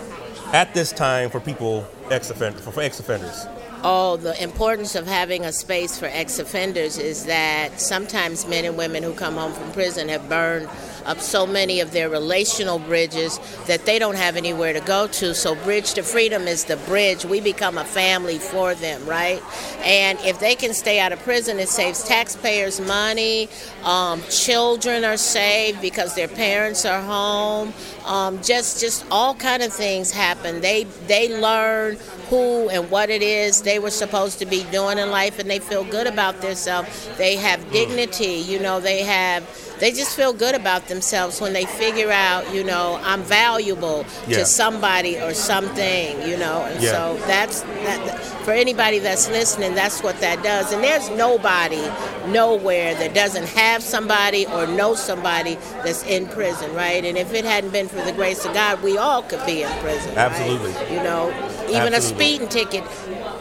at 0.53 0.75
this 0.75 0.91
time 0.91 1.31
for 1.31 1.39
people 1.39 1.87
ex 2.11 2.31
offender 2.31 2.59
for 2.59 2.81
ex 2.83 2.99
offenders? 2.99 3.47
Oh, 3.83 4.17
the 4.17 4.41
importance 4.43 4.95
of 4.95 5.07
having 5.07 5.45
a 5.45 5.53
space 5.53 5.99
for 5.99 6.07
ex 6.07 6.39
offenders 6.39 6.99
is 6.99 7.27
that 7.27 7.81
sometimes 7.81 8.47
men 8.47 8.65
and 8.65 8.77
women 8.77 9.03
who 9.03 9.13
come 9.15 9.35
home 9.35 9.53
from 9.53 9.71
prison 9.73 10.09
have 10.09 10.29
burned 10.29 10.69
up 11.07 11.21
so 11.21 11.47
many 11.47 11.81
of 11.81 11.93
their 11.93 12.09
relational 12.09 12.79
bridges 12.79 13.39
that 13.67 13.87
they 13.87 13.99
don't 13.99 14.17
have 14.17 14.37
anywhere 14.37 14.73
to 14.73 14.81
go 14.81 15.07
to. 15.07 15.35
So, 15.35 15.55
Bridge 15.55 15.95
to 15.95 16.03
Freedom 16.03 16.47
is 16.47 16.65
the 16.65 16.77
bridge. 16.77 17.25
We 17.25 17.41
become 17.41 17.79
a 17.79 17.85
family 17.85 18.39
for 18.39 18.75
them, 18.75 19.05
right? 19.07 19.43
And 19.85 20.19
if 20.21 20.39
they 20.41 20.55
can 20.55 20.75
stay 20.75 21.01
out 21.01 21.13
of 21.13 21.19
prison, 21.21 21.59
it 21.59 21.69
saves 21.69 22.05
taxpayers 22.05 22.81
money. 22.81 23.49
Um, 23.85 24.23
children 24.31 25.05
are 25.05 25.17
saved 25.17 25.81
because 25.81 26.15
their 26.15 26.29
parents 26.29 26.85
are 26.85 27.01
home. 27.01 27.73
Um, 28.11 28.43
just, 28.43 28.81
just 28.81 29.07
all 29.11 29.35
kind 29.37 29.63
of 29.63 29.73
things 29.73 30.11
happen. 30.11 30.61
They, 30.61 30.83
they 31.07 31.29
learn 31.41 31.97
who 32.29 32.69
and 32.69 32.91
what 32.91 33.09
it 33.09 33.23
is 33.23 33.63
they 33.63 33.79
were 33.79 33.91
supposed 33.91 34.41
to 34.41 34.47
be 34.47 34.65
doing 34.73 34.99
in 34.99 35.11
life, 35.11 35.39
and 35.39 35.49
they 35.49 35.61
feel 35.61 35.85
good 35.85 36.09
about 36.09 36.41
themselves. 36.41 37.09
They 37.19 37.37
have 37.37 37.61
dignity. 37.71 38.35
You 38.53 38.59
know, 38.59 38.81
they 38.81 39.03
have. 39.03 39.43
They 39.79 39.93
just 39.93 40.15
feel 40.15 40.35
good 40.35 40.55
about 40.55 40.89
themselves 40.89 41.41
when 41.41 41.55
they 41.55 41.65
figure 41.65 42.11
out, 42.11 42.53
you 42.55 42.63
know, 42.65 43.01
I'm 43.03 43.23
valuable 43.23 44.05
Yeah. 44.29 44.39
to 44.41 44.45
somebody 44.45 45.17
or 45.19 45.33
something, 45.33 46.21
you 46.29 46.37
know. 46.37 46.63
And 46.69 46.83
Yeah. 46.83 46.93
so 46.93 47.19
that's 47.27 47.61
that, 47.63 48.21
for 48.45 48.53
anybody 48.53 48.99
that's 48.99 49.31
listening. 49.31 49.75
That's 49.75 50.03
what 50.03 50.21
that 50.21 50.43
does. 50.43 50.73
And 50.73 50.85
there's 50.85 51.09
nobody, 51.11 51.81
nowhere 52.27 52.95
that 52.97 53.15
doesn't 53.15 53.49
have 53.49 53.83
somebody 53.83 54.45
or 54.47 54.67
know 54.67 54.95
somebody 54.95 55.57
that's 55.83 56.03
in 56.05 56.27
prison, 56.27 56.75
right? 56.75 57.03
And 57.03 57.17
if 57.17 57.33
it 57.33 57.47
hadn't 57.47 57.71
been 57.71 57.89
for 57.89 58.00
the 58.05 58.13
grace 58.13 58.45
of 58.45 58.55
God, 58.55 58.83
we 58.83 58.99
all 58.99 59.23
could 59.23 59.45
be 59.47 59.63
in 59.63 59.71
prison. 59.79 60.15
right? 60.15 60.19
Absolutely. 60.31 60.73
You 60.95 61.03
know, 61.03 61.31
even 61.71 61.95
a 61.95 62.01
speeding 62.01 62.49
ticket 62.49 62.85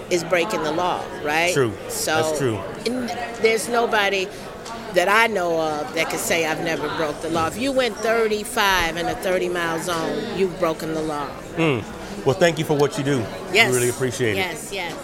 is 0.09 0.23
breaking 0.23 0.63
the 0.63 0.71
law, 0.71 1.03
right? 1.23 1.53
True. 1.53 1.73
So 1.87 2.15
That's 2.23 2.37
true. 2.39 2.59
there's 3.41 3.69
nobody 3.69 4.27
that 4.93 5.07
I 5.07 5.27
know 5.27 5.61
of 5.61 5.93
that 5.93 6.09
could 6.09 6.19
say 6.19 6.45
I've 6.45 6.63
never 6.63 6.87
broke 6.97 7.21
the 7.21 7.29
law. 7.29 7.47
If 7.47 7.57
you 7.57 7.71
went 7.71 7.95
35 7.97 8.97
in 8.97 9.05
a 9.07 9.15
30 9.15 9.49
mile 9.49 9.79
zone, 9.79 10.37
you've 10.37 10.57
broken 10.59 10.93
the 10.95 11.01
law. 11.01 11.27
Hmm. 11.27 11.79
Well, 12.25 12.35
thank 12.35 12.59
you 12.59 12.65
for 12.65 12.75
what 12.75 12.97
you 12.97 13.03
do. 13.03 13.19
Yes. 13.53 13.69
We 13.71 13.77
really 13.77 13.89
appreciate 13.89 14.31
it. 14.31 14.37
Yes, 14.37 14.73
yes. 14.73 14.95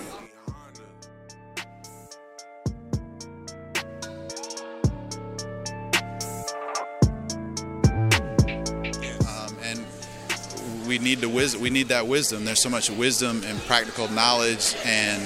Need 11.05 11.21
the 11.21 11.29
wisdom. 11.29 11.61
We 11.61 11.69
need 11.69 11.87
that 11.89 12.05
wisdom. 12.07 12.43
There's 12.43 12.61
so 12.61 12.69
much 12.69 12.89
wisdom 12.89 13.43
and 13.45 13.57
practical 13.61 14.09
knowledge 14.09 14.75
and 14.83 15.21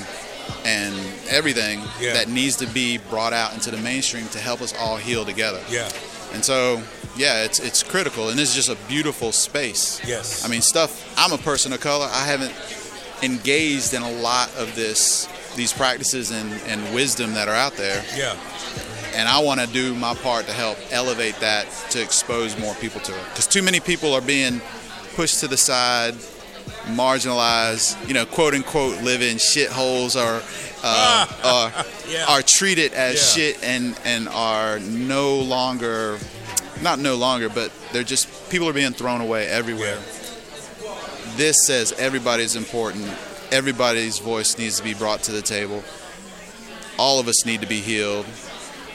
and 0.65 0.95
everything 1.29 1.79
Yeah. 2.01 2.13
that 2.13 2.27
needs 2.27 2.55
to 2.57 2.65
be 2.67 2.97
brought 2.97 3.33
out 3.33 3.53
into 3.53 3.69
the 3.71 3.77
mainstream 3.77 4.27
to 4.29 4.39
help 4.39 4.61
us 4.61 4.73
all 4.79 4.97
heal 4.97 5.23
together. 5.23 5.61
Yeah. 5.69 5.87
And 6.33 6.43
so, 6.43 6.81
yeah, 7.15 7.43
it's 7.43 7.59
it's 7.59 7.81
critical, 7.83 8.29
and 8.29 8.37
this 8.37 8.49
is 8.49 8.55
just 8.55 8.69
a 8.69 8.77
beautiful 8.87 9.31
space. 9.31 9.99
Yes. 10.05 10.43
I 10.45 10.47
mean, 10.47 10.61
stuff. 10.61 10.91
I'm 11.17 11.31
a 11.31 11.37
person 11.37 11.71
of 11.73 11.79
color. 11.81 12.07
I 12.11 12.25
haven't 12.25 12.53
engaged 13.23 13.93
in 13.93 14.01
a 14.01 14.11
lot 14.11 14.49
of 14.57 14.75
this, 14.75 15.27
these 15.55 15.73
practices 15.73 16.31
and, 16.31 16.51
and 16.67 16.93
wisdom 16.95 17.33
that 17.33 17.47
are 17.47 17.55
out 17.55 17.73
there, 17.75 18.03
Yeah. 18.15 18.35
and 19.13 19.27
I 19.27 19.39
want 19.39 19.59
to 19.59 19.67
do 19.67 19.93
my 19.95 20.13
part 20.15 20.45
to 20.47 20.53
help 20.53 20.77
elevate 20.91 21.35
that 21.41 21.67
to 21.91 22.01
expose 22.01 22.57
more 22.57 22.73
people 22.75 23.01
to 23.01 23.11
it. 23.13 23.23
Because 23.29 23.47
too 23.47 23.61
many 23.61 23.79
people 23.79 24.13
are 24.13 24.21
being 24.21 24.61
pushed 25.19 25.41
to 25.41 25.49
the 25.49 25.57
side, 25.57 26.13
marginalized, 26.95 28.07
you 28.07 28.13
know, 28.13 28.25
quote 28.25 28.53
unquote, 28.53 29.01
live 29.03 29.21
in 29.21 29.35
shitholes 29.35 30.15
or 30.15 30.41
uh, 30.81 31.27
are, 31.43 31.85
Yeah. 32.09 32.25
are 32.29 32.41
treated 32.41 32.93
as 32.93 33.15
Yeah. 33.15 33.51
shit 33.51 33.63
and 33.63 33.99
and 34.05 34.29
are 34.29 34.79
no 34.79 35.35
longer, 35.41 36.19
not 36.81 36.99
no 36.99 37.15
longer, 37.15 37.49
but 37.49 37.69
they're 37.91 38.03
just 38.05 38.29
people 38.49 38.69
are 38.69 38.73
being 38.73 38.93
thrown 38.93 39.19
away 39.19 39.45
everywhere. 39.47 39.97
This 41.35 41.57
says 41.67 41.91
everybody's 41.99 42.55
important. 42.55 43.05
Everybody's 43.51 44.19
voice 44.19 44.57
needs 44.57 44.77
to 44.77 44.83
be 44.85 44.93
brought 44.93 45.23
to 45.23 45.33
the 45.33 45.41
table. 45.41 45.83
All 46.97 47.19
of 47.19 47.27
us 47.27 47.45
need 47.45 47.59
to 47.59 47.67
be 47.67 47.81
healed. 47.81 48.25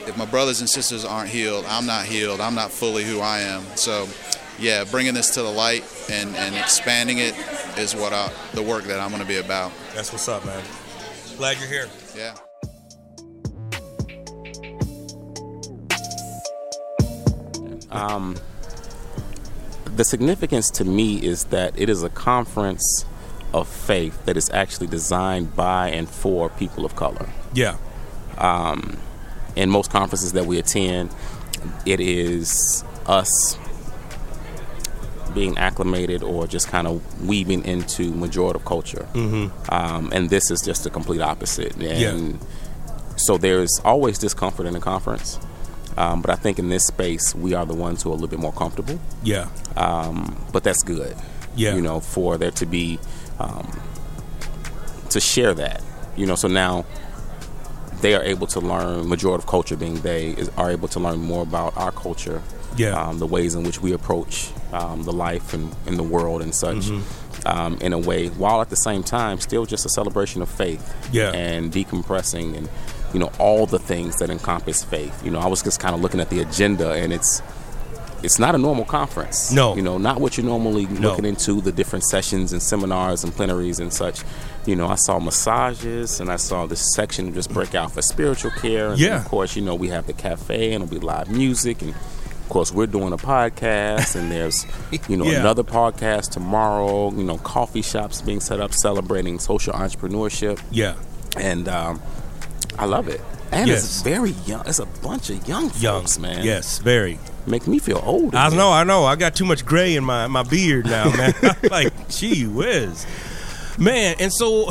If 0.07 0.17
my 0.17 0.25
brothers 0.25 0.61
and 0.61 0.71
sisters 0.71 1.05
aren't 1.05 1.29
healed, 1.29 1.67
I'm 1.69 1.85
not 1.85 2.07
healed. 2.07 2.41
I'm 2.41 2.55
not 2.55 2.71
fully 2.71 3.05
who 3.05 3.21
I 3.21 3.41
am. 3.41 3.63
So, 3.77 4.07
yeah, 4.59 4.85
bringing 4.85 5.15
this 5.15 5.35
to 5.35 5.43
the 5.43 5.51
light 5.51 5.85
and, 6.11 6.35
and 6.37 6.55
expanding 6.57 7.19
it 7.19 7.35
is 7.79 7.95
what 7.95 8.13
I, 8.13 8.33
the 8.55 8.63
work 8.63 8.85
that 8.85 9.01
I'm 9.01 9.11
going 9.11 9.23
to 9.23 9.29
be 9.29 9.39
about. 9.39 9.73
That's 9.95 10.13
what's 10.13 10.29
up, 10.29 10.45
man. 10.45 10.63
Glad 11.37 11.59
you're 11.59 11.69
here. 11.69 11.89
Yeah. 12.17 12.35
Um, 17.91 18.37
the 19.85 20.05
significance 20.05 20.71
to 20.73 20.85
me 20.85 21.17
is 21.17 21.45
that 21.47 21.79
it 21.79 21.89
is 21.89 22.03
a 22.03 22.09
conference 22.11 23.05
of 23.53 23.69
faith 23.69 24.25
that 24.27 24.37
is 24.37 24.51
actually 24.51 24.89
designed 24.89 25.55
by 25.55 25.91
and 25.91 26.09
for 26.09 26.49
people 26.49 26.85
of 26.85 26.97
color. 26.97 27.29
Yeah. 27.53 27.77
Um, 28.39 28.99
In 29.55 29.71
most 29.71 29.93
conferences 29.93 30.33
that 30.33 30.47
we 30.47 30.59
attend, 30.59 31.15
it 31.87 32.01
is 32.01 32.83
us 33.07 33.57
being 35.35 35.59
acclimated 35.59 36.23
or 36.23 36.47
just 36.47 36.69
kind 36.69 36.87
of 36.87 37.27
weaving 37.27 37.65
into 37.65 38.13
majority 38.15 38.61
culture. 38.65 39.07
Mm-hmm. 39.13 39.75
Um, 39.75 40.11
and 40.13 40.31
this 40.31 40.51
is 40.51 40.63
just 40.63 40.85
the 40.85 40.91
complete 40.91 41.21
opposite. 41.21 41.77
And 41.77 42.39
so 43.17 43.37
there's 43.39 43.81
always 43.85 44.19
discomfort 44.19 44.67
in 44.67 44.77
a 44.77 44.81
conference. 44.81 45.39
Um, 45.97 46.23
but 46.23 46.31
I 46.31 46.35
think 46.35 46.59
in 46.59 46.69
this 46.69 46.87
space, 46.87 47.35
we 47.35 47.55
are 47.55 47.65
the 47.65 47.75
ones 47.75 48.03
who 48.03 48.11
are 48.11 48.13
a 48.13 48.17
little 48.17 48.29
bit 48.29 48.41
more 48.41 48.53
comfortable. 48.53 48.99
Yeah. 49.23 49.49
um, 49.77 50.37
but 50.53 50.65
that's 50.65 50.83
good. 50.83 51.17
Yeah. 51.57 51.77
you 51.77 51.83
know, 51.83 52.01
for 52.01 52.37
there 52.37 52.51
to 52.51 52.67
be 52.67 52.99
um, 53.39 53.81
to 55.11 55.21
share 55.21 55.55
that. 55.55 55.83
You 56.17 56.27
know, 56.27 56.35
so 56.35 56.49
now 56.49 56.85
they 58.01 58.15
are 58.15 58.23
able 58.23 58.47
to 58.49 58.61
learn. 58.61 59.09
Majority 59.09 59.43
of 59.43 59.47
culture, 59.49 59.77
being 59.77 60.01
they, 60.01 60.31
is, 60.31 60.49
are 60.57 60.71
able 60.71 60.89
to 60.89 61.01
learn 61.01 61.21
more 61.21 61.43
about 61.43 61.77
our 61.77 61.93
culture. 61.93 62.43
Yeah. 62.77 63.01
um, 63.01 63.19
the 63.19 63.27
ways 63.27 63.55
in 63.55 63.63
which 63.65 63.81
we 63.81 63.93
approach 63.93 64.51
um, 64.73 65.03
the 65.05 65.13
life 65.13 65.55
and 65.55 65.73
the 65.87 66.03
world 66.03 66.43
and 66.43 66.55
such. 66.55 66.77
Mm-hmm. 66.87 67.23
Um, 67.47 67.77
in 67.83 67.93
a 67.93 67.99
way, 67.99 68.29
while 68.29 68.63
at 68.63 68.71
the 68.71 68.77
same 68.77 69.03
time, 69.03 69.39
still 69.39 69.67
just 69.67 69.85
a 69.85 69.89
celebration 69.91 70.41
of 70.41 70.49
faith. 70.49 70.83
Yeah. 71.13 71.31
and 71.33 71.71
decompressing 71.71 72.57
and 72.57 72.69
you 73.13 73.21
know 73.21 73.31
all 73.39 73.67
the 73.67 73.79
things 73.79 74.17
that 74.17 74.31
encompass 74.31 74.83
faith. 74.83 75.25
You 75.25 75.31
know, 75.31 75.41
I 75.41 75.47
was 75.47 75.63
just 75.63 75.79
kind 75.79 75.95
of 75.95 76.01
looking 76.01 76.21
at 76.21 76.31
the 76.31 76.41
agenda, 76.41 76.93
and 76.93 77.13
it's 77.13 77.43
it's 78.23 78.39
not 78.39 78.55
a 78.55 78.59
normal 78.59 78.87
conference. 78.87 79.53
No. 79.53 79.77
You 79.77 79.83
know, 79.83 79.99
not 79.99 80.19
what 80.23 80.39
you're 80.39 80.47
normally 80.47 80.87
No. 80.87 81.11
looking 81.11 81.27
into, 81.27 81.61
the 81.61 81.71
different 81.73 82.05
sessions 82.07 82.53
and 82.55 82.63
seminars 82.63 83.23
and 83.23 83.31
plenaries 83.35 83.79
and 83.79 83.93
such. 83.93 84.23
You 84.65 84.77
know, 84.77 84.87
I 84.89 84.95
saw 84.95 85.19
massages 85.21 86.21
and 86.21 86.31
I 86.33 86.37
saw 86.37 86.65
this 86.65 86.95
section 86.95 87.35
just 87.35 87.51
break 87.53 87.75
out 87.75 87.93
for 87.93 88.01
spiritual 88.01 88.51
care. 88.53 88.93
And 88.93 88.99
Yeah. 88.99 89.19
of 89.21 89.27
course, 89.29 89.55
you 89.57 89.61
know, 89.63 89.75
we 89.75 89.89
have 89.89 90.07
the 90.07 90.15
cafe 90.15 90.73
and 90.73 90.83
it'll 90.83 90.99
be 90.99 91.05
live 91.05 91.29
music. 91.29 91.83
And 91.83 91.93
of 92.45 92.51
course, 92.51 92.71
we're 92.73 92.87
doing 92.87 93.13
a 93.13 93.17
podcast 93.17 94.15
and 94.17 94.31
there's, 94.31 94.67
you 95.09 95.17
know, 95.17 95.25
Yeah. 95.25 95.41
another 95.41 95.65
podcast 95.65 96.31
tomorrow. 96.31 97.11
You 97.11 97.25
know, 97.25 97.39
coffee 97.39 97.83
shops 97.83 98.21
being 98.21 98.41
set 98.41 98.61
up 98.61 98.73
celebrating 98.75 99.39
social 99.39 99.73
entrepreneurship. 99.73 100.61
Yeah. 100.71 100.95
And 101.39 101.67
um, 101.69 102.01
I 102.79 102.85
love 102.85 103.09
it. 103.09 103.21
And 103.51 103.69
Yes. 103.69 103.85
it's 103.85 104.03
very 104.03 104.33
young. 104.47 104.63
It's 104.67 104.79
a 104.79 104.87
bunch 104.87 105.31
of 105.31 105.47
young 105.49 105.69
folks, 105.71 105.83
Young. 106.17 106.23
man. 106.23 106.45
Yes, 106.45 106.79
very. 106.79 107.19
Make 107.47 107.67
me 107.67 107.79
feel 107.79 108.01
old. 108.05 108.35
I 108.35 108.49
know, 108.51 108.71
I 108.71 108.85
know. 108.85 109.05
I 109.05 109.17
got 109.17 109.35
too 109.35 109.45
much 109.45 109.65
gray 109.65 109.97
in 109.97 110.05
my, 110.05 110.27
my 110.27 110.43
beard 110.43 110.87
now, 110.87 111.11
man. 111.17 111.35
like, 111.71 112.09
gee 112.09 112.47
whiz. 112.47 113.07
Man, 113.79 114.17
and 114.21 114.33
so, 114.33 114.71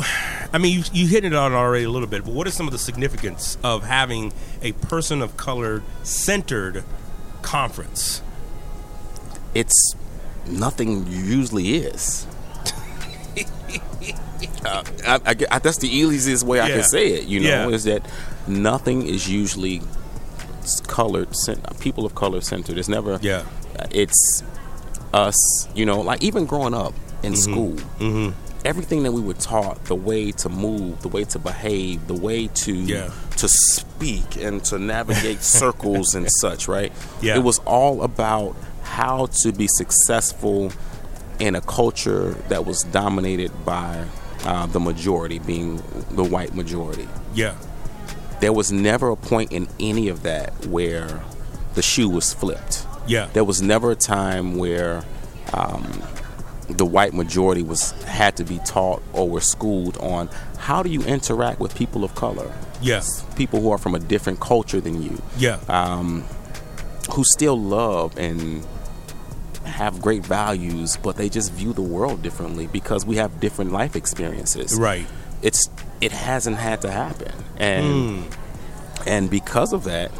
I 0.52 0.58
mean, 0.58 0.78
you, 0.78 0.84
you 0.92 1.06
hit 1.06 1.24
it 1.24 1.34
on 1.34 1.52
already 1.52 1.84
a 1.84 1.90
little 1.90 2.08
bit, 2.08 2.24
but 2.24 2.32
what 2.32 2.46
is 2.46 2.54
some 2.54 2.66
of 2.66 2.72
the 2.72 2.78
significance 2.78 3.58
of 3.62 3.84
having 3.84 4.32
a 4.62 4.72
person 4.72 5.20
of 5.22 5.36
color 5.36 5.82
centered 6.04 6.84
conference? 7.44 8.22
it's 9.54 9.94
nothing 10.48 11.06
usually 11.06 11.76
is. 11.76 12.26
uh, 14.66 14.82
I, 15.06 15.20
I, 15.26 15.36
I- 15.50 15.58
that's 15.60 15.78
the 15.78 15.88
easiest 15.88 16.44
way 16.44 16.60
I 16.60 16.68
can 16.70 16.82
say 16.82 17.08
it. 17.12 17.24
You 17.26 17.40
know, 17.40 17.48
Yeah. 17.48 17.68
is 17.68 17.84
that 17.84 18.04
nothing 18.48 19.06
is 19.06 19.28
usually 19.30 19.80
colored, 20.88 21.28
people 21.78 22.04
of 22.06 22.14
color 22.14 22.40
centered. 22.40 22.78
It's 22.78 22.88
never. 22.88 23.18
Yeah. 23.22 23.44
It's 23.90 24.42
us. 25.12 25.36
You 25.74 25.86
know, 25.86 26.00
like 26.00 26.22
even 26.22 26.46
growing 26.46 26.74
up 26.74 26.94
in 27.22 27.32
Mm-hmm. 27.34 27.52
school. 27.52 28.34
Everything 28.64 29.02
that 29.02 29.12
we 29.12 29.20
were 29.20 29.34
taught, 29.34 29.84
the 29.84 29.94
way 29.94 30.32
to 30.32 30.48
move, 30.48 31.02
the 31.02 31.08
way 31.08 31.24
to 31.24 31.38
behave, 31.38 32.06
the 32.06 32.14
way 32.14 32.46
to 32.48 32.72
Yeah. 32.74 33.10
to 33.36 33.48
speak 33.48 34.36
and 34.36 34.64
to 34.64 34.78
navigate 34.78 35.42
circles 35.60 36.14
and 36.14 36.26
such, 36.40 36.66
right? 36.66 36.90
Yeah. 37.20 37.36
It 37.36 37.42
was 37.42 37.58
all 37.60 38.02
about 38.02 38.56
how 38.82 39.26
to 39.42 39.52
be 39.52 39.66
successful 39.68 40.72
in 41.38 41.54
a 41.54 41.60
culture 41.60 42.30
that 42.48 42.64
was 42.64 42.82
dominated 42.84 43.50
by 43.64 44.04
uh, 44.44 44.66
the 44.66 44.80
majority, 44.80 45.38
being 45.40 45.82
the 46.12 46.24
white 46.24 46.54
majority. 46.54 47.08
Yeah. 47.34 47.54
There 48.40 48.52
was 48.52 48.70
never 48.72 49.10
a 49.10 49.16
point 49.16 49.52
in 49.52 49.68
any 49.80 50.08
of 50.08 50.22
that 50.22 50.66
where 50.66 51.22
the 51.74 51.82
shoe 51.82 52.08
was 52.08 52.32
flipped. 52.32 52.86
Yeah. 53.06 53.28
There 53.32 53.44
was 53.44 53.60
never 53.62 53.90
a 53.90 53.96
time 53.96 54.56
where 54.56 55.04
um, 55.52 56.02
the 56.68 56.86
white 56.86 57.12
majority 57.12 57.62
was 57.62 57.92
had 58.02 58.36
to 58.36 58.44
be 58.44 58.58
taught 58.60 59.02
or 59.12 59.28
were 59.28 59.40
schooled 59.40 59.96
on 59.98 60.28
how 60.58 60.82
do 60.82 60.90
you 60.90 61.02
interact 61.02 61.60
with 61.60 61.74
people 61.74 62.04
of 62.04 62.14
color, 62.14 62.52
Yes, 62.80 63.24
people 63.36 63.60
who 63.60 63.70
are 63.70 63.78
from 63.78 63.94
a 63.94 63.98
different 63.98 64.40
culture 64.40 64.80
than 64.80 65.02
you 65.02 65.20
Yeah. 65.36 65.58
Um, 65.68 66.24
who 67.12 67.22
still 67.24 67.60
love 67.60 68.16
and 68.16 68.66
have 69.64 70.00
great 70.00 70.24
values, 70.24 70.96
but 71.02 71.16
they 71.16 71.28
just 71.28 71.52
view 71.52 71.72
the 71.72 71.82
world 71.82 72.22
differently 72.22 72.66
because 72.66 73.04
we 73.04 73.16
have 73.16 73.40
different 73.40 73.72
life 73.72 73.96
experiences. 73.96 74.78
right. 74.78 75.06
It's 75.42 75.68
it 76.00 76.12
hasn't 76.12 76.56
had 76.56 76.80
to 76.82 76.90
happen, 76.90 77.32
and 77.58 78.24
hmm. 78.24 78.32
and 79.06 79.30
because 79.30 79.74
of 79.74 79.84
that, 79.84 80.10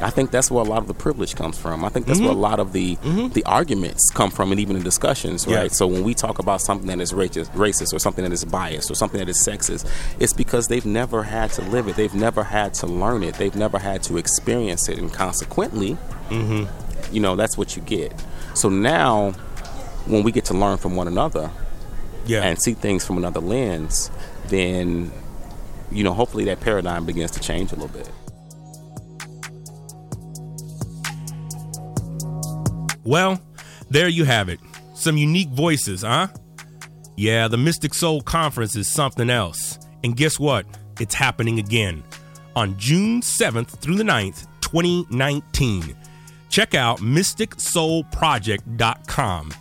I 0.00 0.10
think 0.10 0.30
that's 0.30 0.50
where 0.50 0.64
a 0.64 0.68
lot 0.68 0.78
of 0.78 0.88
the 0.88 0.94
privilege 0.94 1.36
comes 1.36 1.56
from. 1.56 1.84
I 1.84 1.88
think 1.88 2.06
that's 2.06 2.18
where 2.20 2.30
a 2.30 2.32
mm-hmm. 2.32 2.40
lot 2.40 2.60
of 2.60 2.72
the 2.72 2.96
mm-hmm. 2.96 3.28
the 3.28 3.44
arguments 3.44 4.10
come 4.12 4.30
from, 4.30 4.50
and 4.50 4.60
even 4.60 4.76
in 4.76 4.82
discussions, 4.82 5.46
Yeah. 5.46 5.58
right? 5.58 5.72
So 5.72 5.86
when 5.86 6.02
we 6.02 6.14
talk 6.14 6.38
about 6.38 6.60
something 6.60 6.88
that 6.88 7.00
is 7.00 7.12
racist, 7.12 7.50
racist, 7.50 7.94
or 7.94 7.98
something 7.98 8.24
that 8.24 8.32
is 8.32 8.44
biased, 8.44 8.90
or 8.90 8.94
something 8.94 9.18
that 9.18 9.28
is 9.28 9.38
sexist, 9.46 9.88
it's 10.18 10.32
because 10.32 10.68
they've 10.68 10.84
never 10.86 11.22
had 11.22 11.50
to 11.52 11.62
live 11.62 11.88
it. 11.88 11.96
They've 11.96 12.14
never 12.14 12.44
had 12.44 12.74
to 12.74 12.86
learn 12.86 13.22
it. 13.22 13.34
They've 13.34 13.54
never 13.54 13.78
had 13.78 14.02
to 14.04 14.16
experience 14.16 14.88
it, 14.88 14.98
and 14.98 15.12
consequently, 15.12 15.96
mm-hmm. 16.28 17.14
you 17.14 17.20
know, 17.20 17.36
that's 17.36 17.56
what 17.56 17.76
you 17.76 17.82
get. 17.82 18.12
So 18.54 18.68
now, 18.68 19.32
when 20.06 20.22
we 20.22 20.32
get 20.32 20.44
to 20.46 20.54
learn 20.54 20.78
from 20.78 20.96
one 20.96 21.08
another 21.08 21.50
Yeah. 22.26 22.42
and 22.42 22.60
see 22.60 22.74
things 22.74 23.04
from 23.04 23.16
another 23.16 23.40
lens, 23.40 24.10
then 24.48 25.12
you 25.90 26.02
know, 26.02 26.12
hopefully 26.12 26.44
that 26.46 26.60
paradigm 26.60 27.06
begins 27.06 27.30
to 27.32 27.40
change 27.40 27.70
a 27.72 27.76
little 27.76 27.88
bit. 27.88 28.10
Well, 33.04 33.40
there 33.90 34.08
you 34.08 34.24
have 34.24 34.48
it. 34.48 34.60
Some 34.94 35.16
unique 35.16 35.50
voices, 35.50 36.02
huh? 36.02 36.28
Yeah, 37.16 37.48
the 37.48 37.56
Mystic 37.56 37.94
Soul 37.94 38.20
Conference 38.22 38.76
is 38.76 38.90
something 38.90 39.30
else. 39.30 39.78
And 40.02 40.16
guess 40.16 40.38
what? 40.38 40.66
It's 41.00 41.14
happening 41.14 41.58
again 41.58 42.04
on 42.56 42.78
June 42.78 43.20
7th 43.20 43.80
through 43.80 43.96
the 43.96 44.04
9th, 44.04 44.46
2019. 44.60 45.96
Check 46.48 46.74
out 46.74 47.00
mysticsoulproject.com 47.00 49.54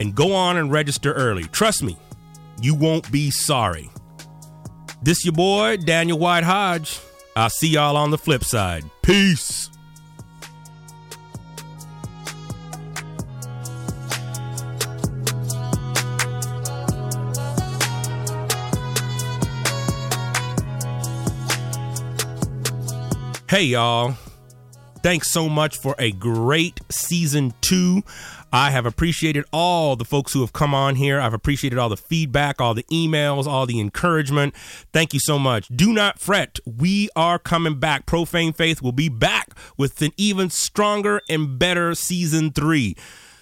and 0.00 0.14
go 0.14 0.32
on 0.32 0.56
and 0.56 0.70
register 0.70 1.12
early. 1.12 1.42
Trust 1.44 1.82
me, 1.82 1.96
you 2.60 2.74
won't 2.74 3.10
be 3.10 3.30
sorry. 3.30 3.90
This 5.02 5.24
your 5.24 5.34
boy, 5.34 5.78
Daniel 5.78 6.18
White 6.18 6.44
Hodge. 6.44 7.00
I'll 7.36 7.50
see 7.50 7.68
y'all 7.68 7.96
on 7.96 8.10
the 8.10 8.18
flip 8.18 8.44
side. 8.44 8.84
Peace. 9.02 9.70
Hey, 23.48 23.62
y'all. 23.62 24.14
Thanks 25.02 25.32
so 25.32 25.48
much 25.48 25.78
for 25.78 25.94
a 25.98 26.12
great 26.12 26.82
season 26.90 27.54
two. 27.62 28.02
I 28.52 28.70
have 28.72 28.84
appreciated 28.84 29.46
all 29.54 29.96
the 29.96 30.04
folks 30.04 30.34
who 30.34 30.42
have 30.42 30.52
come 30.52 30.74
on 30.74 30.96
here. 30.96 31.18
I've 31.18 31.32
appreciated 31.32 31.78
all 31.78 31.88
the 31.88 31.96
feedback, 31.96 32.60
all 32.60 32.74
the 32.74 32.82
emails, 32.92 33.46
all 33.46 33.64
the 33.64 33.80
encouragement. 33.80 34.54
Thank 34.92 35.14
you 35.14 35.20
so 35.20 35.38
much. 35.38 35.68
Do 35.68 35.94
not 35.94 36.18
fret. 36.18 36.58
We 36.66 37.08
are 37.16 37.38
coming 37.38 37.80
back. 37.80 38.04
Profane 38.04 38.52
Faith 38.52 38.82
will 38.82 38.92
be 38.92 39.08
back 39.08 39.54
with 39.78 40.02
an 40.02 40.10
even 40.18 40.50
stronger 40.50 41.22
and 41.26 41.58
better 41.58 41.94
season 41.94 42.52
three. 42.52 42.96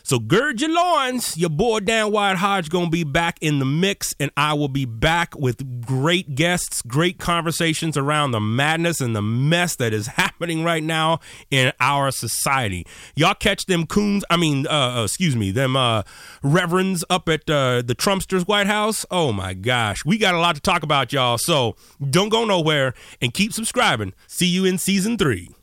So 0.06 0.20
gird 0.20 0.60
your 0.60 0.70
loins. 0.70 1.36
Your 1.36 1.50
boy 1.50 1.80
Dan 1.80 2.12
White 2.12 2.36
Hodge 2.36 2.68
gonna 2.70 2.88
be 2.88 3.02
back 3.02 3.38
in 3.40 3.58
the 3.58 3.64
mix, 3.64 4.14
and 4.20 4.30
I 4.36 4.54
will 4.54 4.68
be 4.68 4.84
back 4.84 5.36
with 5.36 5.84
great 5.84 6.36
guests, 6.36 6.80
great 6.82 7.18
conversations 7.18 7.96
around 7.96 8.30
the 8.30 8.38
madness 8.38 9.00
and 9.00 9.16
the 9.16 9.20
mess 9.20 9.74
that 9.74 9.92
is 9.92 10.06
happening 10.16 10.62
right 10.62 10.84
now 10.84 11.18
in 11.50 11.72
our 11.80 12.12
society. 12.12 12.86
Y'all 13.16 13.34
catch 13.34 13.66
them 13.66 13.84
coons? 13.84 14.24
I 14.30 14.36
mean, 14.36 14.68
uh, 14.68 15.00
uh, 15.00 15.04
excuse 15.06 15.34
me, 15.34 15.50
them 15.50 15.74
uh, 15.74 16.04
reverends 16.40 17.04
up 17.10 17.28
at 17.28 17.50
uh, 17.50 17.82
the 17.82 17.96
Trumpsters 17.96 18.46
White 18.46 18.68
House. 18.68 19.04
Oh 19.10 19.32
my 19.32 19.54
gosh, 19.54 20.04
we 20.04 20.18
got 20.18 20.36
a 20.36 20.38
lot 20.38 20.54
to 20.54 20.60
talk 20.60 20.84
about, 20.84 21.12
y'all. 21.12 21.36
So 21.36 21.74
don't 22.00 22.28
go 22.28 22.44
nowhere 22.44 22.94
and 23.20 23.34
keep 23.34 23.52
subscribing. 23.52 24.14
See 24.28 24.46
you 24.46 24.64
in 24.66 24.78
season 24.78 25.18
three. 25.18 25.55